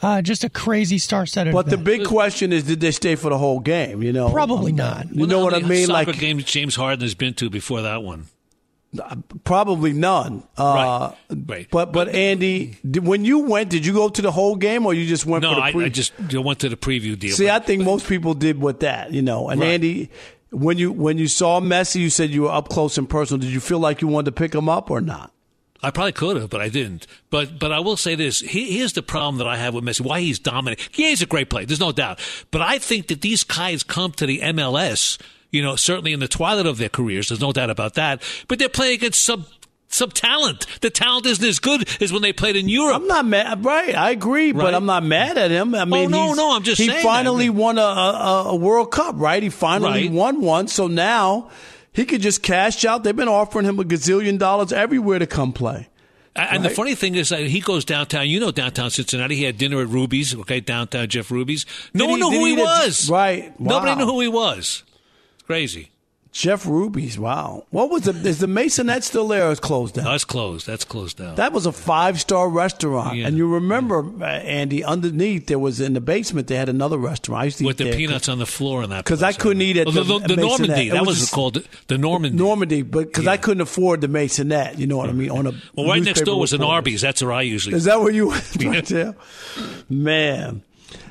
Uh, 0.00 0.20
just 0.20 0.42
a 0.42 0.50
crazy 0.50 0.98
star-studded. 0.98 1.52
But 1.52 1.70
the 1.70 1.78
big 1.78 2.04
question 2.04 2.52
is, 2.52 2.64
did 2.64 2.80
they 2.80 2.90
stay 2.90 3.14
for 3.14 3.30
the 3.30 3.38
whole 3.38 3.60
game? 3.60 4.02
You 4.02 4.12
know, 4.12 4.30
Probably 4.30 4.72
not. 4.72 5.14
You 5.14 5.28
know 5.28 5.44
what 5.44 5.54
I 5.54 5.60
mean? 5.60 5.86
Soccer 5.86 6.10
Like 6.10 6.18
games 6.18 6.44
James 6.44 6.74
Harden 6.74 7.02
has 7.02 7.14
been 7.14 7.34
to 7.34 7.48
before 7.48 7.82
that 7.82 8.02
one. 8.02 8.26
Probably 9.44 9.92
none. 9.92 10.42
Uh, 10.56 11.12
Right. 11.30 11.66
But 11.70 11.92
but 11.92 12.08
Andy, 12.10 12.76
did, 12.88 13.06
when 13.06 13.24
you 13.24 13.40
went, 13.40 13.70
did 13.70 13.86
you 13.86 13.92
go 13.92 14.08
to 14.08 14.22
the 14.22 14.30
whole 14.32 14.56
game 14.56 14.84
or 14.86 14.92
you 14.94 15.06
just 15.06 15.24
went 15.26 15.42
No, 15.42 15.50
for 15.54 15.78
the 15.78 15.84
I? 15.84 15.86
I 15.86 15.88
just 15.88 16.12
went 16.32 16.58
to 16.60 16.68
the 16.68 16.76
preview 16.76 17.18
deal. 17.18 17.34
See, 17.34 17.48
I 17.48 17.58
think 17.58 17.84
most 17.84 18.06
people 18.06 18.34
did 18.34 18.60
with 18.60 18.80
that. 18.80 19.12
You 19.12 19.22
know, 19.22 19.48
and 19.48 19.60
Right. 19.60 19.70
Andy, 19.70 20.10
when 20.50 20.76
you 20.78 20.92
when 20.92 21.16
you 21.18 21.28
saw 21.28 21.60
Messi, 21.60 21.96
you 22.00 22.10
said 22.10 22.30
you 22.30 22.42
were 22.42 22.50
up 22.52 22.68
close 22.68 22.98
and 22.98 23.08
personal. 23.08 23.40
Did 23.40 23.50
you 23.50 23.60
feel 23.60 23.78
like 23.78 24.02
you 24.02 24.08
wanted 24.08 24.26
to 24.26 24.32
pick 24.32 24.54
him 24.54 24.68
up 24.68 24.90
or 24.90 25.00
not? 25.00 25.32
I 25.84 25.90
probably 25.90 26.12
could 26.12 26.36
have, 26.36 26.48
but 26.50 26.60
I 26.60 26.68
didn't. 26.68 27.06
But 27.30 27.58
but 27.58 27.72
I 27.72 27.80
will 27.80 27.96
say 27.96 28.14
this: 28.14 28.40
he, 28.40 28.76
here's 28.78 28.92
the 28.92 29.02
problem 29.02 29.38
that 29.38 29.48
I 29.48 29.56
have 29.56 29.74
with 29.74 29.82
Messi. 29.84 30.02
Why 30.02 30.20
he's 30.20 30.38
dominant? 30.38 30.80
Yeah, 30.96 31.08
he's 31.08 31.22
a 31.22 31.26
great 31.26 31.48
player. 31.50 31.66
There's 31.66 31.80
no 31.80 31.90
doubt. 31.92 32.20
But 32.50 32.60
I 32.60 32.78
think 32.78 33.08
that 33.08 33.20
these 33.22 33.42
guys 33.42 33.82
come 33.82 34.12
to 34.12 34.26
the 34.26 34.38
MLS, 34.40 35.18
you 35.52 35.62
know, 35.62 35.76
certainly 35.76 36.12
in 36.12 36.18
the 36.20 36.26
twilight 36.28 36.66
of 36.66 36.78
their 36.78 36.88
careers. 36.88 37.28
There's 37.28 37.40
no 37.40 37.52
doubt 37.52 37.70
about 37.70 37.94
that. 37.94 38.22
But 38.48 38.58
they're 38.58 38.68
playing 38.68 38.94
against 38.94 39.24
some 39.24 39.46
some 39.88 40.10
talent. 40.10 40.66
The 40.80 40.88
talent 40.88 41.26
isn't 41.26 41.46
as 41.46 41.58
good 41.58 41.86
as 42.00 42.10
when 42.10 42.22
they 42.22 42.32
played 42.32 42.56
in 42.56 42.66
Europe. 42.66 42.96
I'm 43.02 43.06
not 43.06 43.26
mad. 43.26 43.62
Right, 43.62 43.94
I 43.94 44.10
agree, 44.10 44.52
but 44.52 44.74
I'm 44.74 44.86
not 44.86 45.04
mad 45.04 45.36
at 45.36 45.50
him. 45.50 45.74
I 45.74 45.82
oh, 45.82 45.84
mean, 45.84 46.14
oh, 46.14 46.28
no, 46.28 46.32
no, 46.34 46.56
I'm 46.56 46.62
just 46.62 46.80
he 46.80 46.86
saying 46.88 46.96
that. 46.96 47.04
finally 47.04 47.50
won 47.50 47.76
a, 47.76 47.82
a, 47.82 48.44
a 48.48 48.56
World 48.56 48.90
Cup, 48.90 49.16
right? 49.18 49.42
He 49.42 49.50
finally 49.50 50.08
Right. 50.08 50.10
won 50.10 50.40
one, 50.40 50.66
so 50.68 50.86
now 50.86 51.50
he 51.92 52.06
could 52.06 52.22
just 52.22 52.42
cash 52.42 52.86
out. 52.86 53.04
They've 53.04 53.14
been 53.14 53.28
offering 53.28 53.66
him 53.66 53.78
a 53.78 53.84
gazillion 53.84 54.38
dollars 54.38 54.72
everywhere 54.72 55.18
to 55.18 55.26
come 55.26 55.52
play. 55.52 55.88
And 56.34 56.64
the 56.64 56.70
funny 56.70 56.94
thing 56.94 57.14
is 57.14 57.28
that 57.28 57.40
he 57.40 57.60
goes 57.60 57.84
downtown. 57.84 58.26
You 58.26 58.40
know 58.40 58.50
downtown 58.50 58.88
Cincinnati. 58.88 59.36
He 59.36 59.42
had 59.44 59.58
dinner 59.58 59.82
at 59.82 59.88
Ruby's, 59.88 60.34
okay, 60.34 60.60
downtown 60.60 61.06
Jeff 61.08 61.30
Ruby's. 61.30 61.66
No 61.92 62.06
Did 62.06 62.10
one 62.12 62.20
he- 62.22 62.30
knew 62.30 62.38
who 62.38 62.44
he 62.46 62.54
he 62.56 62.62
was. 62.62 63.10
right. 63.10 63.60
Nobody 63.60 63.94
knew 63.96 64.06
who 64.06 64.20
he 64.22 64.28
was. 64.28 64.84
It's 65.52 65.72
crazy. 65.72 65.88
Jeff 66.34 66.64
Ruby's, 66.66 67.18
wow. 67.18 67.66
What 67.68 67.90
was 67.90 68.04
the 68.04 68.12
is 68.26 68.38
the 68.38 68.46
Maisonette 68.46 69.02
still 69.02 69.28
there 69.28 69.48
or 69.48 69.52
is 69.52 69.60
closed 69.60 69.96
down? 69.96 70.06
That's 70.06 70.24
closed. 70.24 70.66
That's 70.66 70.82
closed 70.82 71.18
down. 71.18 71.34
That 71.34 71.52
was 71.52 71.66
a 71.66 71.72
five 71.72 72.18
star 72.22 72.48
restaurant, 72.48 73.18
Yeah. 73.18 73.26
and 73.26 73.36
you 73.36 73.46
remember, 73.46 73.98
uh, 74.18 74.24
Andy, 74.24 74.82
underneath 74.82 75.46
there 75.48 75.58
was 75.58 75.78
in 75.78 75.92
the 75.92 76.00
basement 76.00 76.46
they 76.46 76.56
had 76.56 76.70
another 76.70 76.96
restaurant. 76.96 77.42
I 77.42 77.44
used 77.44 77.58
to 77.58 77.66
with 77.66 77.76
the 77.76 77.92
peanuts 77.92 78.30
on 78.30 78.38
the 78.38 78.46
floor 78.46 78.82
in 78.82 78.88
that. 78.88 79.04
because 79.04 79.22
I 79.22 79.32
couldn't 79.32 79.60
eat 79.60 79.76
at 79.76 79.88
Oh, 79.88 79.90
the, 79.90 80.04
the, 80.20 80.34
the. 80.34 80.36
Normandy. 80.36 80.88
That 80.88 81.04
was, 81.04 81.18
just- 81.20 81.32
called 81.34 81.62
the 81.88 81.98
Normandy. 81.98 82.38
Normandy, 82.38 82.80
but 82.80 83.08
because 83.08 83.26
I 83.26 83.36
couldn't 83.36 83.60
afford 83.60 84.00
the 84.00 84.06
Maisonette, 84.08 84.78
you 84.78 84.86
know 84.86 84.96
what 84.96 85.10
I 85.10 85.12
mean? 85.12 85.28
On 85.28 85.46
a 85.46 85.52
well, 85.76 85.88
right 85.88 86.02
next 86.02 86.22
door 86.22 86.40
was 86.40 86.54
an. 86.54 86.62
Arby's. 86.62 87.02
That's 87.02 87.22
where 87.22 87.32
I 87.32 87.42
usually. 87.42 87.76
Is 87.76 87.84
that 87.84 88.00
where 88.00 88.10
you 88.10 88.28
went 88.30 88.64
right 88.64 88.86
there? 88.86 89.14
Man. 89.90 90.62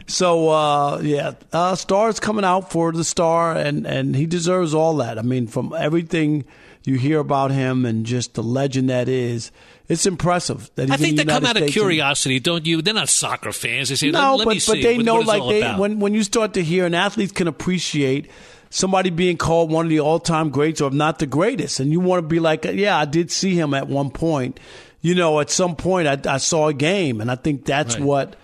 So 0.08 0.49
uh, 0.49 0.99
yeah, 1.02 1.34
uh, 1.54 1.76
Star's 1.76 2.20
coming 2.20 2.43
out 2.45 2.72
for 2.72 2.91
the 2.91 3.04
star, 3.04 3.54
and 3.56 3.86
and 3.88 4.16
he 4.16 4.26
deserves 4.26 4.74
all 4.74 4.95
that. 4.97 5.18
I 5.18 5.22
mean, 5.22 5.47
from 5.47 5.74
everything 5.78 6.45
you 6.84 6.97
hear 6.97 7.20
about 7.20 7.52
him 7.52 7.86
and 7.86 8.06
just 8.06 8.34
the 8.34 8.41
legend 8.43 8.89
that 8.89 9.08
is, 9.08 9.52
it's 9.88 10.06
impressive 10.06 10.72
that 10.76 10.84
he's 10.89 10.91
I 10.91 10.97
think 10.97 11.10
in 11.12 11.16
they 11.18 11.24
the 11.26 11.32
come 11.32 11.43
United 11.43 11.49
out 11.49 11.56
of 11.58 11.68
States 11.70 11.76
and- 11.78 11.84
curiosity, 11.84 12.39
don't 12.39 12.66
you? 12.66 12.82
They're 12.82 12.93
not 12.93 13.10
soccer 13.10 13.52
fans. 13.52 13.89
They 13.89 13.95
say, 13.95 14.10
no, 14.12 14.36
let, 14.36 14.45
but 14.45 14.54
me 14.56 14.60
see 14.60 14.72
but 14.74 14.82
they 14.82 14.97
what- 14.97 15.06
know 15.06 15.16
what 15.18 15.28
like 15.28 15.43
they 15.49 15.62
about. 15.62 15.80
when 15.80 15.99
when 15.99 16.14
you 16.14 16.24
start 16.24 16.54
to 16.56 16.64
hear 16.64 16.86
and 16.86 16.95
athletes 16.95 17.32
can 17.32 17.47
appreciate 17.47 18.30
somebody 18.70 19.10
being 19.12 19.38
called 19.38 19.70
one 19.72 19.86
of 19.86 19.89
the 19.89 19.99
all 19.99 20.20
time 20.20 20.49
greats 20.49 20.82
or 20.82 20.88
if 20.88 20.93
not 20.93 21.20
the 21.20 21.28
greatest, 21.28 21.80
and 21.80 21.91
you 21.91 21.99
want 21.99 22.24
to 22.24 22.28
be 22.28 22.39
like, 22.39 22.66
yeah, 22.66 22.97
I 22.97 23.06
did 23.06 23.30
see 23.32 23.54
him 23.54 23.74
at 23.74 23.88
one 23.88 24.10
point. 24.10 24.60
You 25.04 25.16
know, 25.16 25.39
at 25.39 25.49
some 25.49 25.76
point 25.76 26.08
I, 26.08 26.34
I 26.36 26.38
saw 26.38 26.68
a 26.68 26.74
game, 26.74 27.22
and 27.22 27.30
I 27.32 27.36
think 27.36 27.66
that's 27.66 27.95
Right. 27.95 28.04
what 28.04 28.36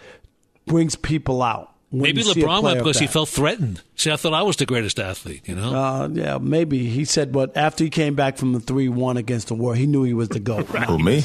brings 0.68 0.96
people 0.96 1.42
out. 1.42 1.74
Maybe 1.90 2.22
you 2.22 2.34
see 2.34 2.42
a 2.42 2.44
LeBron 2.44 2.48
went 2.48 2.64
player 2.64 2.76
because 2.80 3.00
he 3.00 3.08
felt 3.08 3.30
threatened. 3.30 3.82
See, 3.96 4.12
I 4.12 4.18
thought 4.18 4.34
I 4.34 4.42
was 4.42 4.58
the 4.58 4.66
greatest 4.66 5.00
athlete. 5.00 5.48
You 5.48 5.56
know. 5.56 5.74
Uh, 5.74 6.10
yeah, 6.12 6.38
maybe 6.38 6.90
he 6.90 7.06
said, 7.06 7.32
but 7.32 7.56
after 7.56 7.86
he 7.86 7.90
came 7.90 8.14
back 8.14 8.38
from 8.38 8.52
the 8.52 8.60
three 8.60 8.90
one 8.90 9.16
against 9.16 9.48
the 9.48 9.56
war, 9.56 9.74
he 9.74 9.88
knew 9.88 10.04
he 10.04 10.14
was 10.14 10.28
the 10.30 10.42
goat. 10.42 10.66
Who 10.88 11.00
me? 11.00 11.22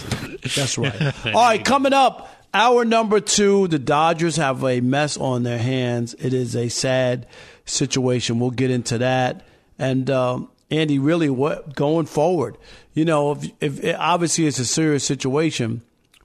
That's 0.55 0.79
right. 0.79 1.27
All 1.27 1.33
right, 1.33 1.65
coming 1.65 1.93
up, 1.93 2.43
Hour 2.55 2.85
number 2.85 3.19
two, 3.19 3.67
the 3.69 3.79
Dodgers 3.79 4.37
have 4.37 4.63
a 4.63 4.83
mess 4.83 5.17
on 5.17 5.43
their 5.43 5.59
hands. 5.59 6.15
It 6.19 6.35
is 6.35 6.55
a 6.55 6.69
sad 6.69 7.27
situation. 7.65 8.39
We'll 8.39 8.51
get 8.51 8.71
into 8.71 8.99
that. 8.99 9.47
And 9.79 10.11
um, 10.11 10.51
Andy, 10.71 10.99
really, 10.99 11.31
what 11.31 11.75
going 11.75 12.05
forward? 12.05 12.59
You 12.93 13.07
know, 13.07 13.33
if, 13.33 13.83
if 13.83 13.97
obviously 13.99 14.47
it's 14.47 14.59
a 14.59 14.67
serious 14.67 15.03
situation, 15.03 15.81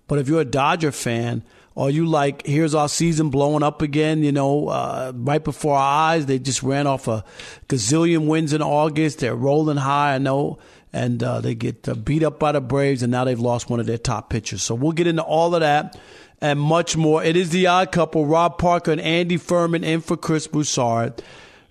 but 0.09 0.19
if 0.19 0.27
you're 0.27 0.41
a 0.41 0.45
Dodger 0.45 0.91
fan, 0.91 1.43
or 1.77 1.91
you 1.91 2.07
like, 2.07 2.43
here's 2.43 2.73
our 2.73 2.89
season 2.89 3.29
blowing 3.29 3.61
up 3.61 3.83
again, 3.83 4.23
you 4.23 4.31
know, 4.31 4.67
uh, 4.67 5.11
right 5.15 5.43
before 5.43 5.75
our 5.75 6.09
eyes. 6.09 6.25
They 6.25 6.39
just 6.39 6.63
ran 6.63 6.87
off 6.87 7.07
a 7.07 7.23
gazillion 7.67 8.25
wins 8.25 8.51
in 8.51 8.63
August. 8.63 9.19
They're 9.19 9.35
rolling 9.35 9.77
high, 9.77 10.15
I 10.15 10.17
know, 10.17 10.57
and 10.91 11.21
uh, 11.21 11.39
they 11.39 11.53
get 11.53 11.87
uh, 11.87 11.93
beat 11.93 12.23
up 12.23 12.39
by 12.39 12.51
the 12.51 12.61
Braves, 12.61 13.03
and 13.03 13.11
now 13.11 13.25
they've 13.25 13.39
lost 13.39 13.69
one 13.69 13.79
of 13.79 13.85
their 13.85 13.99
top 13.99 14.31
pitchers. 14.31 14.63
So 14.63 14.73
we'll 14.73 14.91
get 14.91 15.05
into 15.05 15.21
all 15.21 15.53
of 15.53 15.61
that 15.61 15.99
and 16.41 16.59
much 16.59 16.97
more. 16.97 17.23
It 17.23 17.37
is 17.37 17.51
the 17.51 17.67
odd 17.67 17.91
couple, 17.91 18.25
Rob 18.25 18.57
Parker 18.57 18.91
and 18.91 18.99
Andy 18.99 19.37
Furman, 19.37 19.83
in 19.83 20.01
for 20.01 20.17
Chris 20.17 20.47
Broussard. 20.47 21.21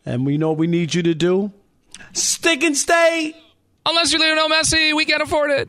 And 0.04 0.24
we 0.24 0.38
know 0.38 0.50
what 0.50 0.58
we 0.58 0.68
need 0.68 0.94
you 0.94 1.02
to 1.02 1.14
do. 1.14 1.50
Stick 2.12 2.62
and 2.62 2.76
stay. 2.76 3.34
Unless 3.84 4.12
you're 4.12 4.20
Lionel 4.20 4.50
Messi, 4.50 4.94
we 4.94 5.04
can't 5.04 5.22
afford 5.22 5.50
it. 5.50 5.68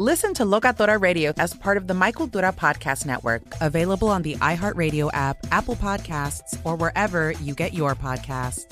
Listen 0.00 0.32
to 0.34 0.44
Locatora 0.44 1.00
Radio 1.00 1.32
as 1.38 1.54
part 1.54 1.76
of 1.76 1.88
the 1.88 1.94
My 1.94 2.12
Cultura 2.12 2.54
Podcast 2.54 3.04
Network, 3.04 3.42
available 3.60 4.06
on 4.06 4.22
the 4.22 4.36
iHeartRadio 4.36 5.10
app, 5.12 5.38
Apple 5.50 5.74
Podcasts, 5.74 6.56
or 6.62 6.76
wherever 6.76 7.32
you 7.32 7.52
get 7.52 7.74
your 7.74 7.96
podcasts. 7.96 8.64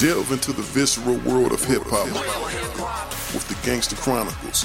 Delve 0.00 0.32
into 0.32 0.52
the 0.52 0.62
visceral 0.62 1.18
world 1.18 1.52
of 1.52 1.62
hip 1.62 1.82
hop 1.86 2.08
with 3.32 3.46
the 3.46 3.54
Gangster 3.64 3.94
Chronicles 3.94 4.64